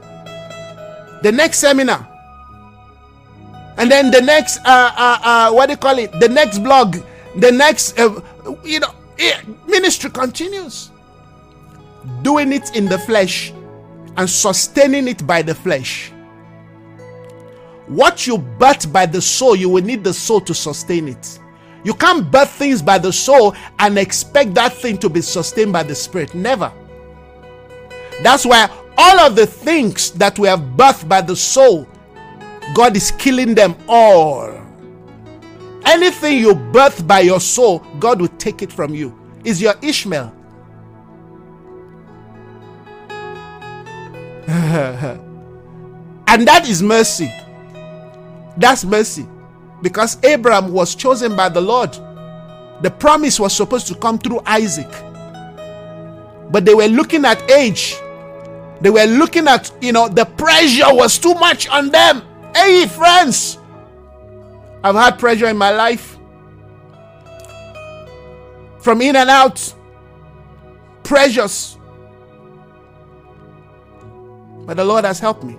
the 1.24 1.32
next 1.32 1.58
seminar, 1.58 2.06
and 3.76 3.90
then 3.90 4.12
the 4.12 4.22
next, 4.22 4.58
uh, 4.58 4.92
uh, 4.96 5.18
uh, 5.24 5.52
what 5.52 5.66
do 5.66 5.72
you 5.72 5.76
call 5.76 5.98
it? 5.98 6.12
The 6.20 6.28
next 6.28 6.60
blog, 6.60 6.98
the 7.34 7.50
next, 7.50 7.98
uh, 7.98 8.20
you 8.62 8.78
know, 8.78 8.94
ministry 9.66 10.10
continues. 10.10 10.92
Doing 12.22 12.52
it 12.52 12.76
in 12.76 12.86
the 12.86 12.98
flesh 13.00 13.52
and 14.16 14.28
sustaining 14.28 15.08
it 15.08 15.26
by 15.26 15.42
the 15.42 15.54
flesh. 15.54 16.12
What 17.86 18.26
you 18.26 18.38
birth 18.38 18.92
by 18.92 19.06
the 19.06 19.22
soul, 19.22 19.54
you 19.54 19.68
will 19.68 19.84
need 19.84 20.02
the 20.02 20.12
soul 20.12 20.40
to 20.42 20.54
sustain 20.54 21.08
it. 21.08 21.38
You 21.84 21.94
can't 21.94 22.30
birth 22.30 22.50
things 22.50 22.82
by 22.82 22.98
the 22.98 23.12
soul 23.12 23.54
and 23.78 23.96
expect 23.96 24.54
that 24.54 24.72
thing 24.72 24.98
to 24.98 25.08
be 25.08 25.20
sustained 25.20 25.72
by 25.72 25.84
the 25.84 25.94
spirit. 25.94 26.34
Never. 26.34 26.72
That's 28.22 28.44
why 28.44 28.68
all 28.98 29.20
of 29.20 29.36
the 29.36 29.46
things 29.46 30.10
that 30.12 30.38
we 30.38 30.48
have 30.48 30.60
birthed 30.60 31.08
by 31.08 31.20
the 31.20 31.36
soul, 31.36 31.86
God 32.74 32.96
is 32.96 33.12
killing 33.12 33.54
them 33.54 33.76
all. 33.88 34.52
Anything 35.84 36.38
you 36.38 36.54
birth 36.54 37.06
by 37.06 37.20
your 37.20 37.40
soul, 37.40 37.78
God 38.00 38.20
will 38.20 38.28
take 38.38 38.62
it 38.62 38.72
from 38.72 38.94
you. 38.94 39.16
Is 39.44 39.62
your 39.62 39.74
Ishmael. 39.80 40.34
and 46.28 46.46
that 46.46 46.68
is 46.68 46.82
mercy. 46.82 47.32
That's 48.56 48.84
mercy. 48.84 49.26
Because 49.82 50.22
Abraham 50.24 50.72
was 50.72 50.94
chosen 50.94 51.36
by 51.36 51.48
the 51.48 51.60
Lord. 51.60 51.92
The 52.82 52.90
promise 52.90 53.40
was 53.40 53.54
supposed 53.54 53.86
to 53.88 53.94
come 53.94 54.18
through 54.18 54.40
Isaac. 54.46 54.90
But 56.50 56.64
they 56.64 56.74
were 56.74 56.86
looking 56.86 57.24
at 57.24 57.50
age. 57.50 57.96
They 58.80 58.90
were 58.90 59.04
looking 59.06 59.48
at, 59.48 59.72
you 59.80 59.92
know, 59.92 60.08
the 60.08 60.24
pressure 60.24 60.94
was 60.94 61.18
too 61.18 61.34
much 61.34 61.68
on 61.68 61.90
them. 61.90 62.22
Hey, 62.54 62.86
friends, 62.86 63.58
I've 64.84 64.94
had 64.94 65.18
pressure 65.18 65.48
in 65.48 65.56
my 65.56 65.70
life 65.70 66.16
from 68.86 69.02
in 69.02 69.16
and 69.16 69.28
out, 69.28 69.74
pressures 71.02 71.75
but 74.66 74.76
the 74.76 74.84
Lord 74.84 75.04
has 75.04 75.20
helped 75.20 75.44
me. 75.44 75.54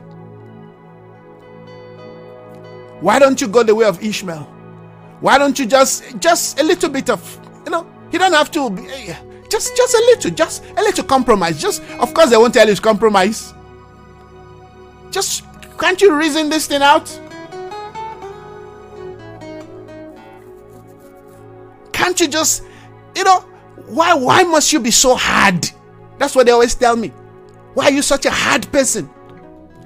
Why 2.99 3.19
don't 3.19 3.39
you 3.39 3.47
go 3.47 3.63
the 3.63 3.73
way 3.73 3.85
of 3.85 4.03
Ishmael? 4.03 4.43
Why 5.21 5.37
don't 5.37 5.57
you 5.57 5.65
just 5.65 6.19
just 6.19 6.59
a 6.59 6.63
little 6.63 6.89
bit 6.89 7.09
of 7.09 7.21
you 7.65 7.71
know? 7.71 7.87
You 8.11 8.19
don't 8.19 8.33
have 8.33 8.51
to 8.51 8.69
be, 8.69 8.87
eh, 8.87 9.15
just 9.49 9.75
just 9.75 9.93
a 9.93 9.97
little, 9.97 10.31
just 10.31 10.63
a 10.77 10.81
little 10.81 11.03
compromise. 11.03 11.61
Just 11.61 11.83
of 11.99 12.13
course 12.13 12.29
they 12.29 12.37
won't 12.37 12.53
tell 12.53 12.67
you 12.67 12.75
to 12.75 12.81
compromise. 12.81 13.53
Just 15.11 15.43
can't 15.79 16.01
you 16.01 16.15
reason 16.15 16.49
this 16.49 16.67
thing 16.67 16.81
out? 16.81 17.07
Can't 21.93 22.19
you 22.19 22.27
just 22.27 22.63
you 23.15 23.23
know 23.23 23.39
why 23.87 24.13
why 24.13 24.43
must 24.43 24.73
you 24.73 24.79
be 24.79 24.91
so 24.91 25.15
hard? 25.15 25.69
That's 26.17 26.35
what 26.35 26.45
they 26.45 26.51
always 26.51 26.75
tell 26.75 26.95
me. 26.95 27.11
Why 27.77 27.89
are 27.89 27.91
you 27.91 28.01
such 28.01 28.25
a 28.25 28.31
hard 28.31 28.71
person? 28.71 29.07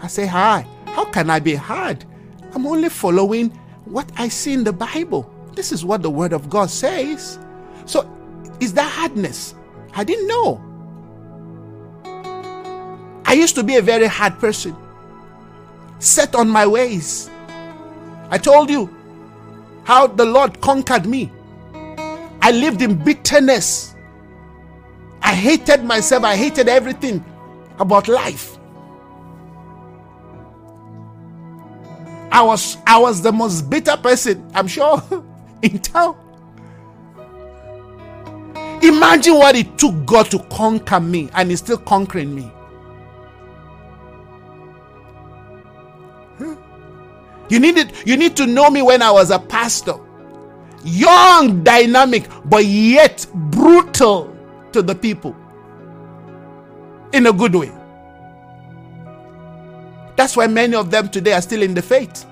I 0.02 0.08
say, 0.08 0.26
Hi. 0.26 0.66
How 0.86 1.04
can 1.04 1.30
I 1.30 1.42
be 1.42 1.56
hard? 1.56 2.06
I'm 2.54 2.66
only 2.66 2.88
following 2.88 3.50
what 3.84 4.10
I 4.18 4.30
see 4.30 4.54
in 4.54 4.64
the 4.64 4.72
Bible. 4.72 5.30
This 5.56 5.74
is 5.74 5.84
what 5.84 6.02
the 6.02 6.10
Word 6.10 6.32
of 6.32 6.50
God 6.50 6.70
says. 6.70 7.38
So, 7.86 8.10
is 8.62 8.74
that 8.76 8.90
hardness? 8.90 9.56
I 9.94 10.06
didn't 10.06 10.28
know. 10.28 10.62
I 13.26 13.34
used 13.34 13.56
to 13.56 13.64
be 13.64 13.76
a 13.76 13.82
very 13.82 14.08
hard 14.08 14.40
person, 14.40 14.74
set 16.00 16.34
on 16.34 16.48
my 16.48 16.66
ways. 16.66 17.30
I 18.30 18.38
told 18.38 18.70
you 18.70 18.90
how 19.84 20.08
the 20.08 20.24
Lord 20.24 20.62
conquered 20.62 21.06
me. 21.06 21.30
I 22.42 22.52
lived 22.52 22.82
in 22.82 22.96
bitterness. 23.04 23.96
I 25.22 25.36
hated 25.36 25.84
myself. 25.84 26.24
I 26.24 26.38
hated 26.38 26.70
everything 26.70 27.26
about 27.82 28.08
life. 28.08 28.58
I 32.32 32.42
was 32.44 32.78
I 32.88 32.98
was 32.98 33.22
the 33.22 33.32
most 33.32 33.70
bitter 33.70 33.98
person, 33.98 34.50
I'm 34.54 34.68
sure, 34.68 35.04
in 35.62 35.80
town. 35.80 36.16
Imagine 38.82 39.36
what 39.36 39.56
it 39.56 39.78
took 39.78 40.06
God 40.06 40.32
to 40.32 40.40
conquer 40.44 41.00
me, 41.00 41.30
and 41.34 41.50
He's 41.50 41.60
still 41.60 41.78
conquering 41.78 42.34
me. 42.34 42.52
You 47.50 47.60
needed 47.60 47.94
you 48.06 48.16
need 48.16 48.38
to 48.38 48.48
know 48.48 48.70
me 48.70 48.82
when 48.82 49.02
I 49.02 49.12
was 49.12 49.32
a 49.32 49.40
pastor. 49.40 49.96
Young, 50.84 51.64
dynamic, 51.64 52.28
but 52.46 52.66
yet 52.66 53.28
brutal 53.34 54.36
to 54.72 54.82
the 54.82 54.96
people 54.96 55.36
in 57.14 57.28
a 57.28 57.34
good 57.34 57.56
way. 57.56 57.72
That's 60.16 60.36
why 60.36 60.48
many 60.48 60.76
of 60.76 60.92
them 60.92 61.10
today 61.10 61.34
are 61.34 61.42
still 61.42 61.62
in 61.62 61.74
the 61.74 61.82
faith. 61.82 62.26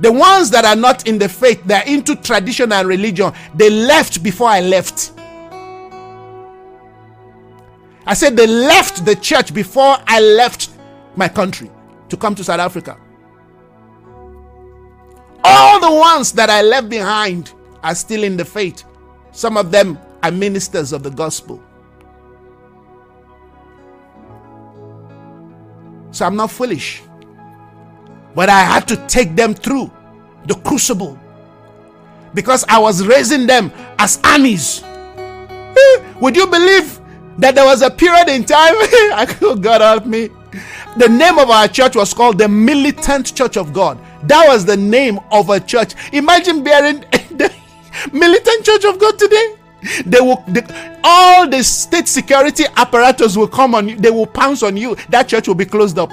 The 0.00 0.12
ones 0.12 0.50
that 0.50 0.64
are 0.64 0.74
not 0.74 1.06
in 1.06 1.18
the 1.18 1.28
faith, 1.28 1.62
they're 1.64 1.86
into 1.86 2.16
tradition 2.16 2.72
and 2.72 2.88
religion. 2.88 3.32
They 3.54 3.70
left 3.70 4.22
before 4.22 4.48
I 4.48 4.60
left. 4.60 5.12
I 8.06 8.14
said 8.14 8.36
they 8.36 8.46
left 8.46 9.04
the 9.04 9.14
church 9.14 9.54
before 9.54 9.96
I 10.06 10.20
left 10.20 10.70
my 11.16 11.28
country 11.28 11.70
to 12.08 12.16
come 12.16 12.34
to 12.34 12.44
South 12.44 12.60
Africa. 12.60 12.98
All 15.44 15.80
the 15.80 15.90
ones 15.90 16.32
that 16.32 16.50
I 16.50 16.62
left 16.62 16.88
behind 16.88 17.52
are 17.82 17.94
still 17.94 18.24
in 18.24 18.36
the 18.36 18.44
faith. 18.44 18.84
Some 19.30 19.56
of 19.56 19.70
them 19.70 19.98
are 20.22 20.30
ministers 20.30 20.92
of 20.92 21.02
the 21.02 21.10
gospel. 21.10 21.62
So 26.14 26.24
I'm 26.24 26.36
not 26.36 26.52
foolish. 26.52 27.02
But 28.36 28.48
I 28.48 28.60
had 28.60 28.86
to 28.86 28.96
take 29.08 29.34
them 29.34 29.52
through 29.52 29.90
the 30.46 30.54
crucible 30.54 31.18
because 32.34 32.64
I 32.68 32.78
was 32.78 33.04
raising 33.04 33.48
them 33.48 33.72
as 33.98 34.20
armies. 34.22 34.84
Eh, 34.84 36.12
would 36.20 36.36
you 36.36 36.46
believe 36.46 37.00
that 37.38 37.56
there 37.56 37.64
was 37.64 37.82
a 37.82 37.90
period 37.90 38.28
in 38.28 38.44
time? 38.44 38.74
oh 39.42 39.58
God 39.60 39.80
help 39.80 40.06
me. 40.06 40.28
The 40.96 41.08
name 41.08 41.40
of 41.40 41.50
our 41.50 41.66
church 41.66 41.96
was 41.96 42.14
called 42.14 42.38
the 42.38 42.48
Militant 42.48 43.34
Church 43.34 43.56
of 43.56 43.72
God. 43.72 43.98
That 44.28 44.46
was 44.46 44.64
the 44.64 44.76
name 44.76 45.18
of 45.32 45.50
a 45.50 45.58
church. 45.58 45.94
Imagine 46.12 46.62
bearing 46.62 47.00
the 47.30 47.52
Militant 48.12 48.64
Church 48.64 48.84
of 48.84 49.00
God 49.00 49.18
today. 49.18 49.56
They 50.06 50.20
will 50.20 50.42
they, 50.48 50.62
all 51.02 51.48
the 51.48 51.62
state 51.62 52.08
security 52.08 52.64
apparatus 52.76 53.36
will 53.36 53.48
come 53.48 53.74
on 53.74 53.88
you. 53.88 53.96
They 53.96 54.10
will 54.10 54.26
pounce 54.26 54.62
on 54.62 54.76
you. 54.76 54.96
That 55.10 55.28
church 55.28 55.48
will 55.48 55.54
be 55.54 55.64
closed 55.64 55.98
up. 55.98 56.10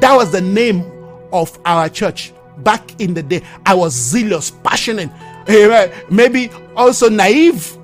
That 0.00 0.14
was 0.14 0.32
the 0.32 0.40
name 0.40 0.90
of 1.32 1.58
our 1.64 1.88
church 1.88 2.32
back 2.58 3.00
in 3.00 3.14
the 3.14 3.22
day. 3.22 3.42
I 3.64 3.74
was 3.74 3.94
zealous 3.94 4.50
passionate. 4.50 5.10
Eh, 5.46 5.90
maybe 6.10 6.50
also 6.76 7.08
naive. 7.08 7.76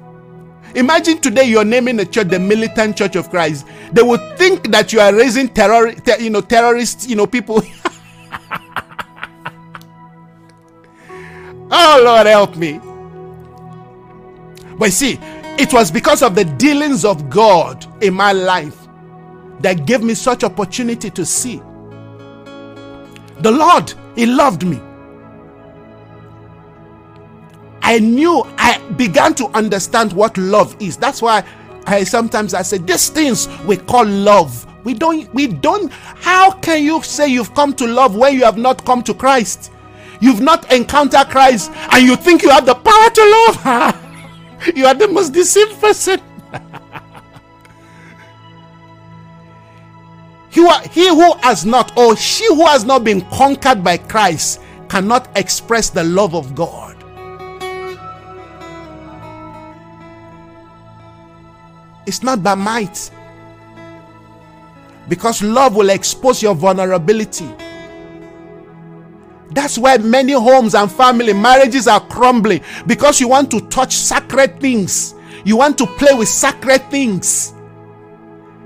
Imagine 0.75 1.19
today 1.19 1.45
you're 1.45 1.65
naming 1.65 1.99
a 2.01 2.05
church 2.05 2.29
the 2.29 2.39
militant 2.39 2.97
church 2.97 3.17
of 3.17 3.31
christ. 3.31 3.67
They 3.93 4.03
would 4.03 4.21
think 4.37 4.71
that 4.73 4.93
you 4.93 5.01
are 5.01 5.15
raising 5.15 5.49
terror 5.49 5.93
ter- 5.93 6.21
you 6.21 6.31
know 6.31 6.43
terrorists 6.43 7.09
you 7.09 7.17
know 7.17 7.27
people. 7.27 7.63
Oh 11.69 12.01
lord 12.05 12.29
help 12.29 12.55
me 12.57 12.81
but 14.79 14.93
see, 14.93 15.19
it 15.59 15.73
was 15.73 15.91
because 15.91 16.23
of 16.23 16.35
the 16.35 16.45
dealings 16.45 17.05
of 17.05 17.31
God 17.31 17.87
in 18.03 18.15
my 18.15 18.33
life 18.33 18.87
that 19.61 19.87
gave 19.87 20.03
me 20.03 20.15
such 20.15 20.45
opportunity 20.45 21.11
to 21.11 21.25
see. 21.25 21.59
The 23.41 23.51
Lord, 23.51 23.93
He 24.15 24.27
loved 24.27 24.67
me. 24.67 24.81
I 27.83 28.01
knew 28.01 28.43
I 28.59 28.79
began 28.97 29.33
to 29.35 29.47
understand 29.57 30.13
what 30.13 30.37
love 30.37 30.77
is. 30.81 30.97
That's 30.97 31.23
why 31.23 31.45
I 31.87 32.03
sometimes 32.03 32.53
I 32.53 32.63
say 32.63 32.79
these 32.79 33.09
things 33.09 33.49
we 33.65 33.77
call 33.77 34.05
love. 34.05 34.67
We 34.85 34.93
don't 34.93 35.33
we 35.33 35.47
don't 35.47 35.93
how 35.93 36.51
can 36.51 36.83
you 36.83 37.03
say 37.03 37.29
you've 37.29 37.55
come 37.55 37.73
to 37.75 37.87
love 37.87 38.17
when 38.17 38.35
you 38.35 38.45
have 38.45 38.59
not 38.59 38.85
come 38.85 39.03
to 39.05 39.15
Christ? 39.15 39.71
You've 40.21 40.41
not 40.41 40.73
encountered 40.73 41.29
Christ 41.29 41.71
and 41.93 42.05
you 42.05 42.17
think 42.17 42.43
you 42.43 42.51
have 42.51 42.67
the 42.67 42.75
power 42.75 43.11
to 43.11 43.63
love. 43.65 44.03
You 44.75 44.87
are 44.87 44.95
the 44.95 45.09
most 45.09 45.33
deceived 45.33 45.81
person. 45.81 46.21
he, 50.51 50.69
he 50.91 51.09
who 51.09 51.35
has 51.39 51.65
not, 51.65 51.97
or 51.97 52.17
she 52.17 52.47
who 52.47 52.67
has 52.67 52.85
not 52.85 53.05
been 53.05 53.21
conquered 53.31 53.85
by 53.85 53.99
Christ, 53.99 54.61
cannot 54.89 55.29
express 55.37 55.91
the 55.91 56.05
love 56.05 56.35
of 56.35 56.55
God. 56.55 56.97
It's 62.07 62.23
not 62.23 62.43
by 62.43 62.55
might. 62.55 63.11
Because 65.09 65.43
love 65.43 65.75
will 65.77 65.91
expose 65.91 66.43
your 66.43 66.55
vulnerability. 66.55 67.49
That's 69.57 69.79
why 69.79 69.97
many 69.97 70.35
homes 70.35 70.75
and 70.75 70.93
family 70.93 71.33
marriages 71.33 71.89
are 71.89 72.07
crumbling 72.09 72.61
because 72.87 73.23
you 73.23 73.29
want 73.29 73.51
to 73.53 73.63
touch 73.69 73.95
sacred 73.95 74.61
things. 74.61 75.15
You 75.47 75.57
want 75.57 75.79
to 75.79 75.87
play 75.87 76.13
with 76.13 76.29
sacred 76.29 76.83
things. 76.91 77.55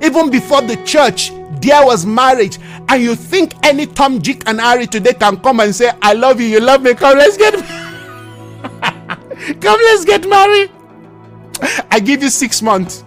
Even 0.03 0.33
before 0.33 0.63
the 0.63 0.75
church, 0.85 1.31
there 1.61 1.87
was 1.87 2.05
marriage, 2.05 2.59
and 2.89 3.01
you 3.01 3.15
think 3.15 3.55
any 3.65 3.87
Tom, 3.87 4.19
Dick, 4.19 4.43
and 4.49 4.61
Harry 4.61 4.89
today 4.89 5.15
can 5.15 5.37
come 5.37 5.61
and 5.61 5.73
say, 5.73 5.93
I 6.03 6.15
love 6.15 6.41
you, 6.41 6.49
you 6.49 6.59
love 6.59 6.83
me, 6.83 6.95
come, 6.95 7.19
let's 7.19 7.37
get 7.37 7.55
come, 9.61 9.63
let's 9.81 10.05
get 10.05 10.29
married. 10.29 10.73
I 11.93 12.01
give 12.01 12.21
you 12.21 12.31
six 12.31 12.63
months. 12.63 13.05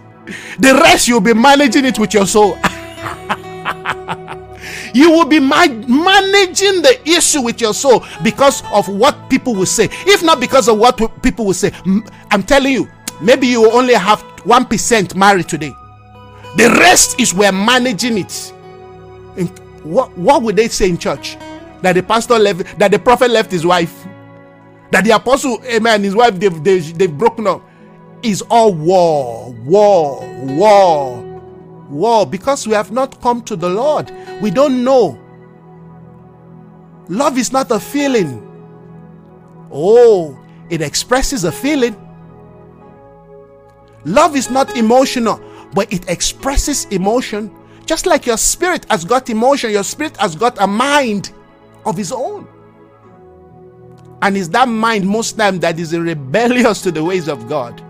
The 0.58 0.72
rest 0.72 1.06
you'll 1.06 1.20
be 1.20 1.34
managing 1.34 1.84
it 1.84 1.98
with 1.98 2.14
your 2.14 2.26
soul. 2.26 2.56
You 4.94 5.10
will 5.10 5.26
be 5.26 5.40
ma- 5.40 5.66
managing 5.66 6.80
the 6.80 6.98
issue 7.04 7.42
with 7.42 7.60
your 7.60 7.74
soul 7.74 8.04
because 8.22 8.62
of 8.72 8.88
what 8.88 9.28
people 9.28 9.54
will 9.54 9.66
say. 9.66 9.88
If 10.06 10.22
not 10.22 10.40
because 10.40 10.68
of 10.68 10.78
what 10.78 10.96
people 11.20 11.44
will 11.44 11.52
say, 11.52 11.72
I'm 12.30 12.44
telling 12.44 12.72
you, 12.72 12.88
maybe 13.20 13.48
you 13.48 13.70
only 13.70 13.94
have 13.94 14.20
1% 14.44 15.14
married 15.16 15.48
today. 15.48 15.72
The 16.56 16.68
rest 16.78 17.20
is 17.20 17.34
we're 17.34 17.50
managing 17.50 18.18
it. 18.18 18.52
And 19.36 19.48
what, 19.82 20.16
what 20.16 20.42
would 20.42 20.54
they 20.54 20.68
say 20.68 20.88
in 20.88 20.96
church? 20.96 21.36
That 21.82 21.94
the 21.94 22.02
pastor 22.02 22.38
left, 22.38 22.78
that 22.78 22.92
the 22.92 22.98
prophet 23.00 23.30
left 23.32 23.50
his 23.50 23.66
wife, 23.66 24.06
that 24.92 25.04
the 25.04 25.10
apostle, 25.10 25.60
amen, 25.64 26.04
his 26.04 26.14
wife, 26.14 26.38
they've, 26.38 26.62
they've, 26.62 26.96
they've 26.96 27.18
broken 27.18 27.48
up. 27.48 27.68
Is 28.22 28.42
all 28.42 28.72
war, 28.72 29.52
war, 29.52 30.20
war 30.56 31.33
war 31.94 32.26
because 32.26 32.66
we 32.66 32.74
have 32.74 32.90
not 32.90 33.20
come 33.22 33.40
to 33.42 33.56
the 33.56 33.68
Lord. 33.68 34.10
We 34.42 34.50
don't 34.50 34.84
know. 34.84 35.18
Love 37.08 37.38
is 37.38 37.52
not 37.52 37.70
a 37.70 37.78
feeling. 37.78 38.40
Oh, 39.70 40.38
it 40.70 40.80
expresses 40.82 41.44
a 41.44 41.52
feeling. 41.52 41.96
Love 44.04 44.36
is 44.36 44.50
not 44.50 44.76
emotional, 44.76 45.40
but 45.72 45.90
it 45.92 46.08
expresses 46.08 46.84
emotion. 46.86 47.54
Just 47.86 48.06
like 48.06 48.26
your 48.26 48.36
spirit 48.36 48.86
has 48.90 49.04
got 49.04 49.30
emotion, 49.30 49.70
your 49.70 49.84
spirit 49.84 50.16
has 50.18 50.34
got 50.34 50.60
a 50.60 50.66
mind 50.66 51.32
of 51.86 51.96
his 51.96 52.12
own. 52.12 52.48
And 54.22 54.36
it's 54.36 54.48
that 54.48 54.68
mind 54.68 55.06
most 55.06 55.36
time 55.36 55.60
that 55.60 55.78
is 55.78 55.96
rebellious 55.96 56.80
to 56.82 56.90
the 56.90 57.04
ways 57.04 57.28
of 57.28 57.48
God. 57.48 57.82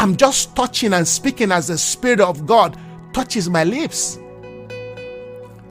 I'm 0.00 0.16
just 0.16 0.56
touching 0.56 0.94
and 0.94 1.06
speaking 1.06 1.52
as 1.52 1.68
the 1.68 1.76
Spirit 1.76 2.20
of 2.20 2.46
God 2.46 2.74
touches 3.12 3.50
my 3.50 3.64
lips. 3.64 4.18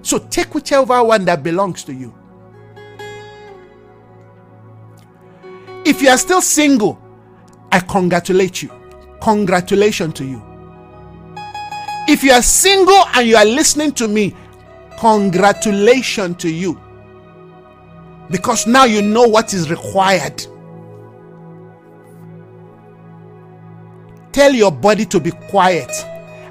So 0.04 0.20
take 0.20 0.54
whichever 0.54 1.04
one 1.04 1.26
that 1.26 1.42
belongs 1.42 1.84
to 1.86 1.94
you. 1.96 2.14
If 5.84 6.04
you 6.04 6.10
are 6.10 6.18
still 6.20 6.44
single, 6.44 7.02
I 7.72 7.80
congratulate 7.80 8.62
you. 8.62 8.72
Congratulations 9.20 10.14
to 10.14 10.26
you. 10.26 10.44
If 12.08 12.24
you 12.24 12.32
are 12.32 12.44
single 12.44 13.04
and 13.16 13.28
you 13.28 13.36
are 13.36 13.46
listening 13.46 13.94
to 13.94 14.08
me, 14.08 14.36
congratulations 15.00 16.38
to 16.38 16.52
you. 16.52 16.80
Because 18.30 18.68
now 18.68 18.84
you 18.84 19.02
know 19.02 19.24
what 19.28 19.56
is 19.56 19.72
required. 19.72 20.46
Tell 24.32 24.54
your 24.54 24.72
body 24.72 25.06
to 25.06 25.20
be 25.20 25.32
quiet. 25.32 25.92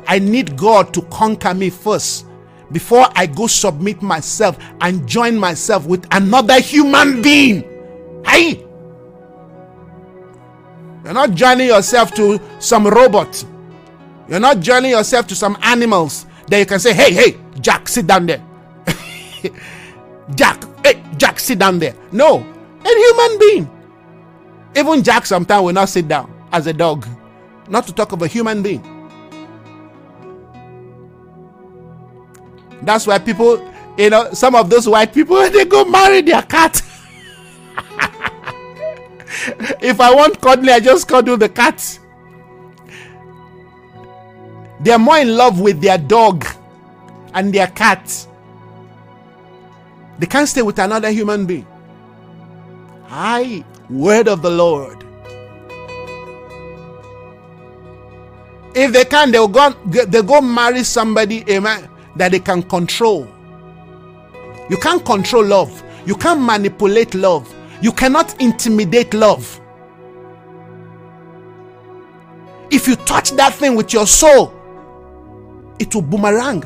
I 0.07 0.19
need 0.19 0.57
God 0.57 0.93
to 0.95 1.03
conquer 1.03 1.55
me 1.55 1.71
first 1.71 2.27
before 2.73 3.07
I 3.15 3.27
go 3.27 3.47
submit 3.47 4.03
myself 4.03 4.59
and 4.81 5.07
join 5.07 5.37
myself 5.39 5.87
with 5.87 6.07
another 6.13 6.61
human 6.61 7.23
being. 7.23 7.63
Hey! 8.25 8.65
You're 11.05 11.15
not 11.15 11.33
joining 11.33 11.69
yourself 11.69 12.13
to 12.15 12.41
some 12.59 12.87
robot. 12.87 13.45
You're 14.29 14.41
not 14.41 14.61
joining 14.61 14.91
yourself 14.91 15.27
to 15.29 15.35
some 15.35 15.57
animals 15.63 16.27
that 16.49 16.59
you 16.59 16.67
can 16.67 16.79
say, 16.81 16.93
hey, 16.93 17.13
hey, 17.13 17.37
Jack, 17.61 17.89
sit 17.89 18.07
down 18.07 18.27
there. 18.27 18.45
Jack, 20.35 20.63
hey, 20.85 21.03
Jack, 21.17 21.39
sit 21.39 21.59
down 21.59 21.79
there. 21.79 21.95
No, 22.13 22.41
a 22.85 22.89
human 22.89 23.39
being. 23.39 23.71
Even 24.77 25.03
Jack 25.03 25.25
sometimes 25.27 25.65
will 25.65 25.73
not 25.73 25.89
sit 25.89 26.09
down 26.09 26.31
as 26.53 26.67
a 26.67 26.73
dog 26.73 27.07
not 27.69 27.87
to 27.87 27.93
talk 27.93 28.13
of 28.13 28.23
a 28.23 28.27
human 28.27 28.63
being. 28.63 28.83
That's 32.83 33.07
why 33.07 33.19
people, 33.19 33.73
you 33.97 34.11
know, 34.11 34.33
some 34.33 34.55
of 34.55 34.71
those 34.71 34.89
white 34.89 35.13
people, 35.13 35.37
they 35.51 35.65
go 35.65 35.85
marry 35.85 36.21
their 36.23 36.43
cat. 36.43 36.77
if 39.81 40.01
I 40.01 40.15
want 40.15 40.41
cuddling, 40.41 40.71
I 40.71 40.81
just 40.81 41.09
cuddle 41.09 41.37
the 41.37 41.49
cat. 41.49 41.99
They 44.81 44.93
are 44.93 44.99
more 44.99 45.19
in 45.19 45.37
love 45.37 45.61
with 45.61 45.81
their 45.81 45.99
dog 45.99 46.47
and 47.35 47.53
their 47.53 47.67
cat. 47.67 48.27
They 50.19 50.27
can't 50.27 50.49
stay 50.49 50.63
with 50.63 50.79
another 50.79 51.11
human 51.11 51.47
being. 51.47 51.67
Hi, 53.07 53.65
word 53.91 54.29
of 54.29 54.43
the 54.43 54.51
Lord. 54.51 55.08
If 58.81 58.93
they 58.93 59.05
can, 59.05 59.33
they'll 59.33 59.49
go 59.49 59.71
they 59.87 60.23
go 60.23 60.41
marry 60.41 60.85
somebody, 60.85 61.43
amen, 61.51 61.89
that 62.15 62.31
they 62.31 62.39
can 62.39 62.63
control. 62.63 63.27
You 64.71 64.77
can't 64.77 65.05
control 65.05 65.45
love. 65.45 65.83
You 66.07 66.15
can't 66.15 66.41
manipulate 66.41 67.17
love. 67.17 67.53
You 67.83 67.91
cannot 67.91 68.41
intimidate 68.41 69.15
love. 69.15 69.61
If 72.71 72.87
you 72.87 72.95
touch 72.95 73.33
that 73.33 73.55
thing 73.55 73.75
with 73.75 73.93
your 73.93 74.07
soul, 74.07 74.55
it 75.81 75.93
will 75.93 76.03
boomerang. 76.03 76.61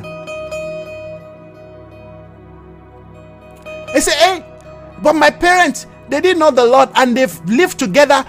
They 3.95 4.01
say, 4.01 4.13
hey, 4.19 4.45
but 5.03 5.15
my 5.15 5.31
parents, 5.31 5.87
they 6.11 6.21
didn't 6.21 6.41
know 6.41 6.51
the 6.51 6.67
Lord 6.67 6.91
and 6.95 7.17
they've 7.17 7.41
lived 7.47 7.79
together 7.79 8.23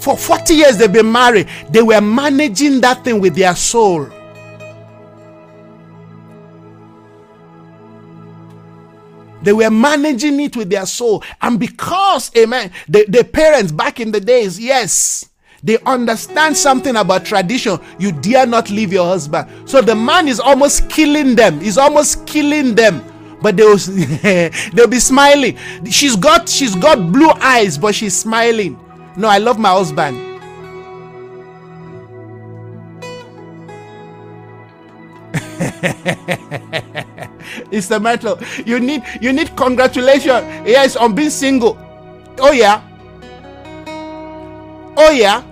for 0.00 0.16
40 0.16 0.54
years 0.54 0.76
they've 0.76 0.92
been 0.92 1.10
married. 1.10 1.48
They 1.70 1.82
were 1.82 2.00
managing 2.00 2.80
that 2.82 3.04
thing 3.04 3.20
with 3.20 3.34
their 3.34 3.54
soul. 3.56 4.08
They 9.42 9.52
were 9.52 9.70
managing 9.70 10.40
it 10.40 10.56
with 10.56 10.68
their 10.68 10.86
soul. 10.86 11.22
And 11.40 11.58
because, 11.60 12.30
amen, 12.36 12.72
the, 12.88 13.04
the 13.08 13.24
parents 13.24 13.72
back 13.72 14.00
in 14.00 14.10
the 14.10 14.20
days, 14.20 14.58
yes, 14.58 15.28
They 15.62 15.78
understand 15.84 16.56
something 16.56 16.94
about 16.96 17.24
tradition. 17.24 17.78
You 17.98 18.12
dare 18.12 18.46
not 18.46 18.70
leave 18.70 18.92
your 18.92 19.06
husband. 19.06 19.48
So 19.68 19.80
the 19.82 19.94
man 19.94 20.28
is 20.28 20.38
almost 20.38 20.88
killing 20.88 21.34
them. 21.34 21.60
He's 21.60 21.78
almost 21.78 22.26
killing 22.26 22.74
them. 22.74 23.02
But 23.42 23.56
they'll 23.56 23.76
they'll 24.72 24.86
be 24.88 25.00
smiling. 25.00 25.56
She's 25.90 26.16
got 26.16 26.48
she's 26.48 26.74
got 26.76 27.12
blue 27.12 27.30
eyes, 27.40 27.78
but 27.78 27.94
she's 27.94 28.16
smiling. 28.16 28.78
No, 29.18 29.28
I 29.28 29.38
love 29.38 29.58
my 29.58 29.70
husband. 29.70 30.16
it's 37.72 37.88
the 37.88 37.98
metal. 38.00 38.38
You 38.64 38.78
need 38.78 39.02
you 39.20 39.32
need 39.32 39.56
congratulations. 39.56 40.46
Yes, 40.64 40.94
on 40.94 41.16
being 41.16 41.30
single. 41.30 41.76
Oh 42.38 42.52
yeah. 42.52 42.80
Oh 44.96 45.10
yeah. 45.10 45.42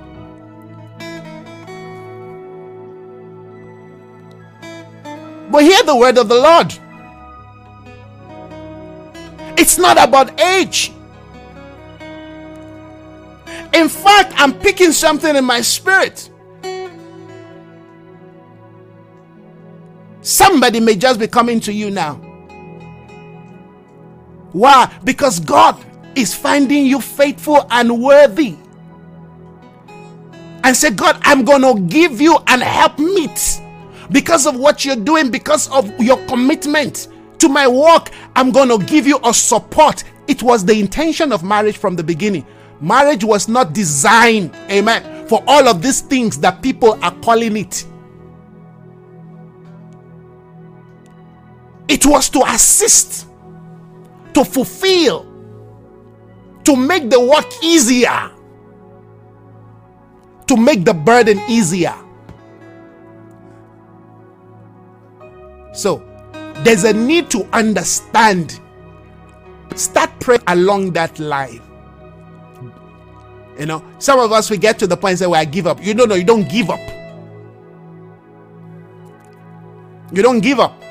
But 5.50 5.64
hear 5.64 5.82
the 5.82 5.96
word 5.96 6.18
of 6.18 6.28
the 6.28 6.36
Lord. 6.36 6.72
It's 9.58 9.76
not 9.76 9.98
about 9.98 10.40
age. 10.40 10.92
In 13.72 13.88
fact, 13.88 14.32
I'm 14.36 14.52
picking 14.58 14.92
something 14.92 15.34
in 15.34 15.44
my 15.44 15.60
spirit. 15.60 16.30
Somebody 20.22 20.80
may 20.80 20.96
just 20.96 21.20
be 21.20 21.28
coming 21.28 21.60
to 21.60 21.72
you 21.72 21.90
now. 21.90 22.14
Why? 24.52 24.92
Because 25.04 25.38
God 25.38 25.84
is 26.16 26.34
finding 26.34 26.86
you 26.86 27.00
faithful 27.00 27.66
and 27.70 28.02
worthy. 28.02 28.56
And 30.64 30.76
say, 30.76 30.90
God, 30.90 31.18
I'm 31.22 31.44
going 31.44 31.62
to 31.62 31.80
give 31.88 32.20
you 32.20 32.38
an 32.48 32.60
help 32.60 32.98
meet 32.98 33.60
because 34.10 34.46
of 34.46 34.56
what 34.56 34.84
you're 34.84 34.96
doing, 34.96 35.30
because 35.30 35.68
of 35.70 35.88
your 36.00 36.16
commitment 36.26 37.08
to 37.38 37.48
my 37.48 37.68
work. 37.68 38.10
I'm 38.34 38.50
going 38.50 38.68
to 38.68 38.84
give 38.84 39.06
you 39.06 39.20
a 39.22 39.32
support. 39.32 40.02
It 40.26 40.42
was 40.42 40.64
the 40.64 40.78
intention 40.80 41.30
of 41.30 41.44
marriage 41.44 41.76
from 41.76 41.94
the 41.94 42.02
beginning. 42.02 42.46
Marriage 42.80 43.24
was 43.24 43.48
not 43.48 43.72
designed, 43.72 44.54
amen, 44.70 45.26
for 45.28 45.42
all 45.46 45.66
of 45.68 45.82
these 45.82 46.00
things 46.02 46.38
that 46.40 46.62
people 46.62 46.98
are 47.02 47.14
calling 47.20 47.56
it. 47.56 47.86
It 51.88 52.04
was 52.04 52.28
to 52.30 52.42
assist, 52.46 53.26
to 54.34 54.44
fulfill, 54.44 55.24
to 56.64 56.76
make 56.76 57.08
the 57.08 57.20
work 57.20 57.46
easier, 57.62 58.30
to 60.46 60.56
make 60.56 60.84
the 60.84 60.94
burden 60.94 61.40
easier. 61.48 61.94
So, 65.72 66.02
there's 66.64 66.84
a 66.84 66.92
need 66.92 67.30
to 67.30 67.48
understand. 67.52 68.60
Start 69.74 70.10
praying 70.20 70.42
along 70.46 70.92
that 70.92 71.18
line. 71.18 71.65
You 73.58 73.66
know, 73.66 73.82
some 73.98 74.18
of 74.18 74.32
us 74.32 74.50
we 74.50 74.58
get 74.58 74.78
to 74.80 74.86
the 74.86 74.96
point 74.96 75.20
Well, 75.20 75.34
I 75.34 75.44
give 75.44 75.66
up. 75.66 75.82
You 75.82 75.94
don't 75.94 76.08
know, 76.08 76.14
you 76.14 76.24
don't 76.24 76.48
give 76.48 76.70
up. 76.70 76.80
You 80.12 80.22
don't 80.22 80.40
give 80.40 80.60
up. 80.60 80.82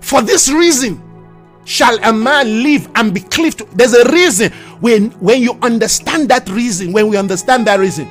For 0.00 0.22
this 0.22 0.48
reason 0.48 1.02
shall 1.64 1.98
a 2.04 2.12
man 2.12 2.62
live 2.62 2.88
and 2.94 3.12
be 3.12 3.20
cleaved. 3.20 3.66
There's 3.76 3.92
a 3.92 4.10
reason. 4.10 4.52
When 4.80 5.10
when 5.12 5.42
you 5.42 5.58
understand 5.62 6.28
that 6.28 6.48
reason, 6.48 6.92
when 6.92 7.08
we 7.08 7.16
understand 7.16 7.66
that 7.66 7.80
reason, 7.80 8.08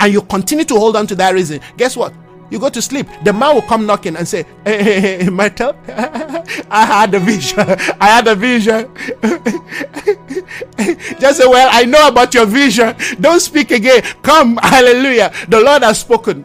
and 0.00 0.12
you 0.12 0.22
continue 0.22 0.64
to 0.64 0.74
hold 0.74 0.96
on 0.96 1.06
to 1.06 1.14
that 1.16 1.32
reason, 1.32 1.60
guess 1.76 1.96
what? 1.96 2.12
You 2.50 2.58
go 2.58 2.70
to 2.70 2.80
sleep. 2.80 3.06
The 3.24 3.32
man 3.32 3.54
will 3.54 3.62
come 3.62 3.84
knocking 3.84 4.16
and 4.16 4.26
say, 4.26 4.44
Hey, 4.64 4.82
hey, 4.82 5.24
hey 5.24 5.28
Michael, 5.28 5.76
I 5.88 6.86
had 6.86 7.14
a 7.14 7.20
vision. 7.20 7.58
I 8.00 8.06
had 8.08 8.26
a 8.26 8.34
vision. 8.34 8.90
Just 11.20 11.38
say, 11.40 11.46
Well, 11.46 11.68
I 11.70 11.84
know 11.84 12.08
about 12.08 12.32
your 12.32 12.46
vision. 12.46 12.96
Don't 13.20 13.40
speak 13.40 13.70
again. 13.70 14.02
Come, 14.22 14.56
hallelujah. 14.62 15.32
The 15.48 15.60
Lord 15.60 15.82
has 15.82 16.00
spoken. 16.00 16.44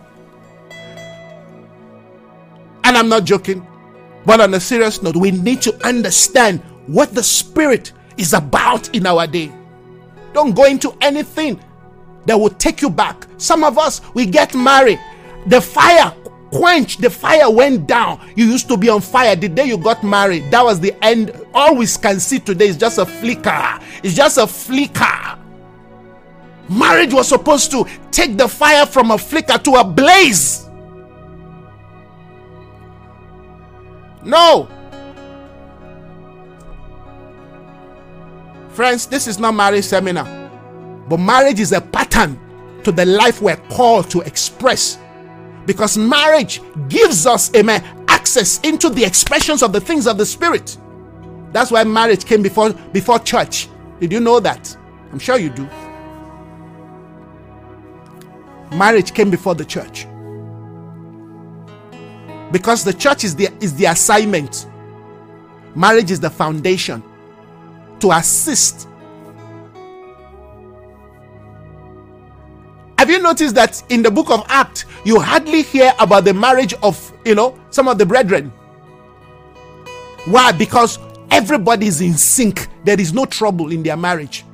And 2.84 2.98
I'm 2.98 3.08
not 3.08 3.24
joking. 3.24 3.66
But 4.26 4.42
on 4.42 4.54
a 4.54 4.60
serious 4.60 5.02
note, 5.02 5.16
we 5.16 5.32
need 5.32 5.62
to 5.64 5.86
understand 5.86 6.62
what 6.88 7.14
the 7.14 7.24
Spirit 7.24 7.94
is 8.18 8.34
about 8.34 8.94
in 8.96 9.06
our 9.06 9.26
day. 9.26 9.52
Don't 10.34 10.54
go 10.54 10.66
into 10.66 10.96
anything 11.02 11.60
that 12.26 12.38
will 12.38 12.50
take 12.50 12.82
you 12.82 12.90
back. 12.90 13.26
Some 13.38 13.64
of 13.64 13.78
us, 13.78 14.02
we 14.14 14.26
get 14.26 14.56
married, 14.56 15.00
the 15.48 15.62
fire 15.62 16.14
quenched, 16.52 17.02
the 17.02 17.10
fire 17.10 17.50
went 17.50 17.88
down. 17.88 18.20
You 18.36 18.46
used 18.46 18.68
to 18.70 18.78
be 18.78 18.90
on 18.90 19.02
fire 19.02 19.36
the 19.36 19.50
day 19.50 19.66
you 19.66 19.78
got 19.78 20.04
married. 20.04 20.52
That 20.52 20.64
was 20.64 20.80
the 20.80 20.94
end. 21.04 21.32
All 21.54 21.76
we 21.76 21.88
can 21.88 22.20
see 22.20 22.40
today 22.40 22.68
is 22.68 22.78
just 22.78 22.98
a 22.98 23.06
flicker. 23.06 23.80
It's 24.04 24.14
just 24.14 24.38
a 24.38 24.48
flicker. 24.48 25.40
Marriage 26.70 27.14
was 27.14 27.28
supposed 27.28 27.72
to 27.72 27.86
take 28.12 28.38
the 28.38 28.48
fire 28.48 28.86
from 28.86 29.12
a 29.12 29.18
flicker 29.18 29.58
to 29.58 29.72
a 29.76 29.84
blaze. 29.84 30.70
No. 34.24 34.70
Friends, 38.70 39.06
this 39.06 39.28
is 39.28 39.38
not 39.38 39.54
marriage 39.54 39.84
seminar. 39.84 40.26
But 41.10 41.18
marriage 41.18 41.60
is 41.60 41.74
a 41.74 41.82
pattern 41.82 42.40
to 42.84 42.92
the 42.92 43.06
life 43.06 43.42
we're 43.42 43.58
called 43.70 44.10
to 44.12 44.22
express. 44.22 44.98
Because 45.66 45.98
marriage 45.98 46.62
gives 46.90 47.26
us, 47.26 47.54
amen, 47.56 47.84
access 48.08 48.60
into 48.62 48.90
the 48.90 49.04
expressions 49.04 49.64
of 49.64 49.74
the 49.74 49.80
things 49.80 50.08
of 50.08 50.18
the 50.18 50.26
spirit. 50.26 50.78
That's 51.52 51.72
why 51.72 51.84
marriage 51.84 52.26
came 52.26 52.42
before 52.42 52.74
before 52.74 53.20
church. 53.20 53.70
Did 54.00 54.12
you 54.12 54.20
know 54.20 54.40
that? 54.40 54.76
I'm 55.12 55.20
sure 55.20 55.38
you 55.38 55.50
do. 55.50 55.70
Marriage 58.76 59.14
came 59.14 59.30
before 59.30 59.56
the 59.56 59.66
church 59.66 60.08
because 62.54 62.84
the 62.84 62.94
church 62.94 63.24
is 63.24 63.36
the 63.36 63.50
is 63.60 63.74
the 63.76 63.86
assignment 63.86 64.68
marriage 65.76 66.12
is 66.12 66.20
the 66.20 66.30
foundation 66.30 67.04
to 68.00 68.12
assist 68.12 68.88
have 73.04 73.10
you 73.10 73.20
noticed 73.20 73.54
that 73.54 73.84
in 73.90 74.02
the 74.02 74.10
book 74.10 74.30
of 74.30 74.46
acts 74.48 74.86
you 75.04 75.20
hardly 75.20 75.62
hear 75.62 75.94
about 76.00 76.24
the 76.24 76.34
marriage 76.34 76.74
of 76.82 77.12
you 77.26 77.36
know 77.36 77.60
some 77.70 77.90
of 77.90 77.98
the 77.98 78.06
brethren? 78.06 78.50
Why? 80.24 80.54
Because 80.54 81.00
everybody 81.30 81.88
is 81.88 82.00
in 82.00 82.14
sync. 82.14 82.70
There 82.86 82.98
is 82.98 83.12
no 83.14 83.26
trouble 83.26 83.74
in 83.74 83.84
their 83.84 83.98
marriage. 83.98 84.46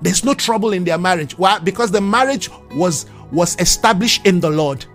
There's 0.00 0.24
no 0.24 0.32
trouble 0.32 0.72
in 0.72 0.84
their 0.84 0.96
marriage. 0.96 1.36
Why? 1.36 1.58
Because 1.58 1.90
the 1.90 2.00
marriage 2.00 2.48
was 2.76 3.04
was 3.30 3.60
established 3.60 4.24
in 4.26 4.40
the 4.40 4.48
Lord. 4.48 4.86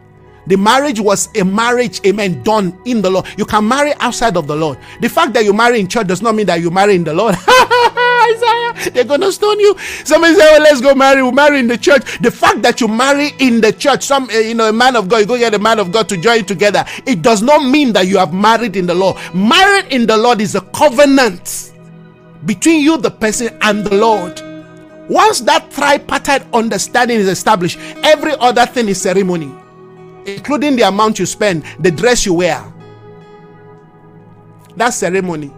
The 0.48 0.58
marriage 0.58 1.00
was 1.00 1.30
a 1.36 1.44
marriage, 1.44 2.02
amen, 2.06 2.44
done 2.44 2.78
in 2.86 3.02
the 3.02 3.10
Lord. 3.10 3.26
You 3.38 3.46
can 3.46 3.68
marry 3.68 3.94
outside 4.00 4.36
of 4.38 4.48
the 4.48 4.56
Lord. 4.56 4.78
The 5.02 5.10
fact 5.10 5.34
that 5.34 5.46
you 5.46 5.54
marry 5.54 5.80
in 5.80 5.88
church 5.88 6.08
does 6.08 6.22
not 6.22 6.36
mean 6.36 6.46
that 6.48 6.60
you 6.62 6.70
marry 6.70 6.96
in 6.96 7.04
the 7.04 7.14
Lord. 7.14 7.36
Isaiah, 8.24 8.92
they're 8.92 9.04
gonna 9.04 9.32
stone 9.32 9.60
you. 9.60 9.76
Somebody 10.04 10.36
say, 10.36 10.56
"Oh, 10.56 10.60
let's 10.62 10.82
go 10.82 10.96
marry." 10.96 11.22
We'll 11.22 11.32
marry 11.32 11.60
in 11.60 11.68
the 11.68 11.78
church. 11.78 12.20
The 12.20 12.32
fact 12.32 12.62
that 12.62 12.82
you 12.82 12.88
marry 12.88 13.32
in 13.40 13.62
the 13.62 13.72
church, 13.72 14.04
some 14.04 14.30
uh, 14.30 14.34
you 14.34 14.54
know, 14.54 14.70
a 14.70 14.74
man 14.74 14.96
of 14.96 15.10
God, 15.10 15.18
you 15.20 15.26
go 15.26 15.38
get 15.38 15.54
a 15.54 15.60
man 15.60 15.80
of 15.80 15.92
God 15.92 16.08
to 16.10 16.18
join 16.18 16.46
together. 16.46 16.86
It 17.06 17.22
does 17.22 17.42
not 17.42 17.68
mean 17.70 17.94
that 17.94 18.08
you 18.08 18.18
have 18.18 18.34
married 18.34 18.76
in 18.76 18.86
the 18.86 18.96
Lord. 18.96 19.18
Married 19.34 19.92
in 19.92 20.06
the 20.06 20.18
Lord 20.18 20.42
is 20.42 20.56
a 20.56 20.62
covenant 20.62 21.74
between 22.46 22.82
you, 22.82 22.98
the 22.98 23.12
person, 23.12 23.58
and 23.62 23.86
the 23.86 23.96
Lord. 23.96 24.42
Once 25.10 25.42
that 25.42 25.70
tripartite 25.72 26.46
understanding 26.54 27.20
is 27.20 27.28
established, 27.28 27.78
every 28.04 28.34
other 28.40 28.66
thing 28.66 28.88
is 28.88 29.02
ceremony, 29.02 29.54
including 30.26 30.76
the 30.76 30.84
amount 30.84 31.20
you 31.20 31.26
spend, 31.26 31.64
the 31.80 31.92
dress 31.92 32.26
you 32.26 32.34
wear. 32.34 32.64
That's 34.76 34.98
ceremony. 34.98 35.52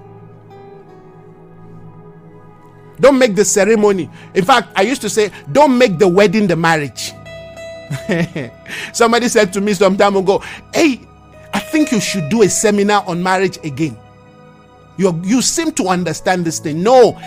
Don't 2.99 3.18
make 3.18 3.36
the 3.36 3.45
ceremony. 3.45 4.09
In 4.34 4.45
fact, 4.45 4.70
I 4.76 4.84
used 4.84 5.01
to 5.01 5.09
say, 5.09 5.32
don't 5.51 5.78
make 5.78 5.97
the 5.99 6.07
wedding 6.07 6.47
the 6.47 6.55
marriage. 6.55 7.13
Somebody 8.93 9.28
said 9.28 9.53
to 9.53 9.61
me 9.61 9.74
some 9.74 9.97
time 9.97 10.16
ago, 10.16 10.39
Hey, 10.74 11.01
I 11.53 11.59
think 11.59 11.91
you 11.91 11.99
should 11.99 12.30
do 12.30 12.41
a 12.41 12.49
seminar 12.49 13.03
on 13.07 13.22
marriage 13.22 13.57
again. 13.63 13.97
You, 14.97 15.20
you 15.24 15.41
seem 15.41 15.72
to 15.74 15.88
understand 15.88 16.45
this 16.45 16.59
thing. 16.59 16.82
No, 16.82 17.20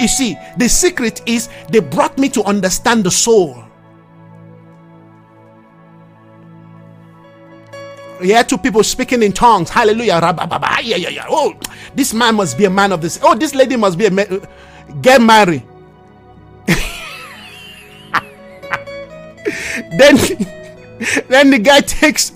you 0.00 0.08
see, 0.08 0.36
the 0.56 0.68
secret 0.68 1.22
is 1.26 1.48
they 1.68 1.80
brought 1.80 2.18
me 2.18 2.28
to 2.30 2.42
understand 2.44 3.04
the 3.04 3.10
soul. 3.10 3.63
You 8.24 8.34
had 8.34 8.48
two 8.48 8.56
people 8.56 8.82
speaking 8.82 9.22
in 9.22 9.32
tongues. 9.32 9.68
Hallelujah. 9.68 10.18
Oh, 11.28 11.54
this 11.94 12.14
man 12.14 12.36
must 12.36 12.56
be 12.56 12.64
a 12.64 12.70
man 12.70 12.90
of 12.92 13.02
this. 13.02 13.20
Oh, 13.22 13.34
this 13.34 13.54
lady 13.54 13.76
must 13.76 13.98
be 13.98 14.06
a 14.06 14.10
man. 14.10 14.26
Uh, 14.30 14.46
get 15.02 15.20
married. 15.20 15.62
then 19.98 20.16
then 21.28 21.50
the 21.50 21.58
guy 21.62 21.80
takes 21.80 22.32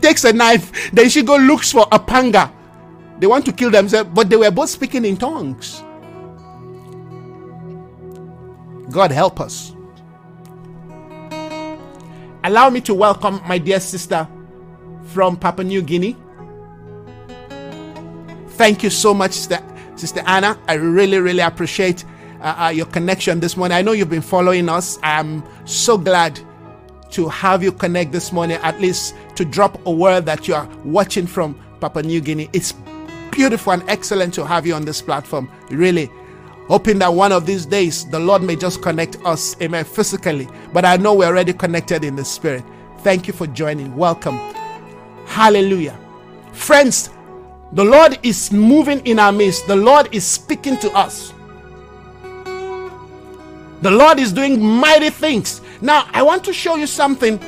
takes 0.00 0.22
a 0.24 0.32
knife 0.32 0.90
then 0.92 1.08
she 1.08 1.22
go 1.22 1.36
looks 1.36 1.72
for 1.72 1.86
a 1.90 1.98
panga 1.98 2.52
they 3.18 3.26
want 3.26 3.44
to 3.44 3.52
kill 3.52 3.70
themselves 3.70 4.08
but 4.14 4.30
they 4.30 4.36
were 4.36 4.50
both 4.50 4.70
speaking 4.70 5.04
in 5.04 5.16
tongues 5.16 5.82
god 8.90 9.10
help 9.10 9.40
us 9.40 9.74
allow 12.44 12.70
me 12.70 12.80
to 12.80 12.94
welcome 12.94 13.40
my 13.48 13.58
dear 13.58 13.80
sister 13.80 14.28
from 15.12 15.36
papua 15.36 15.64
new 15.64 15.82
guinea 15.82 16.16
thank 18.50 18.82
you 18.82 18.90
so 18.90 19.14
much 19.14 19.32
sister, 19.32 19.62
sister 19.96 20.22
anna 20.26 20.58
i 20.68 20.74
really 20.74 21.18
really 21.18 21.40
appreciate 21.40 22.04
uh, 22.40 22.66
uh, 22.66 22.68
your 22.68 22.86
connection 22.86 23.40
this 23.40 23.56
morning 23.56 23.76
i 23.76 23.82
know 23.82 23.92
you've 23.92 24.10
been 24.10 24.20
following 24.22 24.68
us 24.68 24.98
i'm 25.02 25.42
so 25.64 25.96
glad 25.96 26.38
to 27.12 27.28
have 27.28 27.62
you 27.62 27.70
connect 27.70 28.10
this 28.10 28.32
morning, 28.32 28.58
at 28.62 28.80
least 28.80 29.14
to 29.36 29.44
drop 29.44 29.78
a 29.86 29.90
word 29.90 30.26
that 30.26 30.48
you 30.48 30.54
are 30.54 30.68
watching 30.84 31.26
from 31.26 31.54
Papua 31.80 32.02
New 32.02 32.20
Guinea. 32.20 32.48
It's 32.52 32.72
beautiful 33.30 33.72
and 33.74 33.88
excellent 33.88 34.34
to 34.34 34.46
have 34.46 34.66
you 34.66 34.74
on 34.74 34.84
this 34.84 35.00
platform. 35.00 35.50
Really. 35.70 36.10
Hoping 36.68 36.98
that 37.00 37.12
one 37.12 37.32
of 37.32 37.44
these 37.44 37.66
days 37.66 38.08
the 38.08 38.18
Lord 38.18 38.42
may 38.42 38.56
just 38.56 38.82
connect 38.82 39.16
us, 39.24 39.60
amen, 39.60 39.84
physically. 39.84 40.48
But 40.72 40.84
I 40.84 40.96
know 40.96 41.14
we're 41.14 41.26
already 41.26 41.52
connected 41.52 42.02
in 42.02 42.16
the 42.16 42.24
spirit. 42.24 42.64
Thank 43.00 43.26
you 43.26 43.32
for 43.32 43.46
joining. 43.46 43.94
Welcome. 43.94 44.38
Hallelujah. 45.32 45.98
Friends, 46.52 47.08
the 47.72 47.82
Lord 47.82 48.18
is 48.22 48.52
moving 48.52 49.00
in 49.06 49.18
our 49.18 49.32
midst, 49.32 49.66
the 49.66 49.74
Lord 49.74 50.14
is 50.14 50.26
speaking 50.26 50.76
to 50.76 50.90
us. 50.92 51.32
The 52.44 53.90
Lord 53.90 54.20
is 54.20 54.30
doing 54.30 54.62
mighty 54.62 55.08
things. 55.08 55.62
Now, 55.80 56.06
I 56.12 56.22
want 56.22 56.44
to 56.44 56.52
show 56.52 56.76
you 56.76 56.86
something. 56.86 57.40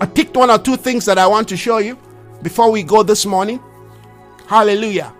I 0.00 0.06
picked 0.12 0.36
one 0.36 0.50
or 0.50 0.58
two 0.58 0.76
things 0.76 1.04
that 1.04 1.18
I 1.18 1.28
want 1.28 1.48
to 1.50 1.56
show 1.56 1.78
you 1.78 1.96
before 2.42 2.72
we 2.72 2.82
go 2.82 3.04
this 3.04 3.24
morning. 3.24 3.60
Hallelujah. 4.48 5.14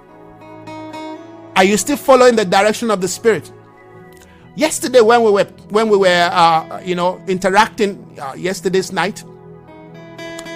Are 1.55 1.64
you 1.64 1.76
still 1.76 1.97
following 1.97 2.34
the 2.34 2.44
direction 2.44 2.90
of 2.90 3.01
the 3.01 3.07
Spirit? 3.07 3.53
Yesterday, 4.57 5.01
when 5.01 5.22
we 5.22 5.30
were 5.30 5.44
when 5.70 5.88
we 5.90 5.97
were 5.97 6.28
uh, 6.32 6.80
you 6.84 6.97
know 6.97 7.22
interacting 7.28 8.18
uh, 8.20 8.34
yesterday's 8.36 8.90
night 8.90 9.22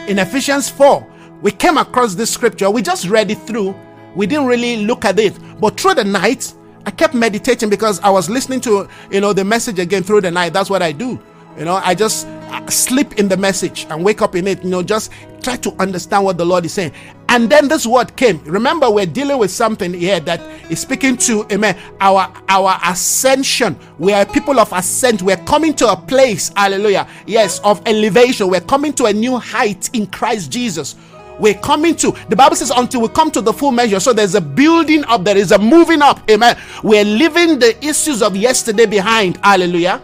in 0.08 0.18
Ephesians 0.18 0.68
four, 0.68 1.06
we 1.42 1.50
came 1.50 1.78
across 1.78 2.14
this 2.14 2.30
scripture. 2.30 2.70
We 2.70 2.82
just 2.82 3.08
read 3.08 3.30
it 3.30 3.38
through. 3.46 3.74
We 4.14 4.26
didn't 4.26 4.46
really 4.46 4.84
look 4.84 5.04
at 5.04 5.18
it, 5.18 5.38
but 5.60 5.78
through 5.80 5.94
the 5.94 6.04
night, 6.04 6.52
I 6.86 6.90
kept 6.90 7.14
meditating 7.14 7.70
because 7.70 8.00
I 8.00 8.10
was 8.10 8.28
listening 8.28 8.60
to 8.62 8.88
you 9.10 9.20
know 9.20 9.32
the 9.32 9.44
message 9.44 9.78
again 9.78 10.02
through 10.02 10.22
the 10.22 10.30
night. 10.30 10.52
That's 10.52 10.70
what 10.70 10.82
I 10.82 10.92
do. 10.92 11.20
You 11.58 11.64
know, 11.64 11.74
I 11.76 11.94
just 11.94 12.26
sleep 12.68 13.18
in 13.18 13.28
the 13.28 13.36
message 13.36 13.86
and 13.90 14.04
wake 14.04 14.22
up 14.22 14.34
in 14.34 14.46
it. 14.46 14.62
You 14.62 14.70
know, 14.70 14.82
just 14.82 15.12
try 15.42 15.56
to 15.56 15.72
understand 15.80 16.24
what 16.24 16.38
the 16.38 16.44
Lord 16.44 16.64
is 16.64 16.72
saying. 16.72 16.92
And 17.28 17.48
then 17.48 17.68
this 17.68 17.86
word 17.86 18.16
came. 18.16 18.42
Remember, 18.44 18.90
we're 18.90 19.06
dealing 19.06 19.38
with 19.38 19.50
something 19.50 19.92
here 19.94 20.20
that 20.20 20.40
is 20.70 20.80
speaking 20.80 21.16
to 21.18 21.46
amen. 21.52 21.78
Our 22.00 22.32
our 22.48 22.78
ascension. 22.84 23.78
We 23.98 24.12
are 24.12 24.26
people 24.26 24.58
of 24.58 24.72
ascent. 24.72 25.22
We're 25.22 25.44
coming 25.44 25.74
to 25.74 25.88
a 25.88 25.96
place, 25.96 26.50
hallelujah. 26.56 27.06
Yes, 27.26 27.60
of 27.60 27.82
elevation. 27.86 28.48
We're 28.48 28.60
coming 28.60 28.92
to 28.94 29.06
a 29.06 29.12
new 29.12 29.38
height 29.38 29.90
in 29.92 30.06
Christ 30.06 30.50
Jesus 30.50 30.96
we're 31.38 31.54
coming 31.54 31.96
to 31.96 32.14
the 32.28 32.36
bible 32.36 32.54
says 32.54 32.70
until 32.70 33.00
we 33.00 33.08
come 33.08 33.30
to 33.30 33.40
the 33.40 33.52
full 33.52 33.72
measure 33.72 33.98
so 33.98 34.12
there's 34.12 34.34
a 34.34 34.40
building 34.40 35.02
up 35.06 35.24
there 35.24 35.38
is 35.38 35.52
a 35.52 35.58
moving 35.58 36.02
up 36.02 36.20
amen 36.30 36.54
we're 36.82 37.04
leaving 37.04 37.58
the 37.58 37.82
issues 37.82 38.22
of 38.22 38.36
yesterday 38.36 38.84
behind 38.84 39.38
hallelujah 39.42 40.02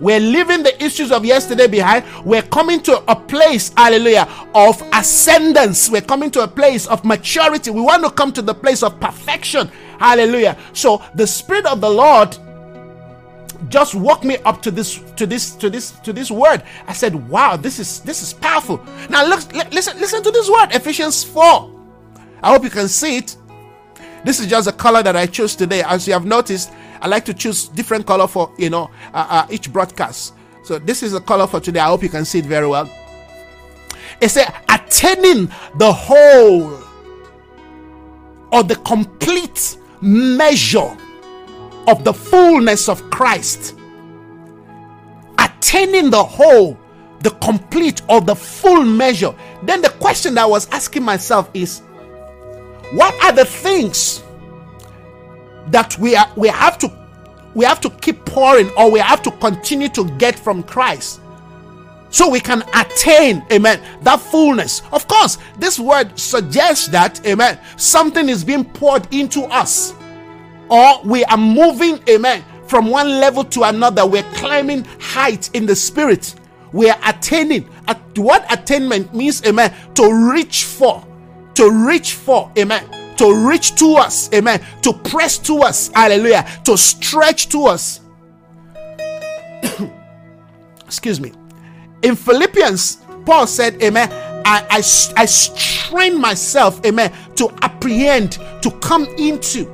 we're 0.00 0.20
leaving 0.20 0.62
the 0.62 0.82
issues 0.82 1.12
of 1.12 1.24
yesterday 1.24 1.66
behind. 1.66 2.04
We're 2.24 2.42
coming 2.42 2.80
to 2.82 3.02
a 3.10 3.14
place, 3.14 3.72
hallelujah, 3.76 4.28
of 4.54 4.82
ascendance. 4.92 5.90
We're 5.90 6.00
coming 6.00 6.30
to 6.32 6.42
a 6.42 6.48
place 6.48 6.86
of 6.86 7.04
maturity. 7.04 7.70
We 7.70 7.82
want 7.82 8.04
to 8.04 8.10
come 8.10 8.32
to 8.32 8.42
the 8.42 8.54
place 8.54 8.82
of 8.82 8.98
perfection. 8.98 9.68
Hallelujah. 9.98 10.56
So 10.72 11.02
the 11.14 11.26
Spirit 11.26 11.66
of 11.66 11.80
the 11.80 11.90
Lord 11.90 12.36
just 13.68 13.94
woke 13.94 14.24
me 14.24 14.38
up 14.38 14.62
to 14.62 14.70
this 14.70 15.00
to 15.16 15.26
this 15.26 15.54
to 15.54 15.68
this 15.68 15.90
to 16.00 16.14
this 16.14 16.30
word 16.30 16.62
i 16.86 16.94
said 16.94 17.14
wow 17.28 17.56
this 17.56 17.78
is 17.78 18.00
this 18.00 18.22
is 18.22 18.32
powerful 18.32 18.82
now 19.10 19.24
look 19.24 19.52
listen 19.70 19.98
listen 19.98 20.22
to 20.22 20.30
this 20.30 20.48
word 20.48 20.68
ephesians 20.72 21.22
4 21.22 21.70
i 22.42 22.50
hope 22.50 22.64
you 22.64 22.70
can 22.70 22.88
see 22.88 23.18
it 23.18 23.36
this 24.24 24.40
is 24.40 24.46
just 24.46 24.66
a 24.66 24.72
color 24.72 25.02
that 25.02 25.14
i 25.14 25.26
chose 25.26 25.54
today 25.54 25.82
as 25.82 26.06
you 26.06 26.14
have 26.14 26.24
noticed 26.24 26.72
I 27.00 27.08
like 27.08 27.24
to 27.26 27.34
choose 27.34 27.68
different 27.68 28.06
color 28.06 28.26
for 28.26 28.52
you 28.56 28.70
know 28.70 28.90
uh, 29.14 29.26
uh, 29.28 29.46
each 29.50 29.72
broadcast. 29.72 30.34
So 30.64 30.78
this 30.78 31.02
is 31.02 31.12
the 31.12 31.20
color 31.20 31.46
for 31.46 31.60
today. 31.60 31.80
I 31.80 31.86
hope 31.86 32.02
you 32.02 32.08
can 32.08 32.24
see 32.24 32.40
it 32.40 32.46
very 32.46 32.66
well. 32.66 32.88
It 34.20 34.28
said 34.28 34.52
attaining 34.68 35.50
the 35.76 35.92
whole 35.92 36.78
or 38.52 38.62
the 38.62 38.76
complete 38.84 39.78
measure 40.00 40.96
of 41.86 42.04
the 42.04 42.12
fullness 42.12 42.88
of 42.88 43.08
Christ. 43.10 43.76
Attaining 45.38 46.10
the 46.10 46.22
whole, 46.22 46.78
the 47.20 47.30
complete 47.42 48.02
or 48.08 48.20
the 48.20 48.34
full 48.34 48.84
measure. 48.84 49.34
Then 49.62 49.80
the 49.80 49.90
question 49.90 50.34
that 50.34 50.42
I 50.42 50.46
was 50.46 50.68
asking 50.70 51.02
myself 51.02 51.50
is 51.54 51.80
what 52.92 53.14
are 53.24 53.32
the 53.32 53.44
things 53.44 54.22
that 55.70 55.98
we 55.98 56.16
are 56.16 56.30
we 56.36 56.48
have 56.48 56.78
to 56.78 56.92
we 57.54 57.64
have 57.64 57.80
to 57.80 57.90
keep 57.90 58.24
pouring 58.24 58.70
or 58.76 58.90
we 58.90 59.00
have 59.00 59.22
to 59.22 59.30
continue 59.32 59.88
to 59.88 60.04
get 60.18 60.38
from 60.38 60.62
Christ 60.62 61.20
so 62.10 62.28
we 62.28 62.40
can 62.40 62.62
attain 62.74 63.44
amen 63.52 63.80
that 64.02 64.20
fullness. 64.20 64.82
Of 64.92 65.06
course 65.08 65.38
this 65.58 65.78
word 65.78 66.18
suggests 66.18 66.88
that 66.88 67.24
amen 67.26 67.58
something 67.76 68.28
is 68.28 68.44
being 68.44 68.64
poured 68.64 69.12
into 69.12 69.42
us 69.42 69.94
or 70.68 71.02
we 71.04 71.24
are 71.24 71.36
moving 71.36 72.00
amen 72.08 72.44
from 72.66 72.86
one 72.86 73.08
level 73.08 73.42
to 73.42 73.64
another. 73.64 74.06
We're 74.06 74.22
climbing 74.34 74.84
height 75.00 75.50
in 75.54 75.66
the 75.66 75.74
spirit. 75.74 76.36
We 76.72 76.88
are 76.88 76.98
attaining. 77.04 77.68
At 77.88 78.00
what 78.16 78.46
attainment 78.52 79.12
means 79.12 79.44
amen 79.44 79.74
to 79.94 80.30
reach 80.32 80.64
for 80.64 81.04
to 81.54 81.86
reach 81.86 82.14
for 82.14 82.52
amen 82.56 82.99
to 83.20 83.34
reach 83.34 83.74
to 83.74 83.96
us, 83.96 84.32
amen, 84.32 84.64
to 84.80 84.94
press 84.94 85.36
to 85.36 85.58
us, 85.58 85.88
hallelujah, 85.88 86.48
to 86.64 86.74
stretch 86.78 87.50
to 87.50 87.66
us. 87.66 88.00
Excuse 90.86 91.20
me. 91.20 91.30
In 92.02 92.16
Philippians, 92.16 92.96
Paul 93.26 93.46
said, 93.46 93.82
Amen. 93.82 94.10
I, 94.46 94.66
I, 94.70 94.76
I 94.78 95.26
strain 95.26 96.18
myself, 96.18 96.82
amen, 96.86 97.12
to 97.36 97.50
apprehend, 97.60 98.38
to 98.62 98.70
come 98.80 99.04
into. 99.18 99.66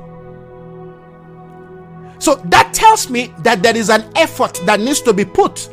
So 2.19 2.35
that 2.35 2.73
tells 2.73 3.09
me 3.09 3.33
that 3.43 3.63
there 3.63 3.77
is 3.77 3.89
an 3.89 4.11
effort 4.17 4.59
that 4.65 4.81
needs 4.81 4.99
to 5.03 5.13
be 5.13 5.23
put. 5.23 5.69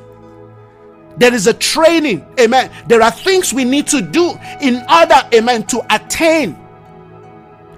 There 1.17 1.35
is 1.35 1.49
a 1.49 1.55
training, 1.55 2.25
amen. 2.39 2.71
There 2.87 3.03
are 3.03 3.11
things 3.11 3.53
we 3.53 3.65
need 3.65 3.89
to 3.89 4.01
do 4.01 4.39
in 4.61 4.85
order, 4.89 5.21
amen, 5.35 5.65
to 5.65 5.85
attain 5.93 6.57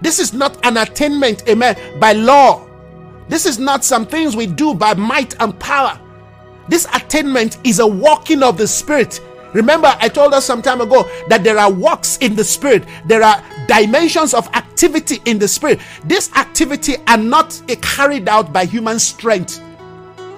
this 0.01 0.19
is 0.19 0.33
not 0.33 0.65
an 0.65 0.77
attainment, 0.77 1.49
amen, 1.49 1.77
by 1.99 2.13
law. 2.13 2.67
This 3.29 3.47
is 3.47 3.59
not 3.59 3.85
some 3.85 4.07
things 4.07 4.37
we 4.37 4.47
do 4.47 4.75
by 4.75 4.95
might 4.95 5.41
and 5.41 5.59
power. 5.59 5.99
This 6.69 6.87
attainment 6.95 7.59
is 7.65 7.79
a 7.79 7.87
walking 7.87 8.43
of 8.43 8.59
the 8.59 8.67
Spirit. 8.67 9.21
Remember, 9.53 9.97
I 10.01 10.09
told 10.09 10.35
us 10.35 10.45
some 10.45 10.61
time 10.63 10.81
ago 10.81 11.09
that 11.29 11.43
there 11.43 11.59
are 11.59 11.73
walks 11.73 12.19
in 12.19 12.37
the 12.37 12.45
Spirit, 12.45 12.85
there 13.07 13.23
are 13.23 13.43
dimensions 13.67 14.35
of 14.35 14.47
activity 14.55 15.21
in 15.25 15.39
the 15.39 15.49
Spirit. 15.49 15.81
This 16.05 16.31
activity 16.37 16.97
are 17.09 17.17
not 17.17 17.61
carried 17.81 18.29
out 18.29 18.53
by 18.53 18.65
human 18.65 18.99
strength 18.99 19.61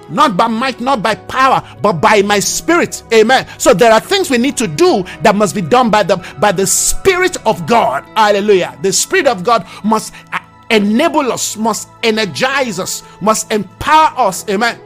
not 0.09 0.37
by 0.37 0.47
might, 0.47 0.79
not 0.79 1.01
by 1.01 1.15
power, 1.15 1.63
but 1.81 1.93
by 1.93 2.21
my 2.21 2.39
spirit. 2.39 3.03
Amen. 3.13 3.47
So 3.57 3.73
there 3.73 3.91
are 3.91 3.99
things 3.99 4.29
we 4.29 4.37
need 4.37 4.57
to 4.57 4.67
do 4.67 5.03
that 5.21 5.35
must 5.35 5.55
be 5.55 5.61
done 5.61 5.89
by 5.89 6.03
the 6.03 6.17
by 6.39 6.51
the 6.51 6.65
spirit 6.67 7.37
of 7.45 7.65
God. 7.67 8.03
Hallelujah. 8.15 8.77
The 8.81 8.93
spirit 8.93 9.27
of 9.27 9.43
God 9.43 9.67
must 9.83 10.13
uh, 10.33 10.39
enable 10.69 11.31
us, 11.31 11.57
must 11.57 11.89
energize 12.03 12.79
us, 12.79 13.03
must 13.21 13.51
empower 13.51 14.13
us. 14.17 14.47
Amen. 14.49 14.79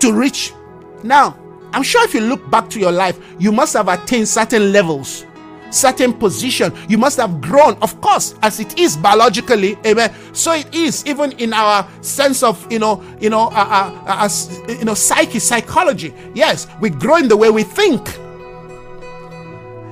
To 0.00 0.12
reach. 0.12 0.52
Now, 1.02 1.38
I'm 1.72 1.82
sure 1.82 2.04
if 2.04 2.14
you 2.14 2.20
look 2.20 2.50
back 2.50 2.70
to 2.70 2.80
your 2.80 2.92
life, 2.92 3.18
you 3.38 3.52
must 3.52 3.74
have 3.74 3.88
attained 3.88 4.28
certain 4.28 4.72
levels 4.72 5.25
certain 5.70 6.12
position 6.12 6.72
you 6.88 6.98
must 6.98 7.16
have 7.18 7.40
grown 7.40 7.74
of 7.82 8.00
course 8.00 8.34
as 8.42 8.60
it 8.60 8.78
is 8.78 8.96
biologically 8.96 9.76
amen 9.86 10.12
so 10.32 10.52
it 10.52 10.72
is 10.74 11.04
even 11.06 11.32
in 11.32 11.52
our 11.52 11.86
sense 12.02 12.42
of 12.42 12.70
you 12.70 12.78
know 12.78 13.02
you 13.20 13.30
know 13.30 13.48
uh, 13.48 13.50
uh, 13.54 14.04
uh, 14.06 14.16
as 14.24 14.60
you 14.68 14.84
know 14.84 14.94
psyche 14.94 15.38
psychology 15.38 16.14
yes 16.34 16.66
we 16.80 16.90
grow 16.90 17.16
in 17.16 17.28
the 17.28 17.36
way 17.36 17.50
we 17.50 17.62
think 17.62 18.18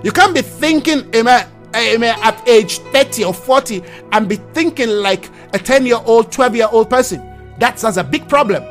You 0.04 0.12
can't 0.12 0.34
be 0.34 0.42
thinking, 0.42 1.08
amen, 1.16 1.48
amen, 1.74 2.18
at 2.22 2.46
age 2.46 2.76
30 2.92 3.24
or 3.24 3.32
40 3.32 3.82
and 4.12 4.28
be 4.28 4.36
thinking 4.52 4.90
like 4.90 5.30
a 5.54 5.58
10 5.58 5.86
year 5.86 5.98
old, 6.04 6.30
12 6.30 6.56
year 6.56 6.68
old 6.70 6.90
person. 6.90 7.22
That's, 7.58 7.80
that's 7.80 7.96
a 7.96 8.04
big 8.04 8.28
problem. 8.28 8.62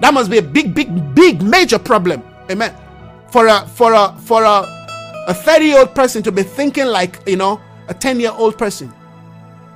that 0.00 0.10
must 0.12 0.28
be 0.28 0.38
a 0.38 0.42
big, 0.42 0.74
big, 0.74 1.14
big, 1.14 1.40
major 1.40 1.78
problem. 1.78 2.24
Amen. 2.50 2.74
For 3.30 3.46
a 3.46 3.64
for 3.68 3.92
a 3.92 4.12
for 4.18 4.42
a 4.42 4.79
a 5.30 5.34
30 5.34 5.64
year 5.64 5.78
old 5.78 5.94
person 5.94 6.22
to 6.24 6.32
be 6.32 6.42
thinking 6.42 6.86
like 6.86 7.20
you 7.26 7.36
know 7.36 7.60
a 7.88 7.94
10 7.94 8.20
year 8.20 8.32
old 8.32 8.58
person. 8.58 8.92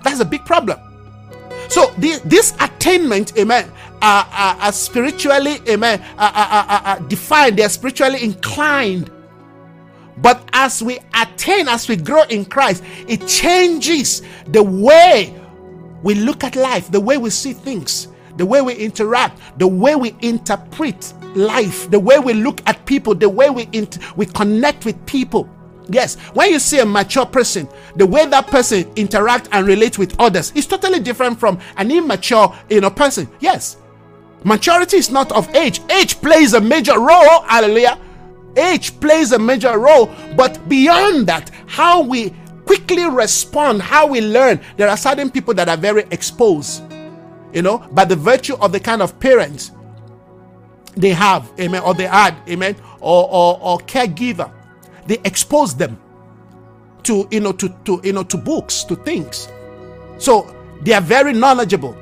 That's 0.03 0.21
a 0.21 0.25
big 0.25 0.45
problem. 0.45 0.79
So 1.69 1.87
the, 1.99 2.21
this 2.25 2.55
attainment, 2.61 3.39
amen, 3.39 3.71
are, 4.03 4.27
are, 4.31 4.57
are 4.57 4.73
spiritually, 4.73 5.57
amen, 5.69 6.05
are, 6.19 6.33
are, 6.33 7.01
defined. 7.01 7.57
They 7.59 7.63
are 7.63 7.71
spiritually 7.71 8.23
inclined. 8.23 9.11
But 10.19 10.47
as 10.53 10.83
we 10.83 10.99
attain, 11.15 11.69
as 11.69 11.89
we 11.89 11.97
grow 11.97 12.23
in 12.25 12.45
Christ, 12.45 12.85
it 13.09 13.27
changes 13.27 14.23
the 14.49 14.63
way 14.63 15.35
we 16.03 16.15
look 16.15 16.45
at 16.45 16.55
life, 16.55 16.91
the 16.91 17.01
way 17.01 17.17
we 17.17 17.31
see 17.31 17.53
things, 17.53 18.09
the 18.37 18.47
way 18.47 18.61
we 18.61 18.75
interact, 18.75 19.41
the 19.59 19.67
way 19.67 19.95
we 19.97 20.15
interpret 20.23 21.13
life, 21.37 21.91
the 21.91 21.99
way 21.99 22.19
we 22.19 22.35
look 22.35 22.61
at 22.67 22.85
people, 22.87 23.15
the 23.15 23.29
way 23.29 23.51
we 23.51 23.69
int- 23.73 23.99
we 24.17 24.27
connect 24.27 24.85
with 24.85 25.05
people. 25.07 25.49
Yes, 25.89 26.17
when 26.33 26.51
you 26.51 26.59
see 26.59 26.79
a 26.79 26.87
mature 26.87 27.27
person, 27.27 27.69
the 27.97 28.07
way 28.07 28.25
that 28.27 28.47
person 28.47 28.91
interact 28.97 29.49
and 29.53 29.67
relate 29.67 29.99
with 29.99 30.19
others 30.19 30.51
is 30.55 30.67
totally 30.67 30.99
different 31.01 31.39
from 31.39 31.61
an 31.77 31.91
immature, 31.91 32.55
you 32.71 32.81
know, 32.81 32.91
person. 32.91 33.29
Yes, 33.41 33.77
maturity 34.45 34.97
is 34.97 35.11
not 35.11 35.31
of 35.33 35.53
age. 35.55 35.81
Age 35.91 36.21
plays 36.21 36.55
a 36.55 36.61
major 36.61 36.99
role. 36.99 37.43
Hallelujah. 37.43 37.99
Age 38.57 38.99
plays 39.01 39.33
a 39.33 39.39
major 39.39 39.79
role, 39.79 40.11
but 40.37 40.69
beyond 40.69 41.27
that, 41.27 41.51
how 41.67 42.03
we 42.03 42.33
quickly 42.65 43.05
respond, 43.09 43.83
how 43.83 44.07
we 44.07 44.21
learn. 44.21 44.61
There 44.77 44.89
are 44.89 44.97
certain 44.97 45.31
people 45.31 45.55
that 45.55 45.69
are 45.69 45.77
very 45.77 46.05
exposed, 46.13 46.83
you 47.55 47.63
know, 47.63 47.79
by 47.79 48.05
the 48.05 48.17
virtue 48.17 48.57
of 48.57 48.73
the 48.73 48.81
kind 48.81 49.01
of 49.01 49.19
parents 49.21 49.71
they 50.97 51.11
have, 51.11 51.51
amen, 51.59 51.83
or 51.83 51.95
they 51.95 52.07
had, 52.07 52.37
amen, 52.49 52.77
or 53.01 53.29
or, 53.31 53.59
or 53.63 53.79
caregiver 53.81 54.53
they 55.07 55.19
expose 55.25 55.75
them 55.75 55.99
to 57.03 57.29
you 57.31 57.41
know 57.41 57.53
to, 57.53 57.69
to 57.85 58.01
you 58.05 58.13
know 58.13 58.23
to 58.25 58.37
books 58.37 58.85
to 58.85 58.97
things. 58.97 59.49
So 60.19 60.55
they 60.83 60.93
are 60.93 61.01
very 61.01 61.33
knowledgeable 61.33 61.97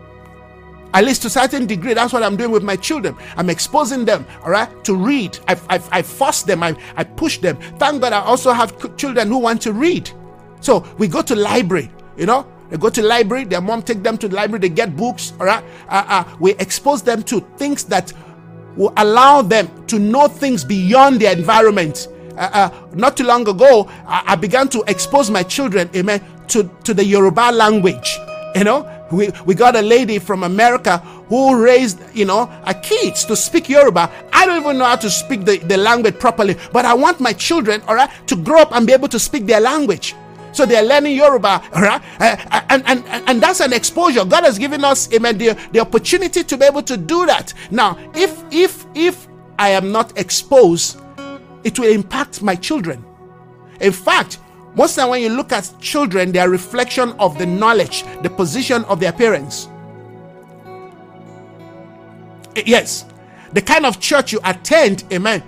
at 0.94 1.04
least 1.04 1.22
to 1.22 1.28
a 1.28 1.30
certain 1.30 1.66
degree. 1.66 1.94
That's 1.94 2.12
what 2.12 2.22
i'm 2.22 2.36
doing 2.36 2.50
with 2.50 2.62
my 2.62 2.76
children. 2.76 3.16
I'm 3.36 3.50
exposing 3.50 4.04
them 4.04 4.26
all 4.42 4.50
right 4.50 4.84
to 4.84 4.94
read. 4.94 5.38
I, 5.48 5.58
I, 5.70 5.82
I 5.90 6.02
force 6.02 6.42
them. 6.42 6.62
I, 6.62 6.76
I 6.96 7.04
push 7.04 7.38
them. 7.38 7.56
Thank 7.78 8.02
god 8.02 8.12
i 8.12 8.20
also 8.20 8.52
have 8.52 8.96
children 8.96 9.28
who 9.28 9.38
want 9.38 9.62
to 9.62 9.72
read. 9.72 10.10
So 10.60 10.86
we 10.98 11.08
go 11.08 11.22
to 11.22 11.34
library 11.34 11.90
you 12.16 12.26
know 12.26 12.46
they 12.72 12.78
go 12.78 12.88
to 12.88 13.02
the 13.02 13.06
library 13.06 13.44
their 13.44 13.60
mom 13.60 13.82
take 13.82 14.02
them 14.02 14.16
to 14.16 14.26
the 14.26 14.34
library 14.34 14.58
they 14.60 14.68
get 14.68 14.96
books 14.96 15.34
all 15.38 15.46
right 15.46 15.62
uh, 15.88 16.04
uh, 16.08 16.36
we 16.40 16.52
expose 16.54 17.02
them 17.02 17.22
to 17.22 17.40
things 17.58 17.84
that 17.84 18.12
will 18.76 18.92
allow 18.96 19.42
them 19.42 19.68
to 19.86 19.98
know 19.98 20.26
things 20.26 20.64
beyond 20.64 21.20
their 21.20 21.36
environment 21.36 22.08
uh, 22.36 22.48
uh, 22.54 22.86
not 22.94 23.14
too 23.16 23.24
long 23.24 23.46
ago, 23.46 23.86
I, 24.06 24.22
I, 24.28 24.36
began 24.36 24.66
to 24.68 24.82
expose 24.88 25.30
my 25.30 25.42
children, 25.42 25.90
amen, 25.94 26.24
to, 26.48 26.64
to 26.84 26.94
the 26.94 27.04
Yoruba 27.04 27.52
language. 27.52 28.18
You 28.54 28.64
know, 28.64 28.88
we, 29.12 29.30
we 29.44 29.54
got 29.54 29.76
a 29.76 29.82
lady 29.82 30.18
from 30.18 30.42
America 30.42 30.96
who 31.28 31.62
raised, 31.62 32.00
you 32.14 32.24
know, 32.24 32.46
her 32.66 32.74
kids 32.74 33.24
to 33.26 33.36
speak 33.36 33.68
Yoruba. 33.68 34.10
I 34.32 34.46
don't 34.46 34.62
even 34.62 34.78
know 34.78 34.84
how 34.86 34.96
to 34.96 35.10
speak 35.10 35.44
the, 35.44 35.58
the 35.58 35.76
language 35.76 36.18
properly, 36.18 36.56
but 36.72 36.84
I 36.86 36.94
want 36.94 37.20
my 37.20 37.32
children, 37.34 37.82
all 37.86 37.94
right, 37.94 38.10
to 38.28 38.36
grow 38.36 38.60
up 38.62 38.72
and 38.72 38.86
be 38.86 38.92
able 38.94 39.08
to 39.08 39.18
speak 39.18 39.44
their 39.46 39.60
language. 39.60 40.14
So 40.52 40.66
they're 40.66 40.82
learning 40.82 41.16
Yoruba, 41.16 41.62
right? 41.74 42.02
Uh, 42.20 42.36
uh 42.50 42.60
and, 42.68 42.82
and, 42.86 43.04
and 43.28 43.42
that's 43.42 43.60
an 43.60 43.72
exposure. 43.72 44.24
God 44.24 44.44
has 44.44 44.58
given 44.58 44.84
us, 44.84 45.12
amen, 45.12 45.38
the, 45.38 45.58
the 45.72 45.80
opportunity 45.80 46.44
to 46.44 46.56
be 46.58 46.64
able 46.66 46.82
to 46.82 46.96
do 46.96 47.26
that. 47.26 47.54
Now, 47.70 47.98
if 48.14 48.42
if 48.50 48.86
if 48.94 49.28
I 49.58 49.70
am 49.70 49.92
not 49.92 50.18
exposed 50.18 51.02
it 51.64 51.78
will 51.78 51.92
impact 51.92 52.42
my 52.42 52.54
children. 52.54 53.04
In 53.80 53.92
fact, 53.92 54.38
most 54.74 54.96
time 54.96 55.10
when 55.10 55.22
you 55.22 55.28
look 55.28 55.52
at 55.52 55.72
children, 55.80 56.32
they 56.32 56.38
are 56.38 56.48
reflection 56.48 57.12
of 57.18 57.38
the 57.38 57.46
knowledge, 57.46 58.04
the 58.22 58.30
position 58.30 58.84
of 58.84 59.00
their 59.00 59.12
parents. 59.12 59.68
Yes, 62.66 63.06
the 63.52 63.62
kind 63.62 63.86
of 63.86 64.00
church 64.00 64.32
you 64.32 64.40
attend, 64.44 65.04
amen, 65.12 65.42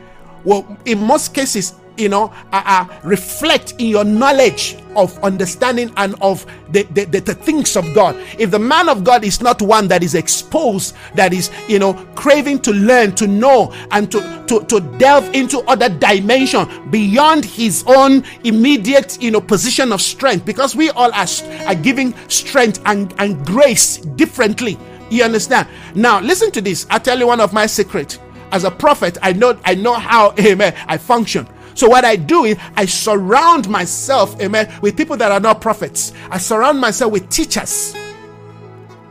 will 0.44 0.76
in 0.84 1.02
most 1.02 1.34
cases 1.34 1.74
you 1.96 2.08
know, 2.08 2.32
uh, 2.52 2.62
uh, 2.64 3.00
reflect 3.04 3.72
in 3.78 3.86
your 3.86 4.04
knowledge 4.04 4.76
of 4.96 5.18
understanding 5.24 5.92
and 5.96 6.14
of 6.20 6.46
the, 6.70 6.84
the, 6.84 7.04
the, 7.04 7.20
the, 7.20 7.34
things 7.34 7.76
of 7.76 7.94
God. 7.94 8.16
If 8.38 8.50
the 8.50 8.58
man 8.58 8.88
of 8.88 9.04
God 9.04 9.24
is 9.24 9.40
not 9.40 9.60
one 9.60 9.88
that 9.88 10.02
is 10.02 10.14
exposed, 10.14 10.94
that 11.14 11.32
is, 11.32 11.50
you 11.68 11.78
know, 11.78 11.94
craving 12.14 12.60
to 12.60 12.72
learn, 12.72 13.14
to 13.16 13.26
know, 13.26 13.72
and 13.90 14.10
to, 14.12 14.20
to, 14.48 14.64
to 14.66 14.80
delve 14.98 15.34
into 15.34 15.58
other 15.62 15.88
dimension 15.88 16.90
beyond 16.90 17.44
his 17.44 17.84
own 17.86 18.24
immediate, 18.44 19.20
you 19.22 19.30
know, 19.30 19.40
position 19.40 19.92
of 19.92 20.00
strength, 20.00 20.44
because 20.44 20.76
we 20.76 20.90
all 20.90 21.12
are, 21.12 21.26
are 21.66 21.74
giving 21.74 22.14
strength 22.28 22.80
and, 22.86 23.14
and 23.18 23.44
grace 23.46 23.98
differently. 23.98 24.78
You 25.10 25.24
understand? 25.24 25.68
Now, 25.94 26.20
listen 26.20 26.50
to 26.52 26.60
this. 26.60 26.86
i 26.90 26.98
tell 26.98 27.18
you 27.18 27.26
one 27.26 27.40
of 27.40 27.52
my 27.52 27.66
secrets. 27.66 28.18
As 28.50 28.64
a 28.64 28.70
prophet, 28.70 29.18
I 29.20 29.32
know 29.32 29.58
I 29.64 29.74
know 29.74 29.94
how 29.94 30.32
amen 30.38 30.74
I 30.86 30.96
function. 30.96 31.48
So 31.74 31.88
what 31.88 32.04
I 32.04 32.16
do 32.16 32.44
is 32.44 32.58
I 32.76 32.86
surround 32.86 33.68
myself, 33.68 34.40
amen, 34.40 34.72
with 34.80 34.96
people 34.96 35.16
that 35.16 35.32
are 35.32 35.40
not 35.40 35.60
prophets. 35.60 36.12
I 36.30 36.38
surround 36.38 36.80
myself 36.80 37.12
with 37.12 37.28
teachers. 37.30 37.94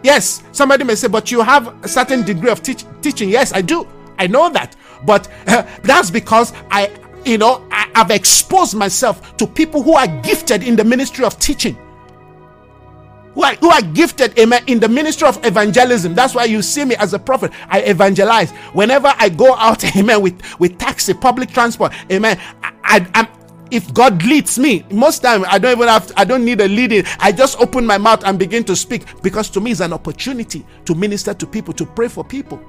Yes, 0.02 0.44
somebody 0.52 0.84
may 0.84 0.96
say, 0.96 1.08
but 1.08 1.32
you 1.32 1.42
have 1.42 1.84
a 1.84 1.88
certain 1.88 2.24
degree 2.24 2.50
of 2.50 2.62
teach- 2.62 2.86
teaching. 3.02 3.30
Yes, 3.30 3.54
I 3.54 3.62
do. 3.62 3.88
I 4.20 4.28
know 4.28 4.50
that. 4.50 4.76
But 5.06 5.30
uh, 5.48 5.64
that's 5.84 6.10
because 6.10 6.54
I, 6.72 6.92
you 7.26 7.38
know, 7.38 7.66
I, 7.72 7.90
I've 7.96 8.12
exposed 8.12 8.76
myself 8.76 9.36
to 9.38 9.48
people 9.48 9.82
who 9.82 9.94
are 9.94 10.08
gifted 10.22 10.64
in 10.64 10.76
the 10.76 10.84
ministry 10.84 11.26
of 11.26 11.40
teaching 11.40 11.78
who 13.34 13.44
are, 13.44 13.56
who 13.56 13.70
are 13.70 13.82
gifted 13.82 14.38
amen 14.40 14.64
in 14.68 14.80
the 14.80 14.88
ministry 14.88 15.28
of 15.28 15.44
evangelism 15.46 16.14
that's 16.14 16.36
why 16.36 16.46
you 16.46 16.62
see 16.62 16.86
me 16.86 16.96
as 16.96 17.14
a 17.14 17.20
prophet 17.20 17.52
i 17.70 17.82
evangelize 17.82 18.52
whenever 18.74 19.14
i 19.18 19.30
go 19.30 19.54
out 19.56 19.84
amen 19.98 20.22
with 20.22 20.40
with 20.60 20.78
taxi 20.78 21.14
public 21.14 21.50
transport 21.50 21.94
amen 22.12 22.40
I, 22.84 23.08
I'm 23.16 23.28
if 23.72 23.92
God 23.92 24.24
leads 24.24 24.60
me, 24.60 24.86
most 24.92 25.20
time 25.24 25.44
I 25.48 25.58
don't 25.58 25.72
even 25.76 25.88
have 25.88 26.06
to, 26.08 26.20
I 26.20 26.26
don't 26.26 26.46
need 26.46 26.62
a 26.62 26.68
leading. 26.68 27.06
I 27.20 27.32
just 27.32 27.60
open 27.60 27.88
my 27.88 27.98
mouth 27.98 28.24
and 28.24 28.38
begin 28.38 28.64
to 28.66 28.76
speak 28.76 29.04
because 29.24 29.50
to 29.52 29.60
me 29.60 29.72
it's 29.72 29.80
an 29.80 29.94
opportunity 29.94 30.64
to 30.86 30.94
minister 30.94 31.34
to 31.34 31.48
people, 31.48 31.74
to 31.76 31.86
pray 31.86 32.08
for 32.08 32.24
people. 32.24 32.62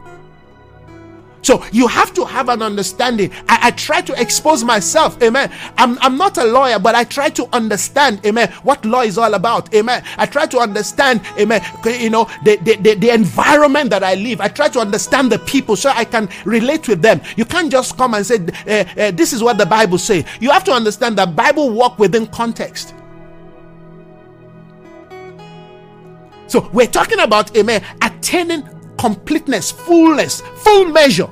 So 1.44 1.62
you 1.72 1.86
have 1.88 2.14
to 2.14 2.24
have 2.24 2.48
an 2.48 2.62
understanding. 2.62 3.30
I, 3.48 3.58
I, 3.64 3.70
try 3.72 4.00
to 4.00 4.18
expose 4.18 4.64
myself. 4.64 5.22
Amen. 5.22 5.52
I'm, 5.76 5.98
I'm 5.98 6.16
not 6.16 6.38
a 6.38 6.44
lawyer, 6.44 6.78
but 6.78 6.94
I 6.94 7.04
try 7.04 7.28
to 7.28 7.46
understand, 7.54 8.24
amen, 8.24 8.50
what 8.62 8.82
law 8.86 9.02
is 9.02 9.18
all 9.18 9.34
about. 9.34 9.72
Amen. 9.74 10.02
I 10.16 10.24
try 10.24 10.46
to 10.46 10.58
understand, 10.58 11.20
amen, 11.38 11.60
you 11.84 12.08
know, 12.08 12.30
the, 12.44 12.56
the, 12.56 12.76
the, 12.76 12.94
the 12.94 13.10
environment 13.10 13.90
that 13.90 14.02
I 14.02 14.14
live. 14.14 14.40
I 14.40 14.48
try 14.48 14.68
to 14.68 14.80
understand 14.80 15.30
the 15.30 15.38
people 15.40 15.76
so 15.76 15.90
I 15.90 16.06
can 16.06 16.30
relate 16.46 16.88
with 16.88 17.02
them. 17.02 17.20
You 17.36 17.44
can't 17.44 17.70
just 17.70 17.98
come 17.98 18.14
and 18.14 18.24
say, 18.24 18.36
uh, 18.66 18.84
uh, 18.98 19.10
this 19.10 19.34
is 19.34 19.42
what 19.42 19.58
the 19.58 19.66
Bible 19.66 19.98
says. 19.98 20.24
You 20.40 20.50
have 20.50 20.64
to 20.64 20.72
understand 20.72 21.18
that 21.18 21.36
Bible 21.36 21.70
work 21.70 21.98
within 21.98 22.26
context. 22.28 22.94
So 26.46 26.70
we're 26.72 26.86
talking 26.86 27.20
about, 27.20 27.54
amen, 27.54 27.84
attaining 28.00 28.66
completeness, 28.98 29.70
fullness, 29.70 30.40
full 30.56 30.86
measure. 30.86 31.30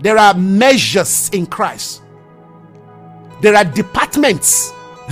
There 0.00 0.18
are 0.18 0.34
measures 0.34 1.28
in 1.32 1.46
Christ. 1.46 2.02
There 3.40 3.54
are 3.54 3.64
departments. 3.64 4.72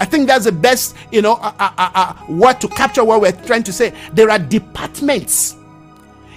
I 0.00 0.04
think 0.04 0.28
that's 0.28 0.44
the 0.44 0.52
best, 0.52 0.96
you 1.10 1.22
know, 1.22 1.34
uh, 1.34 1.52
uh, 1.58 1.72
uh, 1.76 1.90
uh, 1.94 2.14
word 2.28 2.60
to 2.60 2.68
capture 2.68 3.04
what 3.04 3.20
we're 3.20 3.32
trying 3.32 3.64
to 3.64 3.72
say. 3.72 3.92
There 4.12 4.30
are 4.30 4.38
departments. 4.38 5.56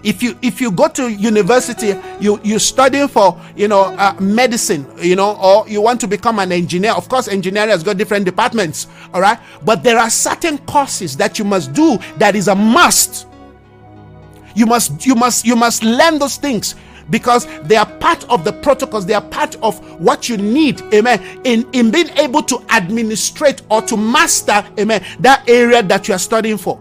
If 0.03 0.23
you 0.23 0.35
if 0.41 0.60
you 0.60 0.72
go 0.72 0.88
to 0.88 1.10
university, 1.11 1.93
you 2.19 2.39
you 2.43 2.57
study 2.57 3.07
for 3.07 3.39
you 3.56 3.68
know 3.68 3.84
uh, 3.99 4.15
medicine, 4.19 4.88
you 4.99 5.15
know, 5.15 5.35
or 5.35 5.69
you 5.69 5.80
want 5.80 6.02
to 6.02 6.07
become 6.07 6.39
an 6.39 6.52
engineer. 6.52 6.93
Of 6.93 7.07
course, 7.07 7.27
engineering 7.27 7.69
has 7.69 7.84
got 7.84 7.98
different 7.98 8.26
departments, 8.26 8.88
all 9.14 9.22
right. 9.22 9.38
But 9.64 9.84
there 9.84 9.99
are 9.99 10.10
certain 10.10 10.57
courses 10.60 11.15
that 11.18 11.38
you 11.38 11.45
must 11.45 11.73
do 11.73 11.99
that 12.18 12.35
is 12.35 12.48
a 12.48 12.56
must 12.56 13.27
you 14.56 14.65
must 14.65 15.06
you 15.06 15.15
must 15.15 15.45
you 15.45 15.56
must 15.56 15.84
learn 15.84 16.19
those 16.19 16.38
things 16.38 16.76
because 17.10 17.45
they 17.64 17.76
are 17.76 17.86
part 17.98 18.28
of 18.30 18.44
the 18.44 18.53
protocols. 18.53 19.06
They 19.06 19.14
are 19.14 19.22
part 19.22 19.56
of 19.57 19.80
what 19.99 20.30
you 20.30 20.38
need. 20.38 20.82
Amen. 20.94 21.22
In 21.44 21.68
in 21.73 21.91
being 21.91 22.10
able 22.18 22.44
to 22.44 22.64
administrate 22.69 23.61
or 23.69 23.82
to 23.84 23.98
master 23.98 24.65
amen 24.80 25.03
that 25.19 25.48
area 25.49 25.84
that 25.84 26.07
you 26.07 26.14
are 26.14 26.19
studying 26.19 26.57
for 26.57 26.80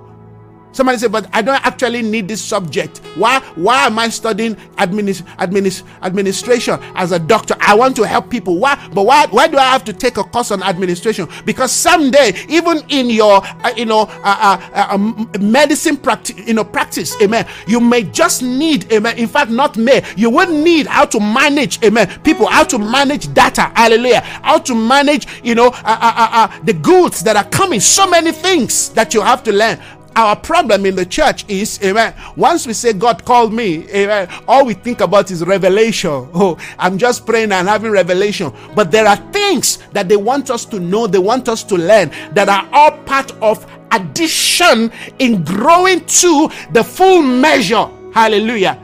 Somebody 0.73 0.99
say, 0.99 1.09
but 1.09 1.29
I 1.33 1.43
don't 1.43 1.65
actually 1.67 2.03
need 2.03 2.29
this 2.29 2.43
subject. 2.43 2.99
Why? 3.17 3.41
Why 3.57 3.87
am 3.87 3.99
I 3.99 4.09
studying 4.09 4.55
administ- 4.77 5.23
administ- 5.37 5.83
administration 6.03 6.79
as 6.95 7.13
a 7.13 7.19
doctor? 7.19 7.57
I 7.61 7.75
want 7.75 7.97
to 7.97 8.07
help 8.07 8.31
people. 8.31 8.59
Why? 8.59 8.77
But 8.95 9.05
why? 9.05 9.27
Why 9.31 9.49
do 9.49 9.59
I 9.59 9.65
have 9.65 9.85
to 9.85 9.93
take 9.93 10.17
a 10.17 10.25
course 10.25 10.51
on 10.51 10.63
administration? 10.63 11.29
Because 11.45 11.73
someday, 11.73 12.35
even 12.49 12.83
in 12.89 13.11
your, 13.11 13.43
uh, 13.45 13.73
you 13.77 13.85
know, 13.85 14.03
uh, 14.23 14.61
uh, 14.75 14.87
um, 14.91 15.31
medicine 15.41 15.97
practice, 15.97 16.37
you 16.39 16.55
know, 16.55 16.65
practice, 16.65 17.21
amen. 17.21 17.47
You 17.67 17.81
may 17.81 18.05
just 18.05 18.43
need, 18.43 18.93
amen. 18.93 19.19
In 19.19 19.29
fact, 19.29 19.51
not 19.51 19.77
may. 19.77 20.05
You 20.17 20.31
would 20.31 20.51
need 20.51 20.87
how 20.87 21.05
to 21.07 21.19
manage, 21.21 21.83
amen. 21.85 22.21
People, 22.23 22.47
how 22.47 22.65
to 22.65 22.79
manage 22.79 23.33
data, 23.35 23.73
hallelujah. 23.75 24.21
How 24.21 24.59
to 24.59 24.75
manage, 24.75 25.27
you 25.43 25.55
know, 25.55 25.69
uh, 25.69 25.73
uh, 25.85 26.29
uh, 26.33 26.61
the 26.65 26.75
goods 26.75 27.23
that 27.25 27.37
are 27.37 27.45
coming. 27.45 27.81
So 27.81 28.09
many 28.09 28.33
things 28.33 28.91
that 28.91 29.15
you 29.15 29.21
have 29.21 29.43
to 29.45 29.53
learn 29.53 29.81
our 30.17 30.37
problem 30.37 30.87
in 30.87 30.97
the 30.97 31.07
church 31.07 31.45
is, 31.49 31.81
amen. 31.85 32.15
Once 32.37 32.67
we 32.67 32.73
say 32.73 32.93
God 32.93 33.25
called 33.25 33.53
me, 33.53 33.89
amen, 33.91 34.29
all 34.49 34.65
we 34.65 34.75
think 34.75 35.01
about 35.01 35.31
is 35.31 35.45
revelation. 35.45 36.29
Oh, 36.41 36.57
I'm 36.79 36.97
just 36.97 37.27
praying 37.27 37.53
and 37.53 37.69
having 37.69 37.91
revelation. 37.91 38.53
But 38.75 38.91
there 38.91 39.07
are 39.07 39.17
things 39.31 39.79
that 39.93 40.09
they 40.09 40.17
want 40.17 40.51
us 40.51 40.65
to 40.67 40.81
know, 40.81 41.07
they 41.07 41.19
want 41.19 41.49
us 41.49 41.63
to 41.65 41.77
learn 41.77 42.11
that 42.33 42.49
are 42.49 42.67
all 42.73 42.93
part 43.05 43.33
of 43.43 43.71
addition 43.93 44.91
in 45.19 45.45
growing 45.45 46.05
to 46.07 46.49
the 46.73 46.83
full 46.83 47.23
measure. 47.23 47.89
Hallelujah. 48.15 48.79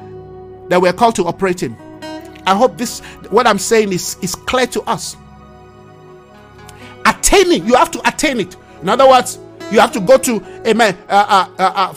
That 0.68 0.80
we're 0.80 0.92
called 0.92 1.16
to 1.16 1.24
operate 1.24 1.62
in. 1.62 1.76
I 2.46 2.54
hope 2.54 2.76
this 2.76 3.00
what 3.30 3.46
I'm 3.46 3.58
saying 3.58 3.92
is, 3.92 4.16
is 4.22 4.34
clear 4.34 4.66
to 4.68 4.82
us. 4.82 5.16
Attaining, 7.04 7.66
you 7.66 7.74
have 7.74 7.90
to 7.92 8.08
attain 8.08 8.40
it. 8.40 8.56
In 8.82 8.88
other 8.88 9.08
words, 9.08 9.38
you 9.72 9.80
have 9.80 9.92
to 9.92 10.00
go 10.00 10.18
to, 10.18 10.42
amen, 10.66 10.96
uh, 11.08 11.48
uh, 11.58 11.62
uh, 11.62 11.72
uh, 11.74 11.94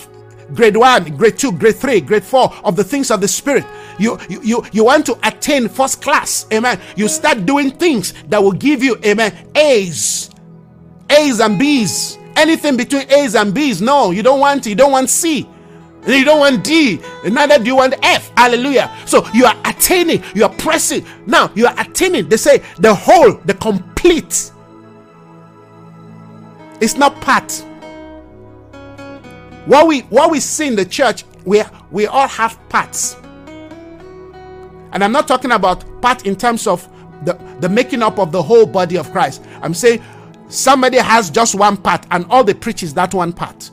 grade 0.54 0.78
one, 0.78 1.16
grade 1.16 1.38
two, 1.38 1.52
grade 1.52 1.76
three, 1.76 2.02
grade 2.02 2.24
four 2.24 2.54
of 2.64 2.76
the 2.76 2.84
things 2.84 3.12
of 3.12 3.22
the 3.22 3.28
spirit. 3.28 3.66
You, 3.98 4.18
you, 4.30 4.42
you, 4.42 4.66
you 4.72 4.86
want 4.86 5.06
to 5.08 5.18
attain 5.28 5.68
first 5.68 6.02
class, 6.02 6.48
amen. 6.54 6.80
You 6.96 7.08
start 7.08 7.46
doing 7.46 7.72
things 7.72 8.14
that 8.30 8.42
will 8.42 8.54
give 8.54 8.82
you, 8.82 8.98
amen, 9.06 9.50
A's, 9.56 10.30
A's 11.10 11.40
and 11.40 11.60
B's. 11.60 12.18
Anything 12.36 12.78
between 12.78 13.12
A's 13.12 13.36
and 13.36 13.54
B's, 13.54 13.82
no, 13.82 14.12
you 14.12 14.24
don't 14.24 14.40
want, 14.40 14.66
you 14.66 14.76
don't 14.76 14.92
want 14.92 15.10
C. 15.10 15.48
You 16.08 16.24
don't 16.24 16.40
want 16.40 16.64
D, 16.64 17.02
neither 17.30 17.60
do 17.60 17.66
you 17.66 17.76
want 17.76 17.94
F. 18.02 18.32
Hallelujah. 18.38 18.90
So 19.06 19.28
you 19.34 19.46
are 19.46 19.56
attaining, 19.66 20.24
you 20.34 20.46
are 20.46 20.50
pressing. 20.54 21.06
Now 21.26 21.52
you 21.56 21.68
are 21.68 21.78
attaining. 21.78 22.30
They 22.30 22.38
say 22.38 22.64
the 22.78 22.96
whole, 22.96 23.34
the 23.44 23.54
complete 23.56 24.52
it's 26.82 26.96
not 26.96 27.20
part. 27.22 27.52
What 29.66 29.88
we 29.88 30.02
what 30.02 30.32
we 30.32 30.40
see 30.40 30.68
in 30.68 30.76
the 30.76 30.86
church, 30.86 31.26
we 31.46 31.62
we 31.92 32.08
all 32.08 32.28
have 32.28 32.58
parts. 32.70 33.16
And 34.92 35.04
I'm 35.04 35.12
not 35.12 35.28
talking 35.28 35.52
about 35.52 35.84
part 36.02 36.26
in 36.26 36.36
terms 36.36 36.66
of 36.66 36.88
the, 37.26 37.34
the 37.60 37.70
making 37.70 38.02
up 38.02 38.18
of 38.18 38.32
the 38.32 38.42
whole 38.42 38.66
body 38.66 38.98
of 38.98 39.12
Christ. 39.12 39.44
I'm 39.62 39.74
saying 39.74 40.02
somebody 40.48 40.98
has 40.98 41.30
just 41.30 41.54
one 41.54 41.78
part 41.78 42.06
and 42.12 42.26
all 42.30 42.44
they 42.44 42.54
preach 42.54 42.82
is 42.82 42.94
that 42.96 43.14
one 43.14 43.34
part. 43.34 43.70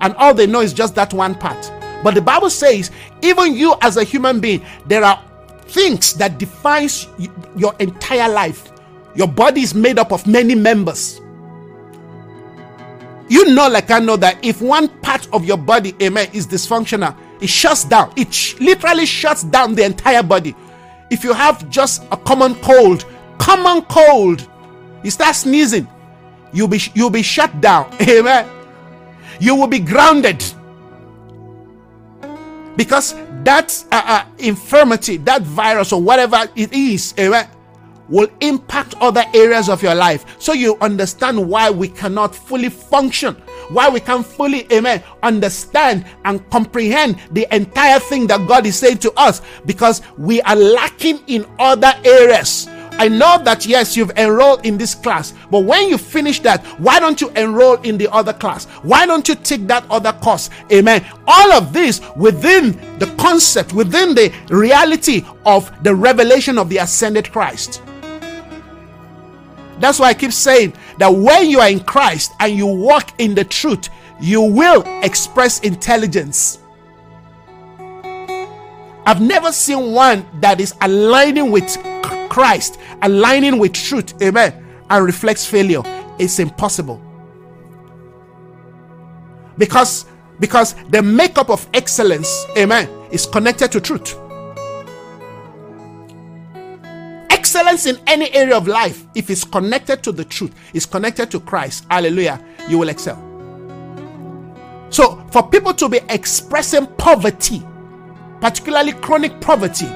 And 0.00 0.14
all 0.14 0.32
they 0.32 0.46
know 0.46 0.60
is 0.60 0.72
just 0.72 0.94
that 0.94 1.12
one 1.12 1.34
part. 1.34 1.70
But 2.02 2.14
the 2.14 2.22
Bible 2.22 2.48
says, 2.48 2.90
even 3.22 3.54
you 3.54 3.74
as 3.82 3.96
a 3.96 4.04
human 4.04 4.40
being, 4.40 4.64
there 4.86 5.04
are 5.04 5.22
things 5.62 6.14
that 6.14 6.38
defines 6.38 7.08
your 7.56 7.74
entire 7.80 8.32
life. 8.32 8.70
Your 9.14 9.28
body 9.28 9.62
is 9.62 9.74
made 9.74 9.98
up 9.98 10.12
of 10.12 10.26
many 10.26 10.54
members. 10.54 11.20
You 13.28 13.54
know, 13.54 13.68
like 13.68 13.90
I 13.90 13.98
know 13.98 14.16
that 14.16 14.42
if 14.44 14.62
one 14.62 14.88
part 15.00 15.28
of 15.32 15.44
your 15.44 15.58
body, 15.58 15.94
amen, 16.02 16.28
is 16.32 16.46
dysfunctional, 16.46 17.16
it 17.40 17.48
shuts 17.48 17.84
down. 17.84 18.12
It 18.16 18.32
sh- 18.32 18.58
literally 18.58 19.06
shuts 19.06 19.42
down 19.44 19.74
the 19.74 19.84
entire 19.84 20.22
body. 20.22 20.54
If 21.10 21.24
you 21.24 21.32
have 21.32 21.68
just 21.68 22.04
a 22.10 22.16
common 22.16 22.54
cold, 22.56 23.04
common 23.38 23.82
cold, 23.82 24.48
you 25.02 25.10
start 25.10 25.36
sneezing, 25.36 25.86
you'll 26.52 26.68
be 26.68 26.80
you'll 26.94 27.10
be 27.10 27.22
shut 27.22 27.60
down. 27.60 27.94
Amen. 28.08 28.48
You 29.40 29.54
will 29.54 29.68
be 29.68 29.78
grounded 29.78 30.42
because 32.76 33.14
that 33.44 33.84
uh, 33.92 34.02
uh, 34.04 34.24
infirmity, 34.38 35.16
that 35.18 35.42
virus 35.42 35.92
or 35.92 36.00
whatever 36.00 36.48
it 36.54 36.72
is, 36.72 37.14
amen, 37.18 37.48
will 38.08 38.28
impact 38.40 38.94
other 39.00 39.24
areas 39.34 39.68
of 39.68 39.82
your 39.82 39.94
life. 39.94 40.24
So 40.38 40.52
you 40.52 40.76
understand 40.80 41.48
why 41.48 41.70
we 41.70 41.88
cannot 41.88 42.34
fully 42.34 42.68
function, 42.68 43.34
why 43.70 43.88
we 43.88 44.00
can't 44.00 44.26
fully, 44.26 44.66
amen, 44.72 45.02
understand 45.22 46.06
and 46.24 46.48
comprehend 46.50 47.18
the 47.32 47.46
entire 47.54 48.00
thing 48.00 48.26
that 48.28 48.46
God 48.48 48.66
is 48.66 48.78
saying 48.78 48.98
to 48.98 49.12
us 49.16 49.42
because 49.66 50.02
we 50.16 50.40
are 50.42 50.56
lacking 50.56 51.20
in 51.26 51.46
other 51.58 51.92
areas. 52.04 52.68
I 53.00 53.06
know 53.06 53.38
that 53.44 53.64
yes, 53.64 53.96
you've 53.96 54.10
enrolled 54.18 54.66
in 54.66 54.76
this 54.76 54.96
class, 54.96 55.32
but 55.52 55.60
when 55.60 55.88
you 55.88 55.96
finish 55.96 56.40
that, 56.40 56.66
why 56.80 56.98
don't 56.98 57.20
you 57.20 57.30
enroll 57.30 57.76
in 57.82 57.96
the 57.96 58.12
other 58.12 58.32
class? 58.32 58.64
Why 58.82 59.06
don't 59.06 59.28
you 59.28 59.36
take 59.36 59.68
that 59.68 59.88
other 59.88 60.12
course? 60.14 60.50
Amen. 60.72 61.06
All 61.28 61.52
of 61.52 61.72
this 61.72 62.00
within 62.16 62.72
the 62.98 63.06
concept, 63.16 63.72
within 63.72 64.16
the 64.16 64.34
reality 64.48 65.24
of 65.46 65.70
the 65.84 65.94
revelation 65.94 66.58
of 66.58 66.68
the 66.70 66.78
ascended 66.78 67.30
Christ. 67.30 67.82
That's 69.80 69.98
why 69.98 70.08
I 70.08 70.14
keep 70.14 70.32
saying 70.32 70.74
that 70.98 71.08
when 71.08 71.48
you 71.48 71.60
are 71.60 71.68
in 71.68 71.80
Christ 71.80 72.32
and 72.40 72.54
you 72.54 72.66
walk 72.66 73.12
in 73.18 73.34
the 73.34 73.44
truth, 73.44 73.88
you 74.20 74.42
will 74.42 74.82
express 75.02 75.60
intelligence. 75.60 76.58
I've 79.06 79.22
never 79.22 79.52
seen 79.52 79.92
one 79.92 80.26
that 80.40 80.60
is 80.60 80.74
aligning 80.82 81.50
with 81.50 81.78
Christ, 82.28 82.78
aligning 83.02 83.58
with 83.58 83.72
truth, 83.72 84.20
amen, 84.22 84.66
and 84.90 85.04
reflects 85.04 85.46
failure. 85.46 85.82
It's 86.18 86.38
impossible. 86.38 87.00
Because 89.56 90.06
because 90.40 90.74
the 90.90 91.02
makeup 91.02 91.50
of 91.50 91.68
excellence, 91.74 92.28
amen, 92.56 92.88
is 93.10 93.26
connected 93.26 93.72
to 93.72 93.80
truth. 93.80 94.16
Excellence 97.58 97.86
in 97.86 97.98
any 98.06 98.32
area 98.32 98.56
of 98.56 98.68
life, 98.68 99.04
if 99.14 99.30
it's 99.30 99.44
connected 99.44 100.02
to 100.04 100.12
the 100.12 100.24
truth, 100.24 100.54
is 100.74 100.86
connected 100.86 101.30
to 101.32 101.40
Christ, 101.40 101.86
hallelujah, 101.90 102.42
you 102.68 102.78
will 102.78 102.88
excel. 102.88 103.16
So, 104.90 105.24
for 105.32 105.48
people 105.48 105.74
to 105.74 105.88
be 105.88 105.98
expressing 106.08 106.86
poverty, 106.86 107.66
particularly 108.40 108.92
chronic 108.92 109.40
poverty, 109.40 109.86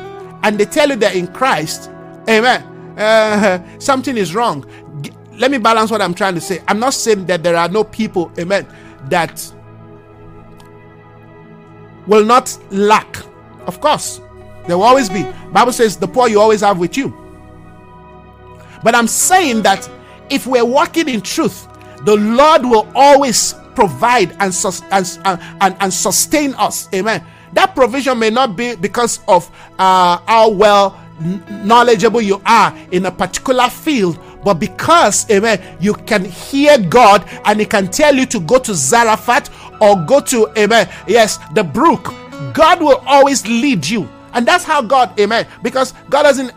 and 0.42 0.58
they 0.58 0.64
tell 0.64 0.88
you 0.88 0.96
they're 0.96 1.16
in 1.16 1.28
Christ, 1.28 1.88
amen, 2.28 2.62
uh, 2.98 3.62
something 3.78 4.16
is 4.16 4.34
wrong. 4.34 4.66
Let 5.34 5.50
me 5.50 5.58
balance 5.58 5.90
what 5.90 6.02
I'm 6.02 6.14
trying 6.14 6.34
to 6.34 6.40
say. 6.40 6.62
I'm 6.68 6.78
not 6.78 6.94
saying 6.94 7.26
that 7.26 7.42
there 7.42 7.56
are 7.56 7.68
no 7.68 7.84
people, 7.84 8.32
amen, 8.38 8.66
that 9.08 9.52
will 12.06 12.24
not 12.24 12.58
lack. 12.70 13.18
Of 13.66 13.80
course, 13.80 14.20
there 14.66 14.76
will 14.76 14.84
always 14.84 15.08
be. 15.08 15.24
Bible 15.52 15.72
says 15.72 15.96
the 15.96 16.08
poor 16.08 16.28
you 16.28 16.40
always 16.40 16.60
have 16.62 16.78
with 16.78 16.96
you. 16.96 17.22
But 18.82 18.94
I'm 18.94 19.08
saying 19.08 19.62
that 19.62 19.88
if 20.30 20.46
we're 20.46 20.64
walking 20.64 21.08
in 21.08 21.20
truth, 21.20 21.68
the 22.04 22.16
Lord 22.16 22.64
will 22.64 22.88
always 22.94 23.54
provide 23.74 24.36
and, 24.40 24.52
sus- 24.52 24.82
and, 24.90 25.18
and, 25.60 25.76
and, 25.80 25.92
sustain 25.92 26.54
us. 26.54 26.88
Amen. 26.94 27.24
That 27.52 27.74
provision 27.74 28.18
may 28.18 28.30
not 28.30 28.56
be 28.56 28.74
because 28.74 29.20
of 29.28 29.50
uh, 29.78 30.18
how 30.26 30.50
well 30.50 30.98
knowledgeable 31.64 32.20
you 32.20 32.40
are 32.44 32.76
in 32.90 33.06
a 33.06 33.10
particular 33.10 33.68
field, 33.68 34.18
but 34.44 34.54
because, 34.54 35.30
amen, 35.30 35.78
you 35.80 35.94
can 35.94 36.24
hear 36.24 36.78
God 36.78 37.28
and 37.44 37.60
He 37.60 37.66
can 37.66 37.88
tell 37.88 38.14
you 38.14 38.26
to 38.26 38.40
go 38.40 38.58
to 38.58 38.74
Zarephath 38.74 39.50
or 39.80 39.96
go 40.04 40.20
to, 40.20 40.50
amen, 40.58 40.88
yes, 41.06 41.38
the 41.54 41.62
brook. 41.62 42.12
God 42.54 42.80
will 42.80 43.02
always 43.06 43.46
lead 43.46 43.86
you. 43.86 44.08
And 44.34 44.46
that's 44.46 44.64
how 44.64 44.82
God, 44.82 45.18
amen, 45.20 45.46
because 45.62 45.92
God 46.08 46.22
doesn't 46.24 46.52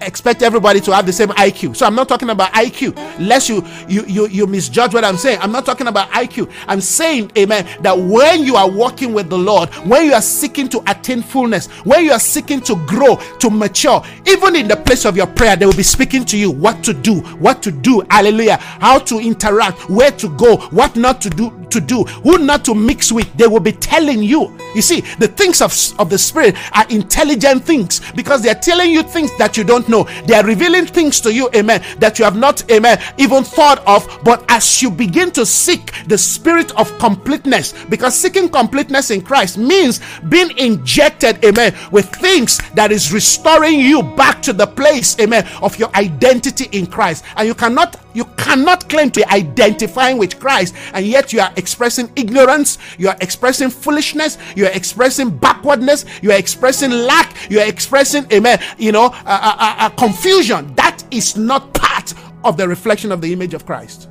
expect 0.00 0.42
everybody 0.42 0.80
to 0.80 0.94
have 0.94 1.06
the 1.06 1.12
same 1.12 1.28
IQ. 1.30 1.76
So 1.76 1.86
I'm 1.86 1.94
not 1.94 2.08
talking 2.08 2.30
about 2.30 2.52
IQ, 2.52 2.96
lest 3.18 3.48
you 3.48 3.64
you 3.88 4.04
you 4.06 4.28
you 4.28 4.46
misjudge 4.46 4.94
what 4.94 5.04
I'm 5.04 5.16
saying. 5.16 5.38
I'm 5.40 5.52
not 5.52 5.66
talking 5.66 5.86
about 5.86 6.08
IQ. 6.10 6.50
I'm 6.66 6.80
saying, 6.80 7.32
amen, 7.36 7.66
that 7.82 7.96
when 7.98 8.44
you 8.44 8.56
are 8.56 8.70
walking 8.70 9.12
with 9.12 9.28
the 9.28 9.38
Lord, 9.38 9.68
when 9.86 10.04
you 10.06 10.12
are 10.14 10.22
seeking 10.22 10.68
to 10.70 10.82
attain 10.90 11.22
fullness, 11.22 11.68
when 11.84 12.04
you 12.04 12.12
are 12.12 12.20
seeking 12.20 12.60
to 12.62 12.76
grow, 12.86 13.16
to 13.40 13.50
mature, 13.50 14.02
even 14.26 14.56
in 14.56 14.68
the 14.68 14.76
place 14.76 15.04
of 15.04 15.16
your 15.16 15.26
prayer, 15.26 15.56
they 15.56 15.66
will 15.66 15.76
be 15.76 15.82
speaking 15.82 16.24
to 16.26 16.36
you 16.38 16.50
what 16.50 16.82
to 16.84 16.92
do, 16.92 17.20
what 17.38 17.62
to 17.62 17.70
do, 17.70 18.02
hallelujah, 18.10 18.56
how 18.56 18.98
to 18.98 19.18
interact, 19.18 19.88
where 19.88 20.10
to 20.12 20.28
go, 20.36 20.56
what 20.68 20.96
not 20.96 21.20
to 21.22 21.30
do, 21.30 21.50
to 21.70 21.80
do, 21.80 22.04
who 22.04 22.38
not 22.38 22.64
to 22.64 22.74
mix 22.74 23.10
with. 23.12 23.32
They 23.36 23.46
will 23.46 23.60
be 23.60 23.72
telling 23.72 24.22
you 24.22 24.56
You 24.76 24.82
see, 24.82 25.00
the 25.18 25.28
things 25.28 25.62
of, 25.62 25.72
of 25.98 26.10
the 26.10 26.18
Spirit 26.18 26.54
are 26.76 26.84
intelligent 26.90 27.64
things 27.64 28.02
because 28.12 28.42
they're 28.42 28.54
telling 28.54 28.90
you 28.90 29.02
things 29.02 29.30
that 29.38 29.56
you 29.56 29.64
don't 29.64 29.88
know. 29.88 29.95
They 30.04 30.34
are 30.34 30.44
revealing 30.44 30.86
things 30.86 31.20
to 31.22 31.32
you, 31.32 31.48
amen, 31.54 31.82
that 31.98 32.18
you 32.18 32.24
have 32.24 32.36
not, 32.36 32.68
amen, 32.70 33.00
even 33.18 33.44
thought 33.44 33.82
of. 33.86 34.06
But 34.24 34.44
as 34.48 34.82
you 34.82 34.90
begin 34.90 35.30
to 35.32 35.46
seek 35.46 35.92
the 36.06 36.18
spirit 36.18 36.76
of 36.78 36.96
completeness, 36.98 37.74
because 37.88 38.18
seeking 38.18 38.48
completeness 38.48 39.10
in 39.10 39.22
Christ 39.22 39.58
means 39.58 40.00
being 40.28 40.56
injected, 40.58 41.44
amen, 41.44 41.74
with 41.90 42.06
things 42.16 42.60
that 42.74 42.92
is 42.92 43.12
restoring 43.12 43.80
you 43.80 44.02
back 44.02 44.42
to 44.42 44.52
the 44.52 44.66
place, 44.66 45.18
amen, 45.20 45.46
of 45.62 45.78
your 45.78 45.94
identity 45.96 46.68
in 46.76 46.86
Christ. 46.86 47.24
And 47.36 47.46
you 47.46 47.54
cannot 47.54 48.05
you 48.16 48.24
cannot 48.36 48.88
claim 48.88 49.10
to 49.10 49.20
be 49.20 49.26
identifying 49.26 50.16
with 50.16 50.40
Christ 50.40 50.74
and 50.94 51.04
yet 51.04 51.32
you 51.34 51.40
are 51.40 51.52
expressing 51.56 52.10
ignorance, 52.16 52.78
you 52.96 53.08
are 53.08 53.16
expressing 53.20 53.68
foolishness, 53.68 54.38
you 54.56 54.64
are 54.64 54.72
expressing 54.72 55.28
backwardness, 55.30 56.06
you 56.22 56.32
are 56.32 56.38
expressing 56.38 56.90
lack, 56.90 57.50
you 57.50 57.60
are 57.60 57.68
expressing, 57.68 58.26
amen, 58.32 58.58
you 58.78 58.90
know, 58.90 59.06
a 59.26 59.92
confusion. 59.98 60.74
That 60.76 61.04
is 61.10 61.36
not 61.36 61.74
part 61.74 62.14
of 62.42 62.56
the 62.56 62.66
reflection 62.66 63.12
of 63.12 63.20
the 63.20 63.32
image 63.32 63.52
of 63.52 63.66
Christ. 63.66 64.08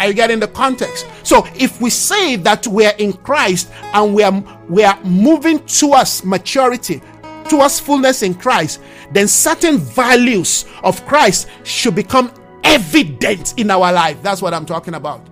Are 0.00 0.08
you 0.08 0.14
getting 0.14 0.40
the 0.40 0.48
context? 0.48 1.06
So 1.22 1.46
if 1.54 1.80
we 1.80 1.90
say 1.90 2.36
that 2.36 2.66
we 2.66 2.86
are 2.86 2.94
in 2.98 3.12
Christ 3.12 3.70
and 3.92 4.14
we 4.14 4.22
are 4.22 4.42
we 4.68 4.82
are 4.82 4.98
moving 5.04 5.58
towards 5.66 6.24
maturity, 6.24 7.02
towards 7.48 7.80
fullness 7.80 8.22
in 8.22 8.34
Christ, 8.34 8.80
then 9.12 9.28
certain 9.28 9.78
values 9.78 10.66
of 10.82 11.04
Christ 11.06 11.48
should 11.64 11.94
become 11.94 12.32
evident 12.64 13.54
in 13.58 13.70
our 13.70 13.92
life. 13.92 14.22
That's 14.22 14.42
what 14.42 14.54
I'm 14.54 14.66
talking 14.66 14.94
about. 14.94 15.28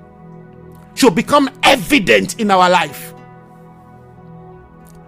Should 0.94 1.14
become 1.14 1.48
evident 1.62 2.40
in 2.40 2.51
our 2.51 2.68
life. 2.68 3.14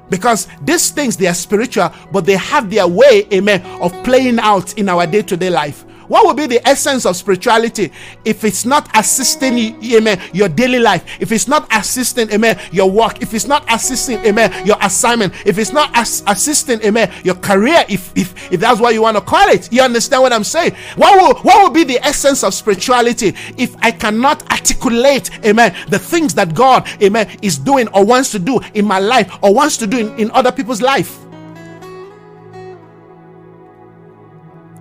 Because 0.09 0.49
these 0.63 0.91
things 0.91 1.17
they 1.17 1.29
are 1.29 1.35
spiritual, 1.35 1.93
but 2.13 2.27
they 2.27 2.37
have 2.37 2.71
their 2.71 2.87
way, 2.87 3.27
amen, 3.33 3.65
of 3.81 3.93
playing 4.05 4.39
out 4.41 4.77
in 4.77 4.89
our 4.89 5.07
day 5.07 5.23
to 5.23 5.37
day 5.37 5.51
life. 5.51 5.85
What 6.11 6.27
would 6.27 6.37
be 6.37 6.49
the 6.49 6.69
essence 6.69 7.07
of 7.07 7.15
spirituality 7.15 7.93
if 8.25 8.43
it's 8.43 8.65
not 8.65 8.91
assisting, 8.97 9.81
amen, 9.95 10.21
your 10.33 10.49
daily 10.49 10.81
life? 10.81 11.05
If 11.21 11.31
it's 11.31 11.47
not 11.47 11.69
assisting, 11.71 12.29
amen, 12.33 12.59
your 12.73 12.91
work? 12.91 13.23
If 13.23 13.33
it's 13.33 13.47
not 13.47 13.65
assisting, 13.73 14.19
amen, 14.27 14.67
your 14.67 14.77
assignment? 14.81 15.33
If 15.47 15.57
it's 15.57 15.73
not 15.73 15.89
as- 15.95 16.25
assisting, 16.27 16.83
amen, 16.83 17.13
your 17.23 17.37
career? 17.37 17.85
If, 17.89 18.11
if 18.17 18.53
if 18.53 18.59
that's 18.59 18.81
what 18.81 18.93
you 18.93 19.03
want 19.03 19.19
to 19.19 19.21
call 19.21 19.49
it, 19.51 19.73
you 19.73 19.83
understand 19.83 20.25
what 20.25 20.33
I'm 20.33 20.43
saying? 20.43 20.75
What 20.97 21.17
will 21.17 21.41
what 21.45 21.63
will 21.63 21.71
be 21.71 21.85
the 21.85 22.05
essence 22.05 22.43
of 22.43 22.55
spirituality 22.55 23.29
if 23.57 23.77
I 23.81 23.93
cannot 23.93 24.51
articulate, 24.51 25.31
amen, 25.47 25.77
the 25.91 25.99
things 26.01 26.35
that 26.35 26.57
God, 26.57 26.89
amen, 27.01 27.39
is 27.41 27.57
doing 27.57 27.87
or 27.95 28.05
wants 28.05 28.33
to 28.33 28.41
do 28.41 28.59
in 28.75 28.85
my 28.85 28.99
life 28.99 29.33
or 29.45 29.55
wants 29.55 29.77
to 29.77 29.87
do 29.87 29.99
in, 29.99 30.19
in 30.19 30.31
other 30.33 30.51
people's 30.51 30.83
life? 30.83 31.21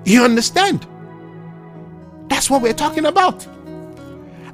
You 0.05 0.23
understand? 0.23 0.87
That's 2.29 2.49
what 2.49 2.61
we're 2.61 2.73
talking 2.73 3.05
about. 3.05 3.45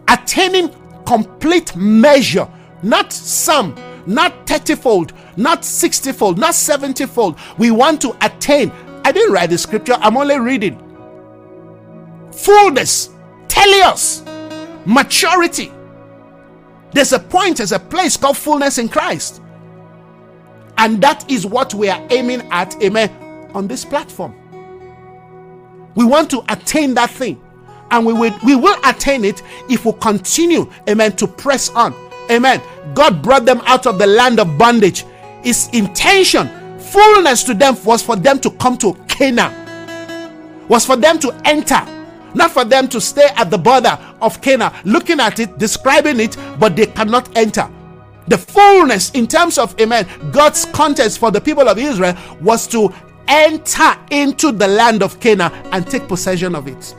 Attaining 0.07 0.73
complete 1.05 1.75
measure, 1.75 2.47
not 2.81 3.13
some, 3.13 3.75
not 4.05 4.47
30 4.47 4.75
fold, 4.75 5.13
not 5.37 5.63
60 5.65 6.11
fold, 6.13 6.37
not 6.37 6.55
70 6.55 7.05
fold. 7.05 7.37
We 7.57 7.71
want 7.71 8.01
to 8.01 8.15
attain. 8.21 8.71
I 9.03 9.11
didn't 9.11 9.33
write 9.33 9.49
the 9.49 9.57
scripture, 9.57 9.93
I'm 9.99 10.17
only 10.17 10.39
reading. 10.39 10.81
Fullness, 12.31 13.09
teleos, 13.47 14.25
maturity. 14.85 15.71
There's 16.91 17.13
a 17.13 17.19
point, 17.19 17.57
there's 17.57 17.71
a 17.71 17.79
place 17.79 18.17
called 18.17 18.37
fullness 18.37 18.77
in 18.77 18.89
Christ. 18.89 19.41
And 20.77 21.01
that 21.01 21.29
is 21.29 21.45
what 21.45 21.73
we 21.73 21.89
are 21.89 22.05
aiming 22.09 22.41
at, 22.51 22.81
amen, 22.81 23.49
on 23.53 23.67
this 23.67 23.85
platform. 23.85 24.35
We 25.95 26.03
want 26.03 26.29
to 26.31 26.43
attain 26.49 26.93
that 26.95 27.09
thing 27.09 27.41
and 27.91 28.05
we 28.05 28.13
will 28.13 28.33
we 28.43 28.55
will 28.55 28.77
attain 28.83 29.23
it 29.25 29.43
if 29.69 29.85
we 29.85 29.93
continue 29.93 30.69
amen 30.89 31.15
to 31.17 31.27
press 31.27 31.69
on. 31.69 31.93
Amen. 32.31 32.61
God 32.93 33.21
brought 33.21 33.45
them 33.45 33.61
out 33.65 33.85
of 33.85 33.99
the 33.99 34.07
land 34.07 34.39
of 34.39 34.57
bondage. 34.57 35.05
His 35.43 35.69
intention 35.73 36.49
fullness 36.79 37.43
to 37.43 37.53
them 37.53 37.75
was 37.83 38.01
for 38.01 38.15
them 38.15 38.39
to 38.39 38.49
come 38.51 38.77
to 38.79 38.93
canaan. 39.07 39.53
Was 40.67 40.85
for 40.85 40.95
them 40.95 41.19
to 41.19 41.31
enter. 41.45 41.85
Not 42.33 42.51
for 42.51 42.65
them 42.65 42.87
to 42.89 42.99
stay 42.99 43.27
at 43.35 43.49
the 43.49 43.57
border 43.57 43.97
of 44.21 44.41
canaan. 44.41 44.73
Looking 44.83 45.19
at 45.19 45.39
it 45.39 45.57
describing 45.57 46.19
it 46.19 46.37
but 46.59 46.75
they 46.75 46.87
cannot 46.87 47.35
enter. 47.37 47.69
The 48.27 48.37
fullness 48.39 49.11
in 49.11 49.27
terms 49.27 49.59
of 49.59 49.79
amen 49.79 50.07
god's 50.31 50.65
contest 50.65 51.19
for 51.19 51.29
the 51.29 51.39
people 51.39 51.69
of 51.69 51.77
israel 51.77 52.17
was 52.41 52.65
to 52.67 52.91
enter 53.27 53.95
into 54.09 54.51
the 54.51 54.67
land 54.67 55.03
of 55.03 55.19
canaan 55.19 55.51
and 55.71 55.85
take 55.85 56.07
possession 56.07 56.55
of 56.55 56.67
it 56.67 56.95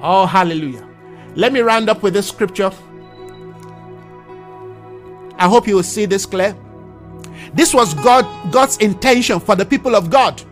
Oh, 0.00 0.26
hallelujah. 0.26 0.88
Let 1.34 1.52
me 1.52 1.60
round 1.60 1.88
up 1.88 2.02
with 2.02 2.14
this 2.14 2.28
scripture. 2.28 2.70
I 5.38 5.48
hope 5.48 5.68
you 5.68 5.76
will 5.76 5.82
see 5.82 6.06
this 6.06 6.26
clear. 6.26 6.56
This 7.54 7.72
was 7.72 7.94
God 7.94 8.26
God's 8.52 8.76
intention 8.78 9.40
for 9.40 9.54
the 9.56 9.64
people 9.64 9.94
of 9.94 10.10
God. 10.10 10.42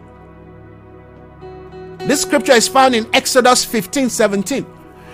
This 1.98 2.23
scripture 2.23 2.52
is 2.52 2.68
found 2.68 2.94
in 2.94 3.06
Exodus 3.12 3.64
15 3.64 4.09
17. 4.09 4.66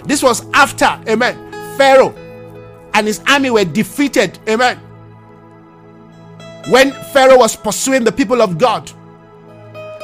This 0.05 0.23
was 0.23 0.45
after, 0.53 1.01
amen, 1.09 1.53
Pharaoh 1.79 2.15
and 2.95 3.07
his 3.07 3.21
army 3.27 3.51
were 3.51 3.65
defeated, 3.65 4.39
amen. 4.49 4.79
When 6.69 6.93
Pharaoh 7.13 7.39
was 7.39 7.57
pursuing 7.57 8.05
the 8.05 8.13
people 8.13 8.43
of 8.43 8.59
God 8.59 8.91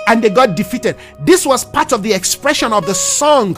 and 0.08 0.22
they 0.22 0.30
got 0.30 0.56
defeated, 0.56 0.96
this 1.20 1.44
was 1.44 1.64
part 1.64 1.92
of 1.92 2.02
the 2.02 2.12
expression 2.12 2.72
of 2.72 2.86
the 2.86 2.94
song 2.94 3.56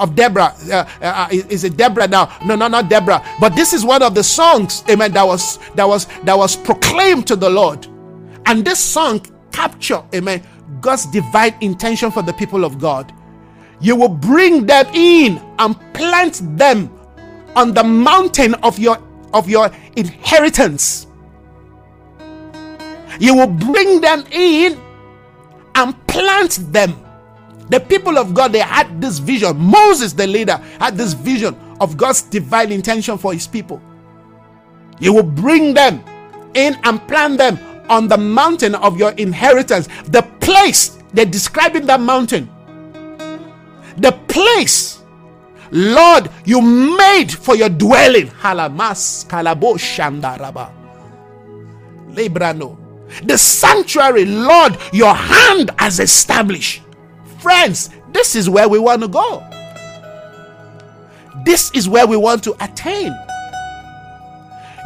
of 0.00 0.16
Deborah. 0.16 0.54
Uh, 0.70 0.84
uh, 1.02 1.28
is 1.30 1.62
it 1.64 1.76
Deborah 1.76 2.08
now? 2.08 2.36
No, 2.44 2.56
no, 2.56 2.66
not 2.66 2.88
Deborah. 2.88 3.24
But 3.38 3.54
this 3.54 3.72
is 3.72 3.84
one 3.84 4.02
of 4.02 4.14
the 4.14 4.24
songs, 4.24 4.82
amen, 4.90 5.12
that 5.12 5.24
was 5.24 5.58
that 5.76 5.86
was 5.86 6.06
that 6.24 6.36
was 6.36 6.56
proclaimed 6.56 7.26
to 7.28 7.36
the 7.36 7.48
Lord. 7.48 7.86
And 8.46 8.64
this 8.64 8.80
song 8.80 9.24
capture, 9.52 10.02
amen, 10.14 10.42
God's 10.80 11.06
divine 11.06 11.54
intention 11.60 12.10
for 12.10 12.22
the 12.22 12.32
people 12.32 12.64
of 12.64 12.78
God. 12.78 13.12
You 13.80 13.96
will 13.96 14.08
bring 14.08 14.66
them 14.66 14.86
in 14.92 15.38
and 15.58 15.76
plant 15.94 16.40
them 16.58 16.90
on 17.54 17.72
the 17.74 17.84
mountain 17.84 18.54
of 18.54 18.78
your 18.78 18.98
of 19.32 19.48
your 19.48 19.70
inheritance. 19.96 21.06
You 23.18 23.34
will 23.36 23.48
bring 23.48 24.00
them 24.00 24.24
in 24.32 24.80
and 25.74 26.06
plant 26.06 26.72
them 26.72 26.96
the 27.70 27.78
people 27.78 28.18
of 28.18 28.34
God, 28.34 28.52
they 28.52 28.58
had 28.58 29.00
this 29.00 29.18
vision. 29.18 29.56
Moses, 29.56 30.12
the 30.12 30.26
leader, 30.26 30.56
had 30.80 30.96
this 30.96 31.12
vision 31.12 31.56
of 31.80 31.96
God's 31.96 32.22
divine 32.22 32.72
intention 32.72 33.16
for 33.16 33.32
his 33.32 33.46
people. 33.46 33.80
He 34.98 35.08
will 35.08 35.22
bring 35.22 35.72
them 35.72 36.04
in 36.54 36.76
and 36.82 37.00
plant 37.06 37.38
them 37.38 37.58
on 37.88 38.08
the 38.08 38.18
mountain 38.18 38.74
of 38.74 38.98
your 38.98 39.12
inheritance. 39.12 39.88
The 40.08 40.22
place, 40.40 40.98
they're 41.12 41.24
describing 41.24 41.86
that 41.86 42.00
mountain. 42.00 42.50
The 43.98 44.12
place, 44.26 45.02
Lord, 45.70 46.28
you 46.44 46.60
made 46.60 47.30
for 47.30 47.54
your 47.54 47.68
dwelling. 47.68 48.28
Halamas 48.28 49.26
kalabo 49.28 49.78
shandaraba. 49.78 50.72
Lebrano. 52.10 52.76
The 53.26 53.38
sanctuary, 53.38 54.24
Lord, 54.24 54.76
your 54.92 55.14
hand 55.14 55.70
has 55.78 56.00
established. 56.00 56.82
Friends, 57.40 57.90
this 58.12 58.36
is 58.36 58.50
where 58.50 58.68
we 58.68 58.78
want 58.78 59.02
to 59.02 59.08
go. 59.08 59.42
This 61.44 61.70
is 61.72 61.88
where 61.88 62.06
we 62.06 62.16
want 62.16 62.44
to 62.44 62.54
attain. 62.62 63.14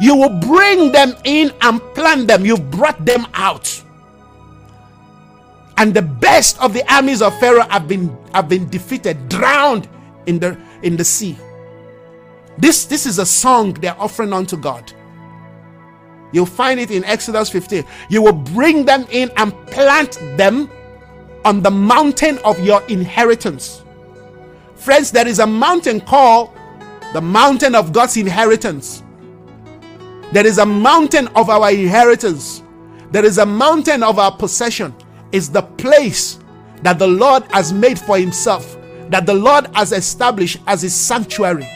You 0.01 0.15
will 0.15 0.39
bring 0.39 0.91
them 0.91 1.15
in 1.23 1.51
and 1.61 1.81
plant 1.93 2.27
them. 2.27 2.45
You've 2.45 2.69
brought 2.71 3.03
them 3.05 3.27
out. 3.33 3.81
And 5.77 5.93
the 5.93 6.01
best 6.01 6.59
of 6.61 6.73
the 6.73 6.89
armies 6.93 7.21
of 7.21 7.37
Pharaoh 7.39 7.67
have 7.69 7.87
been 7.87 8.15
have 8.33 8.47
been 8.47 8.69
defeated, 8.69 9.27
drowned 9.27 9.87
in 10.25 10.39
the 10.39 10.57
in 10.83 10.95
the 10.95 11.03
sea. 11.03 11.37
This 12.57 12.85
this 12.85 13.05
is 13.05 13.19
a 13.19 13.25
song 13.25 13.73
they're 13.73 13.99
offering 13.99 14.31
unto 14.31 14.55
God. 14.55 14.93
You'll 16.31 16.45
find 16.45 16.79
it 16.79 16.91
in 16.91 17.03
Exodus 17.05 17.49
15. 17.49 17.85
You 18.09 18.21
will 18.21 18.33
bring 18.33 18.85
them 18.85 19.05
in 19.11 19.31
and 19.37 19.53
plant 19.67 20.17
them 20.37 20.69
on 21.45 21.61
the 21.61 21.71
mountain 21.71 22.39
of 22.43 22.59
your 22.59 22.83
inheritance. 22.87 23.83
Friends, 24.75 25.11
there 25.11 25.27
is 25.27 25.39
a 25.39 25.47
mountain 25.47 26.01
called 26.01 26.51
the 27.13 27.21
mountain 27.21 27.75
of 27.75 27.93
God's 27.93 28.17
inheritance. 28.17 29.03
There 30.33 30.45
is 30.45 30.57
a 30.57 30.65
mountain 30.65 31.27
of 31.29 31.49
our 31.49 31.71
inheritance. 31.71 32.63
There 33.11 33.23
is 33.23 33.37
a 33.37 33.45
mountain 33.45 34.03
of 34.03 34.19
our 34.19 34.35
possession. 34.35 34.93
Is 35.31 35.49
the 35.49 35.61
place 35.61 36.39
that 36.81 36.99
the 36.99 37.07
Lord 37.07 37.43
has 37.51 37.71
made 37.71 37.99
for 37.99 38.17
himself, 38.17 38.77
that 39.09 39.25
the 39.25 39.33
Lord 39.33 39.67
has 39.75 39.91
established 39.91 40.59
as 40.67 40.81
his 40.81 40.95
sanctuary. 40.95 41.67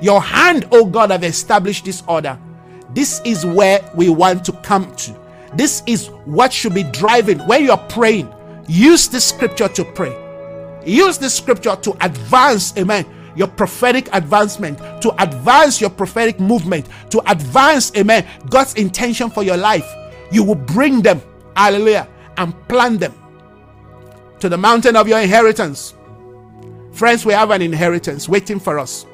Your 0.00 0.20
hand, 0.20 0.68
oh 0.72 0.86
God, 0.86 1.10
have 1.10 1.24
established 1.24 1.84
this 1.84 2.02
order. 2.08 2.38
This 2.94 3.20
is 3.24 3.44
where 3.44 3.80
we 3.94 4.08
want 4.08 4.44
to 4.46 4.52
come 4.52 4.94
to. 4.96 5.18
This 5.54 5.82
is 5.86 6.08
what 6.24 6.52
should 6.52 6.74
be 6.74 6.84
driving 6.84 7.38
when 7.40 7.64
you're 7.64 7.76
praying. 7.76 8.32
Use 8.70 9.08
the 9.08 9.20
scripture 9.20 9.66
to 9.66 9.84
pray. 9.84 10.16
Use 10.86 11.18
the 11.18 11.28
scripture 11.28 11.74
to 11.74 11.96
advance, 12.04 12.72
amen, 12.78 13.04
your 13.34 13.48
prophetic 13.48 14.08
advancement, 14.12 14.78
to 15.02 15.12
advance 15.20 15.80
your 15.80 15.90
prophetic 15.90 16.38
movement, 16.38 16.86
to 17.10 17.20
advance, 17.28 17.90
amen, 17.96 18.24
God's 18.48 18.74
intention 18.74 19.28
for 19.28 19.42
your 19.42 19.56
life. 19.56 19.92
You 20.30 20.44
will 20.44 20.54
bring 20.54 21.02
them, 21.02 21.20
hallelujah, 21.56 22.06
and 22.36 22.54
plant 22.68 23.00
them 23.00 23.12
to 24.38 24.48
the 24.48 24.56
mountain 24.56 24.94
of 24.94 25.08
your 25.08 25.18
inheritance. 25.18 25.94
Friends, 26.92 27.26
we 27.26 27.32
have 27.32 27.50
an 27.50 27.62
inheritance 27.62 28.28
waiting 28.28 28.60
for 28.60 28.78
us. 28.78 29.04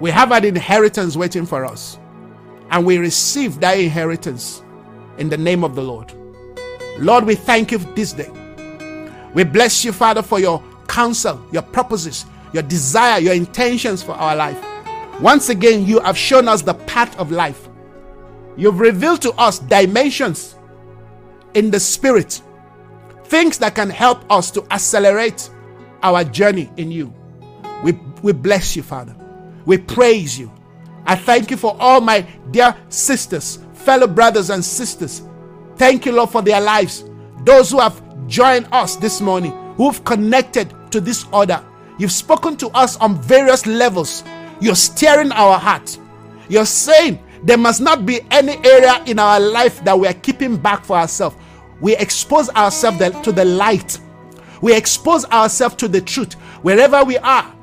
We 0.00 0.10
have 0.10 0.32
an 0.32 0.44
inheritance 0.44 1.16
waiting 1.16 1.46
for 1.46 1.64
us. 1.64 1.98
And 2.70 2.84
we 2.84 2.98
receive 2.98 3.58
that 3.60 3.78
inheritance 3.78 4.62
in 5.16 5.30
the 5.30 5.38
name 5.38 5.64
of 5.64 5.74
the 5.74 5.82
Lord. 5.82 6.12
Lord, 6.98 7.24
we 7.24 7.34
thank 7.34 7.72
you 7.72 7.78
this 7.78 8.12
day. 8.12 8.30
We 9.34 9.44
bless 9.44 9.84
you, 9.84 9.92
Father, 9.92 10.22
for 10.22 10.40
your 10.40 10.62
counsel, 10.88 11.44
your 11.52 11.62
purposes, 11.62 12.24
your 12.52 12.62
desire, 12.62 13.20
your 13.20 13.34
intentions 13.34 14.02
for 14.02 14.12
our 14.12 14.34
life. 14.34 14.58
Once 15.20 15.48
again, 15.48 15.84
you 15.84 16.00
have 16.00 16.16
shown 16.16 16.48
us 16.48 16.62
the 16.62 16.74
path 16.74 17.18
of 17.18 17.30
life. 17.30 17.68
You've 18.56 18.80
revealed 18.80 19.22
to 19.22 19.32
us 19.32 19.58
dimensions 19.58 20.56
in 21.54 21.70
the 21.70 21.80
spirit, 21.80 22.40
things 23.24 23.58
that 23.58 23.74
can 23.74 23.90
help 23.90 24.30
us 24.30 24.50
to 24.52 24.64
accelerate 24.70 25.50
our 26.02 26.24
journey 26.24 26.70
in 26.76 26.90
you. 26.90 27.12
We, 27.82 27.92
we 28.22 28.32
bless 28.32 28.76
you, 28.76 28.82
Father. 28.82 29.14
We 29.66 29.78
praise 29.78 30.38
you. 30.38 30.52
I 31.04 31.16
thank 31.16 31.50
you 31.50 31.56
for 31.56 31.76
all 31.78 32.00
my 32.00 32.26
dear 32.50 32.76
sisters, 32.88 33.58
fellow 33.74 34.06
brothers 34.06 34.50
and 34.50 34.64
sisters. 34.64 35.22
Thank 35.76 36.06
you, 36.06 36.12
Lord, 36.12 36.30
for 36.30 36.42
their 36.42 36.60
lives. 36.60 37.04
Those 37.44 37.70
who 37.70 37.80
have 37.80 38.02
joined 38.26 38.68
us 38.72 38.96
this 38.96 39.20
morning, 39.20 39.52
who've 39.76 40.02
connected 40.04 40.72
to 40.90 41.00
this 41.00 41.26
order. 41.32 41.64
You've 41.98 42.12
spoken 42.12 42.56
to 42.58 42.68
us 42.68 42.96
on 42.96 43.20
various 43.22 43.66
levels. 43.66 44.24
You're 44.60 44.74
stirring 44.74 45.32
our 45.32 45.58
heart. 45.58 45.98
You're 46.48 46.66
saying 46.66 47.22
there 47.42 47.58
must 47.58 47.80
not 47.80 48.06
be 48.06 48.20
any 48.30 48.56
area 48.66 49.02
in 49.06 49.18
our 49.18 49.38
life 49.38 49.84
that 49.84 49.98
we 49.98 50.08
are 50.08 50.14
keeping 50.14 50.56
back 50.56 50.84
for 50.84 50.96
ourselves. 50.96 51.36
We 51.80 51.96
expose 51.96 52.48
ourselves 52.50 52.98
to 53.22 53.32
the 53.32 53.44
light. 53.44 53.98
We 54.62 54.74
expose 54.74 55.24
ourselves 55.26 55.76
to 55.76 55.88
the 55.88 56.00
truth 56.00 56.34
wherever 56.62 57.04
we 57.04 57.18
are 57.18 57.54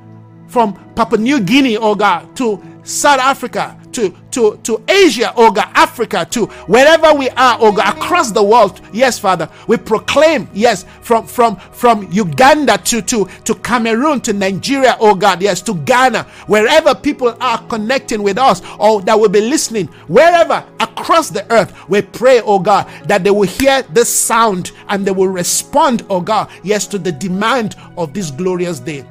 from 0.46 0.74
Papua 0.94 1.20
New 1.20 1.40
Guinea, 1.40 1.76
oh 1.76 1.94
God, 1.94 2.36
to 2.36 2.62
South 2.84 3.18
Africa, 3.18 3.78
to, 3.94 4.14
to, 4.32 4.58
to 4.62 4.82
Asia, 4.88 5.32
God, 5.36 5.70
Africa, 5.74 6.26
to 6.30 6.46
wherever 6.66 7.14
we 7.14 7.30
are, 7.30 7.58
God, 7.58 7.96
across 7.96 8.30
the 8.30 8.42
world. 8.42 8.80
Yes, 8.92 9.18
Father, 9.18 9.48
we 9.66 9.76
proclaim, 9.76 10.48
yes, 10.52 10.84
from 11.00 11.26
from 11.26 11.56
from 11.56 12.10
Uganda 12.12 12.78
to 12.78 13.02
to 13.02 13.26
to 13.44 13.54
Cameroon 13.56 14.20
to 14.22 14.32
Nigeria, 14.32 14.96
oh 15.00 15.14
God, 15.14 15.42
yes, 15.42 15.62
to 15.62 15.74
Ghana, 15.74 16.24
wherever 16.46 16.94
people 16.94 17.36
are 17.40 17.58
connecting 17.68 18.22
with 18.22 18.38
us 18.38 18.62
or 18.78 19.00
that 19.02 19.18
will 19.18 19.28
be 19.28 19.40
listening, 19.40 19.86
wherever 20.08 20.64
across 20.80 21.30
the 21.30 21.50
earth, 21.52 21.72
we 21.88 22.02
pray, 22.02 22.40
oh 22.44 22.58
God, 22.58 22.86
that 23.06 23.24
they 23.24 23.30
will 23.30 23.48
hear 23.48 23.82
this 23.82 24.14
sound 24.14 24.72
and 24.88 25.06
they 25.06 25.12
will 25.12 25.28
respond, 25.28 26.04
oh 26.10 26.20
God, 26.20 26.50
yes, 26.62 26.86
to 26.88 26.98
the 26.98 27.12
demand 27.12 27.76
of 27.96 28.12
this 28.12 28.30
glorious 28.30 28.80
day. 28.80 29.04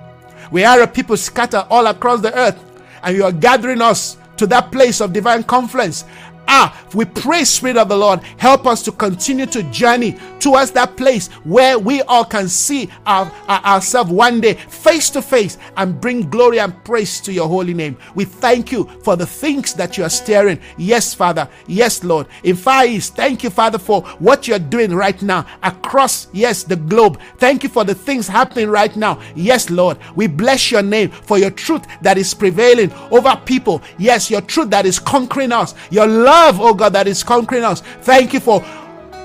We 0.52 0.64
are 0.64 0.82
a 0.82 0.88
people 0.88 1.18
scattered 1.18 1.66
all 1.70 1.88
across 1.88 2.22
the 2.22 2.38
earth, 2.38 2.60
and 3.04 3.16
you 3.18 3.24
are 3.24 3.32
gathering 3.32 3.82
us 3.82 4.18
to 4.44 4.48
that 4.48 4.74
place 4.74 5.00
of 5.00 5.14
divine 5.14 5.42
confluence 5.44 6.04
Ah, 6.46 6.86
we 6.94 7.06
pray, 7.06 7.46
Spirit 7.46 7.78
of 7.78 7.88
the 7.88 7.98
Lord, 7.98 8.22
help 8.38 8.68
us 8.68 8.84
to 8.84 8.92
continue 8.92 9.46
to 9.46 9.64
journey 9.72 10.18
towards 10.44 10.72
that 10.72 10.98
place 10.98 11.28
where 11.46 11.80
we 11.80 12.02
all 12.04 12.26
can 12.26 12.50
see 12.50 12.90
our, 13.06 13.32
our, 13.48 13.64
ourselves 13.64 14.12
one 14.12 14.42
day 14.42 14.54
face 14.56 15.10
to 15.12 15.22
face 15.22 15.58
and 15.78 16.00
bring 16.02 16.30
glory 16.30 16.60
and 16.60 16.84
praise 16.84 17.22
to 17.22 17.32
your 17.32 17.48
holy 17.48 17.74
name. 17.74 17.98
We 18.14 18.26
thank 18.26 18.72
you 18.72 18.86
for 19.04 19.16
the 19.16 19.26
things 19.26 19.74
that 19.76 19.98
you 19.98 20.04
are 20.04 20.10
stirring. 20.10 20.60
Yes, 20.78 21.14
Father. 21.14 21.48
Yes, 21.68 22.04
Lord. 22.04 22.28
In 22.44 22.58
Far 22.58 22.86
East, 22.86 23.16
thank 23.16 23.44
you, 23.44 23.50
Father, 23.50 23.80
for 23.80 24.02
what 24.20 24.48
you're 24.48 24.60
doing 24.60 24.94
right 24.94 25.22
now 25.22 25.46
across, 25.64 26.28
yes, 26.34 26.64
the 26.64 26.76
globe. 26.76 27.20
Thank 27.38 27.64
you 27.64 27.70
for 27.70 27.86
the 27.86 27.96
things 27.96 28.28
happening 28.28 28.70
right 28.70 28.96
now. 28.98 29.22
Yes, 29.36 29.70
Lord. 29.70 29.98
We 30.16 30.28
bless 30.28 30.72
your 30.72 30.84
name 30.84 31.10
for 31.10 31.38
your 31.38 31.52
truth 31.52 31.86
that 32.02 32.18
is 32.18 32.34
prevailing 32.34 32.92
over 33.12 33.42
people. 33.46 33.82
Yes, 33.98 34.30
your 34.30 34.42
truth 34.42 34.70
that 34.72 34.86
is 34.86 35.00
conquering 35.00 35.52
us. 35.54 35.74
Your 35.90 36.08
love 36.08 36.34
love, 36.34 36.60
oh 36.60 36.74
God, 36.74 36.94
that 36.94 37.08
is 37.08 37.24
conquering 37.24 37.64
us. 37.64 37.82
Thank 38.02 38.34
you 38.34 38.40
for 38.40 38.64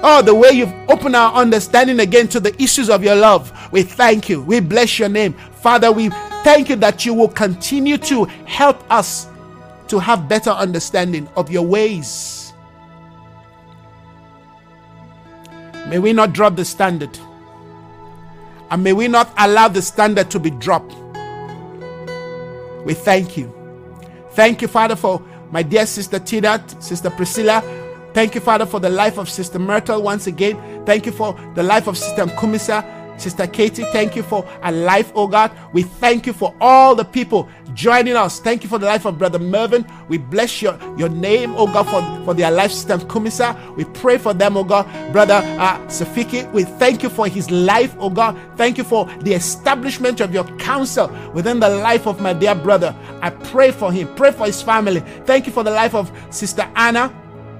Oh, 0.00 0.22
the 0.22 0.34
way 0.34 0.50
you've 0.52 0.72
opened 0.88 1.16
our 1.16 1.32
understanding 1.34 1.98
again 2.00 2.28
to 2.28 2.38
the 2.38 2.54
issues 2.62 2.88
of 2.88 3.02
your 3.02 3.16
love. 3.16 3.52
We 3.72 3.82
thank 3.82 4.28
you. 4.28 4.40
We 4.42 4.60
bless 4.60 4.98
your 4.98 5.08
name. 5.08 5.32
Father, 5.32 5.90
we 5.90 6.10
thank 6.44 6.68
you 6.68 6.76
that 6.76 7.04
you 7.04 7.14
will 7.14 7.28
continue 7.28 7.98
to 7.98 8.24
help 8.46 8.88
us 8.92 9.26
to 9.88 9.98
have 9.98 10.28
better 10.28 10.50
understanding 10.50 11.28
of 11.34 11.50
your 11.50 11.66
ways. 11.66 12.52
May 15.88 15.98
we 15.98 16.12
not 16.12 16.32
drop 16.32 16.54
the 16.54 16.64
standard. 16.64 17.18
And 18.70 18.84
may 18.84 18.92
we 18.92 19.08
not 19.08 19.32
allow 19.38 19.68
the 19.68 19.82
standard 19.82 20.30
to 20.30 20.38
be 20.38 20.50
dropped. 20.50 20.94
We 22.84 22.94
thank 22.94 23.36
you. 23.36 23.52
Thank 24.32 24.62
you, 24.62 24.68
Father, 24.68 24.94
for 24.94 25.22
my 25.50 25.62
dear 25.62 25.86
sister 25.86 26.18
Tina, 26.18 26.62
sister 26.80 27.10
Priscilla. 27.10 27.62
Thank 28.18 28.34
you, 28.34 28.40
Father, 28.40 28.66
for 28.66 28.80
the 28.80 28.88
life 28.88 29.16
of 29.16 29.30
Sister 29.30 29.60
Myrtle 29.60 30.02
once 30.02 30.26
again. 30.26 30.84
Thank 30.84 31.06
you 31.06 31.12
for 31.12 31.38
the 31.54 31.62
life 31.62 31.86
of 31.86 31.96
Sister 31.96 32.24
Kumisa, 32.26 32.84
Sister 33.16 33.46
Katie. 33.46 33.84
Thank 33.92 34.16
you 34.16 34.24
for 34.24 34.44
a 34.64 34.72
life, 34.72 35.12
oh 35.14 35.28
God. 35.28 35.52
We 35.72 35.84
thank 35.84 36.26
you 36.26 36.32
for 36.32 36.52
all 36.60 36.96
the 36.96 37.04
people 37.04 37.48
joining 37.74 38.16
us. 38.16 38.40
Thank 38.40 38.64
you 38.64 38.68
for 38.68 38.80
the 38.80 38.86
life 38.86 39.04
of 39.04 39.18
Brother 39.18 39.38
Mervyn. 39.38 39.86
We 40.08 40.18
bless 40.18 40.60
your, 40.60 40.76
your 40.98 41.10
name, 41.10 41.54
oh 41.56 41.68
God, 41.68 41.84
for, 41.84 42.24
for 42.24 42.34
their 42.34 42.50
life, 42.50 42.72
Sister 42.72 42.96
Kumisa. 42.96 43.54
We 43.76 43.84
pray 43.84 44.18
for 44.18 44.34
them, 44.34 44.56
oh 44.56 44.64
God. 44.64 45.12
Brother 45.12 45.34
uh, 45.34 45.78
Safiki, 45.86 46.50
we 46.52 46.64
thank 46.64 47.04
you 47.04 47.10
for 47.10 47.28
his 47.28 47.48
life, 47.52 47.94
oh 48.00 48.10
God. 48.10 48.36
Thank 48.56 48.78
you 48.78 48.84
for 48.84 49.04
the 49.20 49.32
establishment 49.32 50.20
of 50.20 50.34
your 50.34 50.42
counsel 50.56 51.08
within 51.34 51.60
the 51.60 51.68
life 51.68 52.08
of 52.08 52.20
my 52.20 52.32
dear 52.32 52.56
brother. 52.56 52.96
I 53.22 53.30
pray 53.30 53.70
for 53.70 53.92
him, 53.92 54.12
pray 54.16 54.32
for 54.32 54.46
his 54.46 54.60
family. 54.60 55.04
Thank 55.24 55.46
you 55.46 55.52
for 55.52 55.62
the 55.62 55.70
life 55.70 55.94
of 55.94 56.10
Sister 56.30 56.68
Anna 56.74 57.14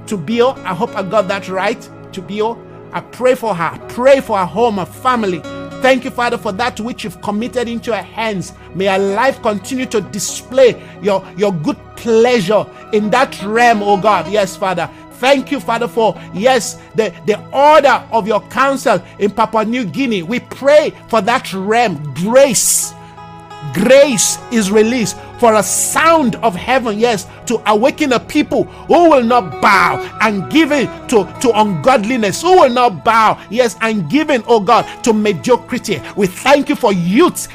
Tubio. 0.09 0.51
I 0.65 0.75
hope 0.75 0.97
I 0.97 1.03
got 1.03 1.29
that 1.29 1.49
right. 1.49 1.81
To 1.81 2.09
Tubio. 2.13 2.65
I 2.93 3.01
pray 3.01 3.35
for 3.35 3.55
her. 3.55 3.79
Pray 3.89 4.21
for 4.21 4.39
her 4.39 4.47
home, 4.47 4.79
her 4.79 4.87
family. 4.87 5.41
Thank 5.81 6.05
you, 6.05 6.11
Father, 6.11 6.39
for 6.39 6.51
that 6.53 6.81
which 6.81 7.05
you've 7.05 7.21
committed 7.21 7.69
into 7.69 7.95
her 7.95 8.03
hands. 8.03 8.53
May 8.75 8.87
her 8.87 8.99
life 8.99 9.41
continue 9.43 9.87
to 9.87 10.01
display 10.01 10.83
your, 11.03 11.25
your 11.37 11.53
good 11.53 11.77
pleasure 11.97 12.67
in 12.93 13.11
that 13.11 13.41
realm, 13.43 13.83
oh 13.83 14.01
God. 14.01 14.31
Yes, 14.31 14.57
Father. 14.57 14.91
Thank 15.19 15.51
you, 15.51 15.61
Father, 15.61 15.89
for 15.89 16.21
yes, 16.33 16.81
the, 16.95 17.13
the 17.27 17.39
order 17.51 18.05
of 18.13 18.27
your 18.27 18.41
counsel 18.49 19.03
in 19.19 19.31
Papua 19.31 19.65
New 19.65 19.85
Guinea. 19.85 20.23
We 20.23 20.41
pray 20.41 20.95
for 21.09 21.21
that 21.23 21.53
realm, 21.53 22.15
grace. 22.15 22.93
Grace 23.75 24.39
is 24.51 24.71
released 24.71 25.17
for 25.39 25.55
a 25.55 25.63
sound 25.63 26.37
of 26.37 26.55
heaven, 26.55 26.99
yes, 26.99 27.27
to 27.47 27.63
awaken 27.71 28.13
a 28.13 28.21
people 28.21 28.65
who 28.65 29.11
will 29.11 29.23
not 29.23 29.61
bow 29.63 29.99
and 30.21 30.51
give 30.51 30.73
in 30.73 30.87
to, 31.09 31.25
to 31.41 31.53
ungodliness, 31.55 32.43
who 32.43 32.61
will 32.61 32.71
not 32.71 33.05
bow, 33.05 33.41
yes, 33.51 33.77
and 33.81 34.09
give 34.11 34.31
in, 34.31 34.43
oh 34.47 34.61
God, 34.61 34.85
to 35.05 35.13
mediocrity. 35.13 36.01
We 36.17 36.27
thank 36.27 36.69
you 36.69 36.77
for 36.77 36.93
youths 36.93 37.49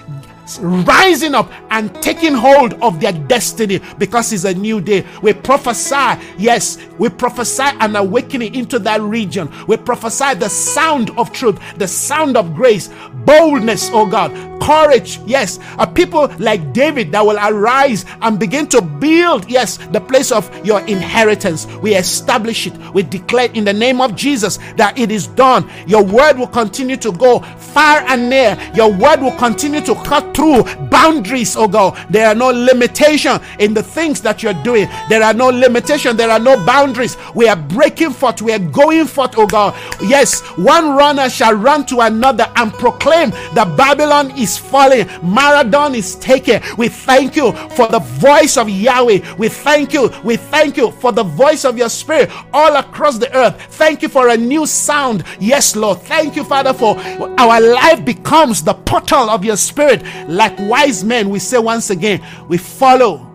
rising 0.59 1.35
up 1.35 1.51
and 1.71 1.93
taking 2.01 2.33
hold 2.33 2.73
of 2.81 2.99
their 2.99 3.13
destiny 3.13 3.79
because 3.97 4.33
it's 4.33 4.43
a 4.43 4.53
new 4.53 4.81
day. 4.81 5.05
We 5.21 5.33
prophesy, 5.33 6.21
yes, 6.37 6.77
we 6.97 7.09
prophesy 7.09 7.63
an 7.63 7.95
awakening 7.95 8.55
into 8.55 8.79
that 8.79 9.01
region. 9.01 9.51
We 9.67 9.77
prophesy 9.77 10.35
the 10.35 10.49
sound 10.49 11.11
of 11.11 11.31
truth, 11.31 11.59
the 11.77 11.87
sound 11.87 12.37
of 12.37 12.55
grace, 12.55 12.89
boldness, 13.25 13.89
oh 13.93 14.05
God, 14.05 14.31
courage, 14.61 15.19
yes, 15.25 15.59
a 15.77 15.87
people 15.87 16.31
like 16.39 16.73
David 16.73 17.11
that 17.11 17.25
will 17.25 17.37
arise 17.37 18.05
and 18.21 18.39
begin 18.39 18.67
to 18.67 18.81
build, 18.81 19.49
yes, 19.49 19.77
the 19.91 19.99
place 19.99 20.31
of 20.31 20.49
your 20.65 20.81
inheritance. 20.81 21.65
We 21.81 21.95
establish 21.95 22.67
it, 22.67 22.77
we 22.93 23.03
declare 23.03 23.49
in 23.53 23.65
the 23.65 23.73
name 23.73 24.01
of 24.01 24.15
Jesus 24.15 24.57
that 24.77 24.97
it 24.97 25.11
is 25.11 25.27
done. 25.27 25.69
Your 25.87 26.03
word 26.03 26.37
will 26.37 26.47
continue 26.47 26.97
to 26.97 27.11
go 27.11 27.39
far 27.39 27.99
and 28.07 28.29
near, 28.29 28.57
your 28.75 28.91
word 28.91 29.21
will 29.21 29.37
continue 29.37 29.81
to 29.81 29.95
cut 30.03 30.32
through 30.33 30.63
boundaries, 30.89 31.55
oh 31.55 31.67
God. 31.67 31.97
There 32.09 32.27
are 32.27 32.35
no 32.35 32.47
limitation 32.49 33.39
in 33.59 33.73
the 33.73 33.83
things 33.83 34.21
that 34.21 34.43
you're 34.43 34.61
doing, 34.63 34.87
there 35.09 35.23
are 35.23 35.33
no 35.33 35.47
limitation, 35.49 36.17
there 36.17 36.29
are 36.29 36.39
no 36.39 36.63
boundaries. 36.65 37.17
We 37.35 37.47
are 37.47 37.55
breaking 37.55 38.11
forth, 38.11 38.41
we 38.41 38.51
are 38.53 38.59
going 38.59 39.07
forth, 39.07 39.35
oh 39.37 39.47
God. 39.47 39.75
Yes, 40.01 40.41
one 40.57 40.95
runner 40.95 41.29
shall 41.29 41.53
run 41.53 41.85
to 41.87 42.01
another 42.01 42.51
and 42.55 42.71
proclaim 42.73 43.31
that 43.53 43.75
Babylon 43.77 44.31
is 44.37 44.57
falling. 44.57 45.07
Marathon 45.23 45.95
is 45.95 46.15
taken. 46.15 46.61
We 46.77 46.89
thank 46.89 47.35
you 47.35 47.51
for 47.75 47.87
the 47.87 47.99
voice 47.99 48.57
of 48.57 48.69
Yahweh. 48.69 49.35
We 49.37 49.49
thank 49.49 49.93
you. 49.93 50.11
We 50.23 50.37
thank 50.37 50.77
you 50.77 50.91
for 50.91 51.11
the 51.11 51.23
voice 51.23 51.65
of 51.65 51.77
your 51.77 51.89
spirit 51.89 52.29
all 52.53 52.75
across 52.75 53.17
the 53.17 53.35
earth. 53.35 53.61
Thank 53.71 54.01
you 54.01 54.09
for 54.09 54.29
a 54.29 54.37
new 54.37 54.65
sound. 54.65 55.23
Yes, 55.39 55.75
Lord. 55.75 56.01
Thank 56.01 56.35
you, 56.35 56.43
Father, 56.43 56.73
for 56.73 56.97
our 57.39 57.59
life 57.59 58.03
becomes 58.05 58.63
the 58.63 58.73
portal 58.73 59.29
of 59.29 59.43
your 59.43 59.57
spirit. 59.57 60.03
Like 60.27 60.57
wise 60.59 61.03
men, 61.03 61.29
we 61.29 61.39
say 61.39 61.57
once 61.57 61.89
again, 61.89 62.23
we 62.47 62.57
follow 62.57 63.29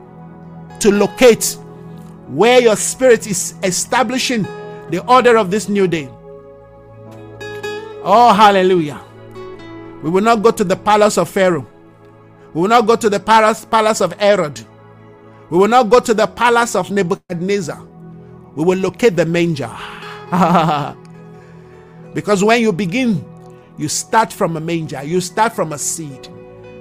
to 0.80 0.90
locate 0.90 1.58
where 2.28 2.60
your 2.60 2.76
spirit 2.76 3.26
is 3.26 3.54
establishing 3.62 4.42
the 4.90 5.04
order 5.06 5.36
of 5.36 5.50
this 5.50 5.68
new 5.68 5.86
day. 5.86 6.08
Oh, 8.04 8.32
hallelujah. 8.32 9.02
We 10.02 10.10
will 10.10 10.22
not 10.22 10.42
go 10.42 10.50
to 10.50 10.64
the 10.64 10.76
palace 10.76 11.18
of 11.18 11.28
Pharaoh. 11.28 11.66
We 12.54 12.62
will 12.62 12.68
not 12.68 12.86
go 12.86 12.96
to 12.96 13.10
the 13.10 13.20
palace, 13.20 13.64
palace 13.64 14.00
of 14.00 14.12
Herod. 14.14 14.60
We 15.50 15.58
will 15.58 15.68
not 15.68 15.90
go 15.90 16.00
to 16.00 16.14
the 16.14 16.26
palace 16.26 16.74
of 16.74 16.90
Nebuchadnezzar. 16.90 17.82
We 18.54 18.64
will 18.64 18.78
locate 18.78 19.16
the 19.16 19.26
manger. 19.26 19.70
because 22.14 22.44
when 22.44 22.60
you 22.60 22.72
begin, 22.72 23.24
you 23.76 23.88
start 23.88 24.32
from 24.32 24.56
a 24.56 24.60
manger, 24.60 25.02
you 25.02 25.20
start 25.20 25.52
from 25.52 25.72
a 25.72 25.78
seed. 25.78 26.28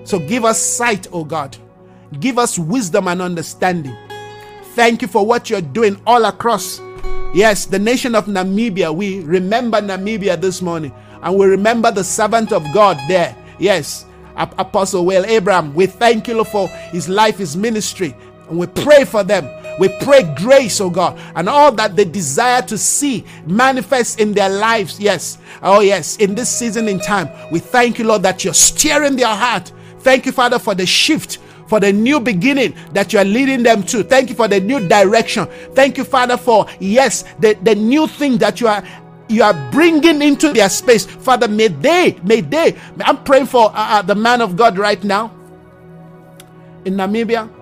So 0.08 0.20
give 0.20 0.46
us 0.46 0.58
sight, 0.58 1.08
O 1.08 1.20
oh 1.20 1.24
God. 1.26 1.58
Give 2.22 2.40
us 2.40 2.58
wisdom 2.58 3.10
and 3.10 3.22
understanding. 3.22 3.94
Thank 4.74 5.02
you 5.02 5.08
for 5.10 5.26
what 5.26 5.50
you're 5.50 5.60
doing 5.60 6.02
all 6.08 6.24
across. 6.24 6.80
Yes, 7.34 7.66
the 7.66 7.78
nation 7.78 8.16
of 8.16 8.28
Namibia. 8.28 8.96
We 8.96 9.20
remember 9.20 9.82
Namibia 9.82 10.40
this 10.40 10.62
morning 10.62 10.94
and 11.22 11.38
we 11.38 11.46
remember 11.46 11.92
the 11.92 12.06
servant 12.06 12.54
of 12.54 12.64
God 12.74 12.98
there. 13.10 13.36
Yes, 13.60 14.06
Apostle 14.38 15.06
Will 15.06 15.26
Abraham. 15.26 15.74
We 15.76 15.88
thank 15.88 16.30
you 16.30 16.42
for 16.46 16.70
his 16.70 17.10
life, 17.10 17.38
his 17.38 17.58
ministry, 17.58 18.16
and 18.48 18.58
we 18.58 18.68
pray 18.68 19.04
for 19.04 19.26
them. 19.26 19.50
We 19.78 19.90
pray 20.04 20.24
grace, 20.38 20.80
oh 20.80 20.90
God, 20.90 21.20
and 21.36 21.50
all 21.50 21.74
that 21.74 21.98
they 21.98 22.06
desire 22.06 22.62
to 22.62 22.78
see 22.78 23.26
manifest 23.46 24.22
in 24.22 24.34
their 24.34 24.50
lives. 24.50 25.02
Yes, 25.02 25.38
oh 25.62 25.82
yes, 25.82 26.16
in 26.16 26.34
this 26.34 26.50
season 26.50 26.88
in 26.88 26.98
time, 27.02 27.28
we 27.52 27.60
thank 27.60 28.00
you, 28.00 28.06
Lord, 28.06 28.24
that 28.24 28.46
you're 28.46 28.54
steering 28.54 29.18
their 29.18 29.28
heart. 29.36 29.74
Thank 30.08 30.26
you, 30.26 30.32
Father, 30.32 30.58
for 30.58 30.74
the 30.74 30.86
shift 30.86 31.40
for 31.68 31.82
the 31.82 31.92
new 31.92 32.22
beginning 32.22 32.74
that 32.94 33.12
you 33.12 33.20
are 33.20 33.26
leading 33.26 33.62
them 33.62 33.84
to. 33.84 34.06
Thank 34.06 34.30
you 34.30 34.36
for 34.36 34.48
the 34.48 34.58
new 34.58 34.88
direction. 34.88 35.48
Thank 35.74 35.98
you, 35.98 36.06
Father, 36.06 36.38
for 36.38 36.66
yes, 36.80 37.26
the, 37.42 37.56
the 37.62 37.76
new 37.76 38.08
thing 38.08 38.38
that 38.38 38.62
you 38.62 38.70
are 38.70 38.86
you 39.28 39.44
are 39.44 39.54
bringing 39.70 40.22
into 40.22 40.54
their 40.54 40.70
space. 40.70 41.06
Father, 41.06 41.50
may 41.50 41.68
they, 41.68 42.18
may 42.24 42.40
they. 42.40 42.78
I'm 43.02 43.22
praying 43.26 43.48
for 43.48 43.66
uh, 43.72 43.74
uh, 43.74 44.02
the 44.02 44.16
man 44.16 44.40
of 44.40 44.56
God 44.56 44.78
right 44.78 45.04
now 45.04 45.30
in 46.86 46.94
Namibia. 46.94 47.54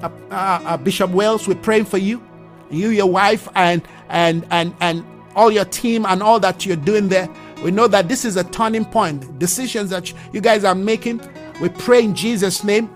Uh, 0.00 0.06
uh, 0.30 0.34
uh, 0.34 0.76
Bishop 0.76 1.10
Wells, 1.10 1.48
we're 1.48 1.56
praying 1.56 1.86
for 1.86 1.98
you, 1.98 2.24
you, 2.70 2.90
your 2.90 3.10
wife, 3.10 3.48
and 3.56 3.82
and 4.08 4.46
and 4.52 4.72
and 4.80 5.04
all 5.34 5.50
your 5.50 5.64
team 5.64 6.06
and 6.06 6.22
all 6.22 6.38
that 6.38 6.64
you're 6.64 6.76
doing 6.76 7.08
there. 7.08 7.28
We 7.62 7.70
know 7.70 7.88
that 7.88 8.08
this 8.08 8.24
is 8.24 8.36
a 8.36 8.44
turning 8.44 8.84
point. 8.84 9.38
Decisions 9.38 9.90
that 9.90 10.12
you 10.32 10.40
guys 10.40 10.64
are 10.64 10.74
making. 10.74 11.20
We 11.60 11.68
pray 11.68 12.02
in 12.04 12.14
Jesus' 12.14 12.64
name 12.64 12.90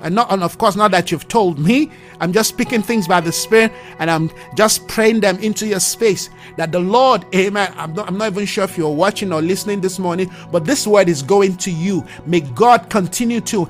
and 0.00 0.14
not 0.14 0.32
and 0.32 0.42
of 0.42 0.58
course 0.58 0.76
not 0.76 0.90
that 0.90 1.10
you've 1.10 1.28
told 1.28 1.58
me 1.58 1.90
i'm 2.20 2.32
just 2.32 2.48
speaking 2.48 2.82
things 2.82 3.06
by 3.06 3.20
the 3.20 3.32
spirit 3.32 3.72
and 3.98 4.10
i'm 4.10 4.30
just 4.56 4.86
praying 4.88 5.20
them 5.20 5.38
into 5.38 5.66
your 5.66 5.80
space 5.80 6.30
that 6.56 6.72
the 6.72 6.78
lord 6.80 7.24
amen 7.34 7.72
i'm 7.76 7.92
not, 7.94 8.08
I'm 8.08 8.18
not 8.18 8.32
even 8.32 8.46
sure 8.46 8.64
if 8.64 8.76
you're 8.78 8.88
watching 8.94 9.32
or 9.32 9.42
listening 9.42 9.80
this 9.80 9.98
morning 9.98 10.30
but 10.50 10.64
this 10.64 10.86
word 10.86 11.08
is 11.08 11.22
going 11.22 11.56
to 11.58 11.70
you 11.70 12.04
may 12.26 12.40
god 12.40 12.88
continue 12.90 13.40
to 13.42 13.68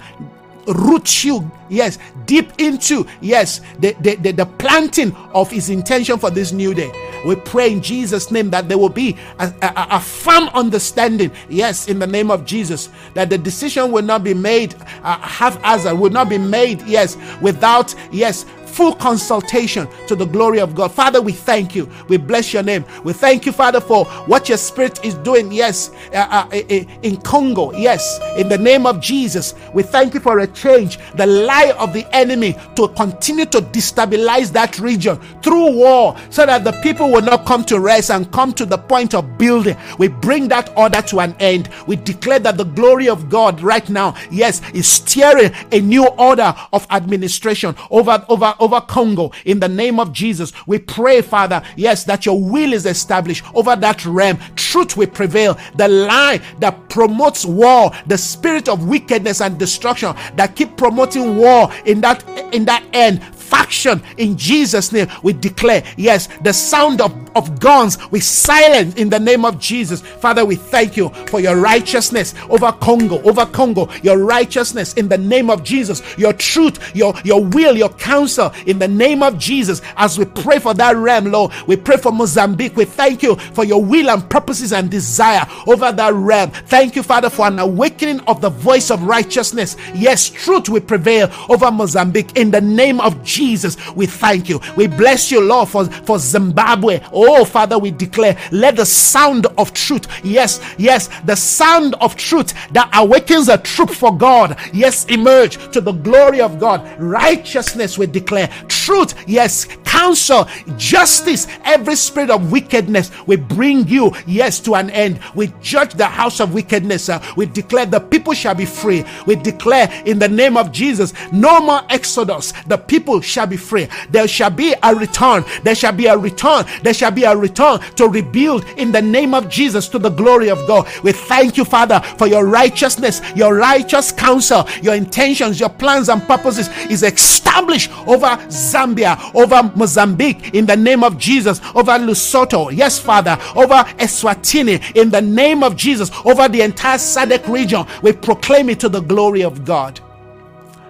root 0.66 1.24
you 1.24 1.50
yes 1.68 1.98
deep 2.26 2.52
into 2.58 3.06
yes 3.20 3.60
the, 3.78 3.92
the, 4.00 4.16
the, 4.16 4.32
the, 4.32 4.46
planting 4.46 5.14
of 5.34 5.50
his 5.50 5.70
intention 5.70 6.18
for 6.18 6.30
this 6.30 6.52
new 6.52 6.74
day. 6.74 6.90
We 7.26 7.36
pray 7.36 7.72
in 7.72 7.82
jesus 7.82 8.30
name 8.30 8.50
that 8.50 8.68
there 8.68 8.78
will 8.78 8.88
be 8.88 9.16
a, 9.38 9.52
a, 9.62 9.86
a 9.92 10.00
firm 10.00 10.48
understanding 10.48 11.30
yes 11.48 11.88
in 11.88 11.98
the 11.98 12.06
name 12.06 12.30
of 12.30 12.44
jesus 12.44 12.88
that 13.14 13.30
the 13.30 13.38
decision 13.38 13.92
will 13.92 14.02
not 14.02 14.24
be 14.24 14.34
made 14.34 14.74
uh, 15.02 15.18
haphazard 15.18 15.98
will 15.98 16.10
not 16.10 16.28
be 16.28 16.38
made 16.38 16.82
yes 16.82 17.16
without 17.40 17.94
yes 18.10 18.46
full 18.70 18.94
consultation 18.94 19.88
to 20.06 20.14
the 20.16 20.24
glory 20.26 20.60
of 20.60 20.74
God. 20.74 20.92
Father, 20.92 21.20
we 21.20 21.32
thank 21.32 21.74
you. 21.74 21.90
We 22.08 22.16
bless 22.16 22.52
your 22.52 22.62
name. 22.62 22.84
We 23.04 23.12
thank 23.12 23.46
you, 23.46 23.52
Father, 23.52 23.80
for 23.80 24.04
what 24.26 24.48
your 24.48 24.58
spirit 24.58 25.04
is 25.04 25.14
doing. 25.16 25.52
Yes, 25.52 25.90
uh, 26.12 26.46
uh, 26.52 26.56
in 27.02 27.16
Congo. 27.22 27.72
Yes, 27.72 28.20
in 28.38 28.48
the 28.48 28.58
name 28.58 28.86
of 28.86 29.00
Jesus. 29.00 29.54
We 29.74 29.82
thank 29.82 30.14
you 30.14 30.20
for 30.20 30.40
a 30.40 30.46
change. 30.46 30.98
The 31.14 31.26
lie 31.26 31.72
of 31.78 31.92
the 31.92 32.06
enemy 32.14 32.56
to 32.76 32.88
continue 32.88 33.46
to 33.46 33.60
destabilize 33.60 34.52
that 34.52 34.78
region 34.78 35.18
through 35.42 35.72
war 35.72 36.16
so 36.30 36.46
that 36.46 36.64
the 36.64 36.72
people 36.82 37.10
will 37.10 37.22
not 37.22 37.46
come 37.46 37.64
to 37.64 37.80
rest 37.80 38.10
and 38.10 38.30
come 38.32 38.52
to 38.54 38.66
the 38.66 38.78
point 38.78 39.14
of 39.14 39.38
building. 39.38 39.76
We 39.98 40.08
bring 40.08 40.48
that 40.48 40.72
order 40.76 41.02
to 41.02 41.20
an 41.20 41.34
end. 41.40 41.68
We 41.86 41.96
declare 41.96 42.38
that 42.40 42.56
the 42.56 42.64
glory 42.64 43.08
of 43.08 43.28
God 43.28 43.60
right 43.60 43.88
now, 43.88 44.14
yes, 44.30 44.62
is 44.72 44.86
steering 44.86 45.52
a 45.72 45.80
new 45.80 46.06
order 46.06 46.54
of 46.72 46.86
administration 46.90 47.74
over 47.90 48.24
over 48.28 48.54
over 48.60 48.80
Congo 48.80 49.32
in 49.44 49.60
the 49.60 49.68
name 49.68 49.98
of 49.98 50.12
Jesus. 50.12 50.52
We 50.66 50.78
pray, 50.78 51.22
Father, 51.22 51.62
yes, 51.76 52.04
that 52.04 52.26
your 52.26 52.40
will 52.40 52.72
is 52.72 52.86
established 52.86 53.44
over 53.54 53.76
that 53.76 54.04
realm. 54.04 54.38
Truth 54.56 54.96
will 54.96 55.08
prevail. 55.08 55.58
The 55.76 55.88
lie 55.88 56.40
that 56.60 56.88
promotes 56.88 57.44
war, 57.44 57.90
the 58.06 58.18
spirit 58.18 58.68
of 58.68 58.86
wickedness 58.86 59.40
and 59.40 59.58
destruction 59.58 60.14
that 60.36 60.56
keep 60.56 60.76
promoting 60.76 61.36
war 61.36 61.72
in 61.86 62.00
that 62.02 62.26
in 62.54 62.64
that 62.66 62.84
end 62.92 63.22
faction 63.50 64.02
in 64.16 64.36
Jesus' 64.36 64.92
name. 64.92 65.08
We 65.22 65.32
declare, 65.32 65.82
yes, 65.96 66.28
the 66.42 66.52
sound 66.52 67.00
of, 67.00 67.12
of 67.36 67.58
guns 67.60 67.98
we 68.10 68.20
silence 68.20 68.94
in 68.94 69.10
the 69.10 69.18
name 69.18 69.44
of 69.44 69.58
Jesus. 69.58 70.00
Father, 70.00 70.44
we 70.44 70.54
thank 70.54 70.96
you 70.96 71.08
for 71.26 71.40
your 71.40 71.56
righteousness 71.56 72.34
over 72.48 72.70
Congo, 72.72 73.20
over 73.22 73.44
Congo, 73.46 73.90
your 74.02 74.18
righteousness 74.18 74.94
in 74.94 75.08
the 75.08 75.18
name 75.18 75.50
of 75.50 75.64
Jesus, 75.64 76.02
your 76.16 76.32
truth, 76.32 76.94
your, 76.94 77.12
your 77.24 77.44
will, 77.44 77.76
your 77.76 77.88
counsel 77.90 78.52
in 78.66 78.78
the 78.78 78.88
name 78.88 79.22
of 79.22 79.38
Jesus. 79.38 79.82
As 79.96 80.18
we 80.18 80.24
pray 80.24 80.58
for 80.58 80.74
that 80.74 80.96
realm, 80.96 81.26
Lord, 81.26 81.52
we 81.66 81.76
pray 81.76 81.96
for 81.96 82.12
Mozambique. 82.12 82.76
We 82.76 82.84
thank 82.84 83.22
you 83.22 83.36
for 83.36 83.64
your 83.64 83.82
will 83.84 84.10
and 84.10 84.28
purposes 84.30 84.72
and 84.72 84.90
desire 84.90 85.46
over 85.66 85.90
that 85.92 86.14
realm. 86.14 86.50
Thank 86.50 86.96
you, 86.96 87.02
Father, 87.02 87.30
for 87.30 87.46
an 87.46 87.58
awakening 87.58 88.20
of 88.20 88.40
the 88.40 88.50
voice 88.50 88.90
of 88.90 89.02
righteousness. 89.02 89.76
Yes, 89.94 90.28
truth 90.30 90.68
will 90.68 90.80
prevail 90.80 91.30
over 91.48 91.70
Mozambique 91.70 92.36
in 92.36 92.50
the 92.50 92.60
name 92.60 93.00
of 93.00 93.22
Jesus. 93.24 93.39
Jesus, 93.40 93.78
we 93.92 94.04
thank 94.04 94.50
you. 94.50 94.60
We 94.76 94.86
bless 94.86 95.30
you, 95.30 95.40
Lord, 95.40 95.70
for, 95.70 95.86
for 95.86 96.18
Zimbabwe. 96.18 97.00
Oh, 97.10 97.46
Father, 97.46 97.78
we 97.78 97.90
declare, 97.90 98.36
let 98.52 98.76
the 98.76 98.84
sound 98.84 99.46
of 99.56 99.72
truth, 99.72 100.06
yes, 100.22 100.60
yes, 100.76 101.08
the 101.24 101.36
sound 101.36 101.94
of 102.02 102.16
truth 102.16 102.52
that 102.72 102.90
awakens 102.92 103.48
a 103.48 103.56
troop 103.56 103.88
for 103.88 104.14
God, 104.14 104.58
yes, 104.74 105.06
emerge 105.06 105.56
to 105.72 105.80
the 105.80 105.92
glory 105.92 106.42
of 106.42 106.60
God. 106.60 106.86
Righteousness, 107.00 107.96
we 107.96 108.06
declare. 108.06 108.48
Truth, 108.68 109.14
yes, 109.26 109.66
counsel, 109.84 110.46
justice, 110.76 111.46
every 111.64 111.96
spirit 111.96 112.28
of 112.28 112.52
wickedness, 112.52 113.10
we 113.26 113.36
bring 113.36 113.88
you, 113.88 114.12
yes, 114.26 114.60
to 114.60 114.74
an 114.74 114.90
end. 114.90 115.18
We 115.34 115.50
judge 115.62 115.94
the 115.94 116.04
house 116.04 116.40
of 116.40 116.52
wickedness. 116.52 117.08
Uh, 117.08 117.24
we 117.36 117.46
declare 117.46 117.86
the 117.86 118.00
people 118.00 118.34
shall 118.34 118.54
be 118.54 118.66
free. 118.66 119.02
We 119.26 119.36
declare 119.36 119.90
in 120.04 120.18
the 120.18 120.28
name 120.28 120.58
of 120.58 120.72
Jesus, 120.72 121.14
no 121.32 121.58
more 121.60 121.80
exodus. 121.88 122.52
The 122.66 122.76
people 122.76 123.22
shall 123.30 123.46
be 123.46 123.56
free. 123.56 123.88
There 124.10 124.28
shall 124.28 124.50
be 124.50 124.74
a 124.82 124.94
return. 124.94 125.44
There 125.62 125.74
shall 125.74 125.92
be 125.92 126.06
a 126.06 126.16
return. 126.18 126.64
There 126.82 126.94
shall 126.94 127.10
be 127.10 127.24
a 127.24 127.36
return 127.36 127.80
to 127.96 128.08
rebuild 128.08 128.64
in 128.76 128.92
the 128.92 129.00
name 129.02 129.34
of 129.34 129.48
Jesus 129.48 129.88
to 129.88 129.98
the 129.98 130.10
glory 130.10 130.50
of 130.50 130.58
God. 130.66 130.88
We 131.02 131.12
thank 131.12 131.56
you, 131.56 131.64
Father, 131.64 132.00
for 132.18 132.26
your 132.26 132.46
righteousness, 132.46 133.22
your 133.34 133.54
righteous 133.54 134.12
counsel, 134.12 134.68
your 134.82 134.94
intentions, 134.94 135.60
your 135.60 135.68
plans 135.70 136.08
and 136.08 136.22
purposes 136.22 136.68
is 136.90 137.02
established 137.02 137.90
over 138.06 138.36
Zambia, 138.48 139.18
over 139.34 139.72
Mozambique 139.76 140.54
in 140.54 140.66
the 140.66 140.76
name 140.76 141.04
of 141.04 141.18
Jesus, 141.18 141.60
over 141.74 141.92
Lesotho, 141.92 142.74
yes, 142.76 142.98
Father, 142.98 143.38
over 143.54 143.84
Eswatini 143.98 144.96
in 144.96 145.10
the 145.10 145.20
name 145.20 145.62
of 145.62 145.76
Jesus, 145.76 146.10
over 146.24 146.48
the 146.48 146.62
entire 146.62 146.98
SADC 146.98 147.48
region. 147.48 147.86
We 148.02 148.12
proclaim 148.12 148.68
it 148.70 148.80
to 148.80 148.88
the 148.88 149.00
glory 149.00 149.42
of 149.42 149.64
God. 149.64 150.00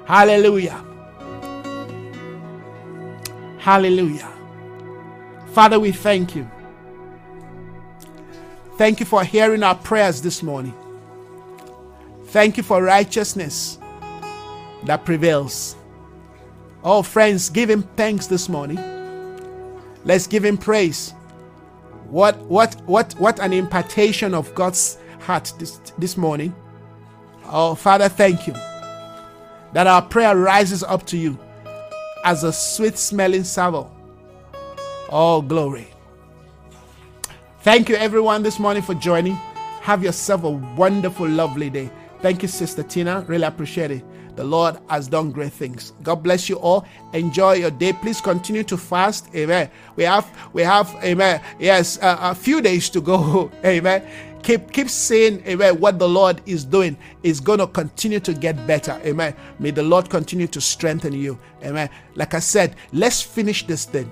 Hallelujah. 0.06 0.84
Hallelujah. 3.60 4.32
Father, 5.52 5.78
we 5.78 5.92
thank 5.92 6.34
you. 6.34 6.50
Thank 8.78 9.00
you 9.00 9.04
for 9.04 9.22
hearing 9.22 9.62
our 9.62 9.74
prayers 9.74 10.22
this 10.22 10.42
morning. 10.42 10.72
Thank 12.28 12.56
you 12.56 12.62
for 12.62 12.82
righteousness 12.82 13.78
that 14.84 15.04
prevails. 15.04 15.76
Oh, 16.82 17.02
friends, 17.02 17.50
give 17.50 17.68
him 17.68 17.82
thanks 17.96 18.26
this 18.26 18.48
morning. 18.48 18.78
Let's 20.04 20.26
give 20.26 20.42
him 20.42 20.56
praise. 20.56 21.10
What 22.08 22.38
what 22.46 22.80
what 22.86 23.12
what 23.18 23.38
an 23.40 23.52
impartation 23.52 24.32
of 24.32 24.54
God's 24.54 24.96
heart 25.18 25.52
this 25.58 25.82
this 25.98 26.16
morning. 26.16 26.54
Oh, 27.44 27.74
Father, 27.74 28.08
thank 28.08 28.46
you 28.46 28.54
that 29.74 29.86
our 29.86 30.00
prayer 30.00 30.34
rises 30.34 30.82
up 30.82 31.04
to 31.08 31.18
you 31.18 31.38
as 32.24 32.44
a 32.44 32.52
sweet 32.52 32.98
smelling 32.98 33.44
savour. 33.44 33.90
Oh, 35.10 35.42
glory. 35.42 35.88
Thank 37.62 37.88
you, 37.88 37.96
everyone, 37.96 38.42
this 38.42 38.58
morning 38.58 38.82
for 38.82 38.94
joining. 38.94 39.34
Have 39.82 40.02
yourself 40.02 40.44
a 40.44 40.50
wonderful, 40.50 41.28
lovely 41.28 41.70
day. 41.70 41.90
Thank 42.20 42.42
you, 42.42 42.48
Sister 42.48 42.82
Tina. 42.82 43.24
Really 43.28 43.44
appreciate 43.44 43.90
it. 43.90 44.04
The 44.36 44.44
Lord 44.44 44.78
has 44.88 45.08
done 45.08 45.32
great 45.32 45.52
things. 45.52 45.92
God 46.02 46.22
bless 46.22 46.48
you 46.48 46.56
all. 46.56 46.86
Enjoy 47.12 47.54
your 47.54 47.70
day. 47.70 47.92
Please 47.92 48.20
continue 48.20 48.62
to 48.64 48.76
fast. 48.76 49.28
Amen. 49.34 49.70
We 49.96 50.04
have, 50.04 50.30
we 50.52 50.62
have, 50.62 50.94
amen. 51.02 51.42
Yes, 51.58 51.98
uh, 52.00 52.16
a 52.20 52.34
few 52.34 52.60
days 52.62 52.88
to 52.90 53.00
go. 53.00 53.50
Amen. 53.64 54.02
Keep 54.42 54.72
keep 54.72 54.88
saying, 54.88 55.42
Amen. 55.46 55.78
What 55.80 55.98
the 55.98 56.08
Lord 56.08 56.40
is 56.46 56.64
doing 56.64 56.96
is 57.22 57.40
going 57.40 57.58
to 57.58 57.66
continue 57.66 58.20
to 58.20 58.32
get 58.34 58.66
better. 58.66 59.00
Amen. 59.04 59.34
May 59.58 59.70
the 59.70 59.82
Lord 59.82 60.08
continue 60.08 60.46
to 60.48 60.60
strengthen 60.60 61.12
you. 61.12 61.38
Amen. 61.64 61.90
Like 62.14 62.34
I 62.34 62.38
said, 62.40 62.76
let's 62.92 63.20
finish 63.20 63.66
this 63.66 63.84
thing. 63.84 64.10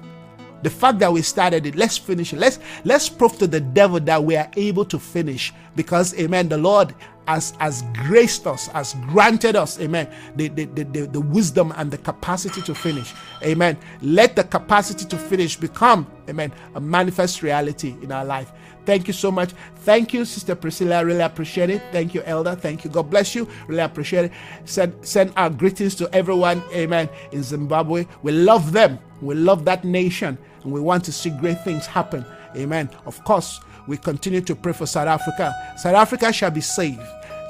The 0.63 0.71
fact 0.71 0.99
that 0.99 1.13
we 1.13 1.23
started 1.23 1.67
it, 1.67 1.77
let's 1.77 1.97
finish 1.97 2.33
it. 2.33 2.39
Let's 2.39 2.59
let's 2.85 3.09
prove 3.09 3.39
to 3.39 3.47
the 3.47 3.61
devil 3.61 4.01
that 4.01 4.23
we 4.23 4.37
are 4.37 4.51
able 4.57 4.85
to 4.87 4.99
finish 4.99 5.53
because, 5.77 6.19
Amen. 6.19 6.49
The 6.49 6.59
Lord 6.59 6.95
has, 7.29 7.53
has 7.61 7.83
graced 7.93 8.47
us, 8.47 8.69
has 8.69 8.95
granted 9.09 9.55
us, 9.55 9.79
amen, 9.81 10.09
the, 10.37 10.49
the, 10.49 10.65
the, 10.65 10.85
the, 10.85 11.07
the 11.07 11.21
wisdom 11.21 11.73
and 11.77 11.91
the 11.91 11.99
capacity 11.99 12.63
to 12.63 12.75
finish. 12.75 13.13
Amen. 13.43 13.77
Let 14.01 14.35
the 14.35 14.45
capacity 14.45 15.05
to 15.05 15.19
finish 15.19 15.55
become, 15.55 16.11
amen, 16.29 16.53
a 16.75 16.81
manifest 16.81 17.43
reality 17.43 17.95
in 18.03 18.13
our 18.13 18.25
life. 18.25 18.51
Thank 18.85 19.07
you 19.07 19.13
so 19.13 19.31
much. 19.31 19.53
Thank 19.77 20.15
you, 20.15 20.25
Sister 20.25 20.55
Priscilla. 20.55 21.05
Really 21.05 21.21
appreciate 21.21 21.71
it. 21.71 21.83
Thank 21.93 22.15
you, 22.15 22.23
Elder. 22.23 22.55
Thank 22.55 22.85
you. 22.85 22.91
God 22.91 23.11
bless 23.11 23.35
you. 23.35 23.49
Really 23.67 23.83
appreciate 23.83 24.27
it. 24.27 24.33
Send, 24.65 24.95
send 25.07 25.33
our 25.37 25.51
greetings 25.51 25.95
to 25.97 26.15
everyone, 26.15 26.63
amen, 26.73 27.09
in 27.33 27.43
Zimbabwe. 27.43 28.07
We 28.23 28.33
love 28.33 28.73
them. 28.73 28.99
We 29.21 29.35
love 29.35 29.65
that 29.65 29.85
nation 29.85 30.39
and 30.63 30.73
we 30.73 30.81
want 30.81 31.05
to 31.05 31.13
see 31.13 31.31
great 31.31 31.63
things 31.65 31.87
happen. 31.87 32.25
Amen. 32.57 32.89
Of 33.07 33.23
course, 33.25 33.61
we 33.87 33.97
continue 33.97 34.41
to 34.43 34.55
pray 34.55 34.73
for 34.73 34.87
South 34.87 35.09
Africa. 35.09 35.55
South 35.77 35.95
Africa 35.95 36.33
shall 36.33 36.51
be 36.51 36.61
saved. 36.61 37.01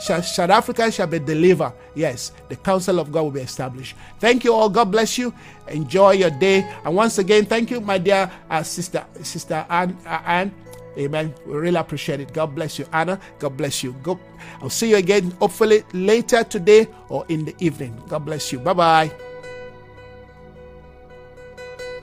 South 0.00 0.38
Africa 0.38 0.90
shall 0.92 1.08
be 1.08 1.18
delivered. 1.18 1.72
Yes, 1.94 2.30
the 2.48 2.54
counsel 2.54 3.00
of 3.00 3.10
God 3.10 3.22
will 3.22 3.30
be 3.32 3.40
established. 3.40 3.96
Thank 4.20 4.44
you 4.44 4.54
all. 4.54 4.68
God 4.68 4.92
bless 4.92 5.18
you. 5.18 5.34
Enjoy 5.66 6.12
your 6.12 6.30
day. 6.30 6.60
And 6.84 6.94
once 6.94 7.18
again, 7.18 7.46
thank 7.46 7.70
you, 7.70 7.80
my 7.80 7.98
dear 7.98 8.30
uh, 8.48 8.62
sister, 8.62 9.04
sister 9.22 9.66
Anne, 9.68 9.98
uh, 10.06 10.22
Anne. 10.24 10.54
Amen. 10.98 11.34
We 11.46 11.54
really 11.56 11.76
appreciate 11.76 12.20
it. 12.20 12.32
God 12.32 12.54
bless 12.54 12.78
you, 12.78 12.86
Anna. 12.92 13.20
God 13.38 13.56
bless 13.56 13.82
you. 13.84 13.92
Go. 14.02 14.18
I'll 14.60 14.70
see 14.70 14.90
you 14.90 14.96
again, 14.96 15.30
hopefully 15.38 15.84
later 15.92 16.42
today 16.44 16.88
or 17.08 17.24
in 17.28 17.44
the 17.44 17.54
evening. 17.60 18.00
God 18.08 18.24
bless 18.24 18.52
you. 18.52 18.58
Bye 18.58 18.72
bye. 18.72 19.27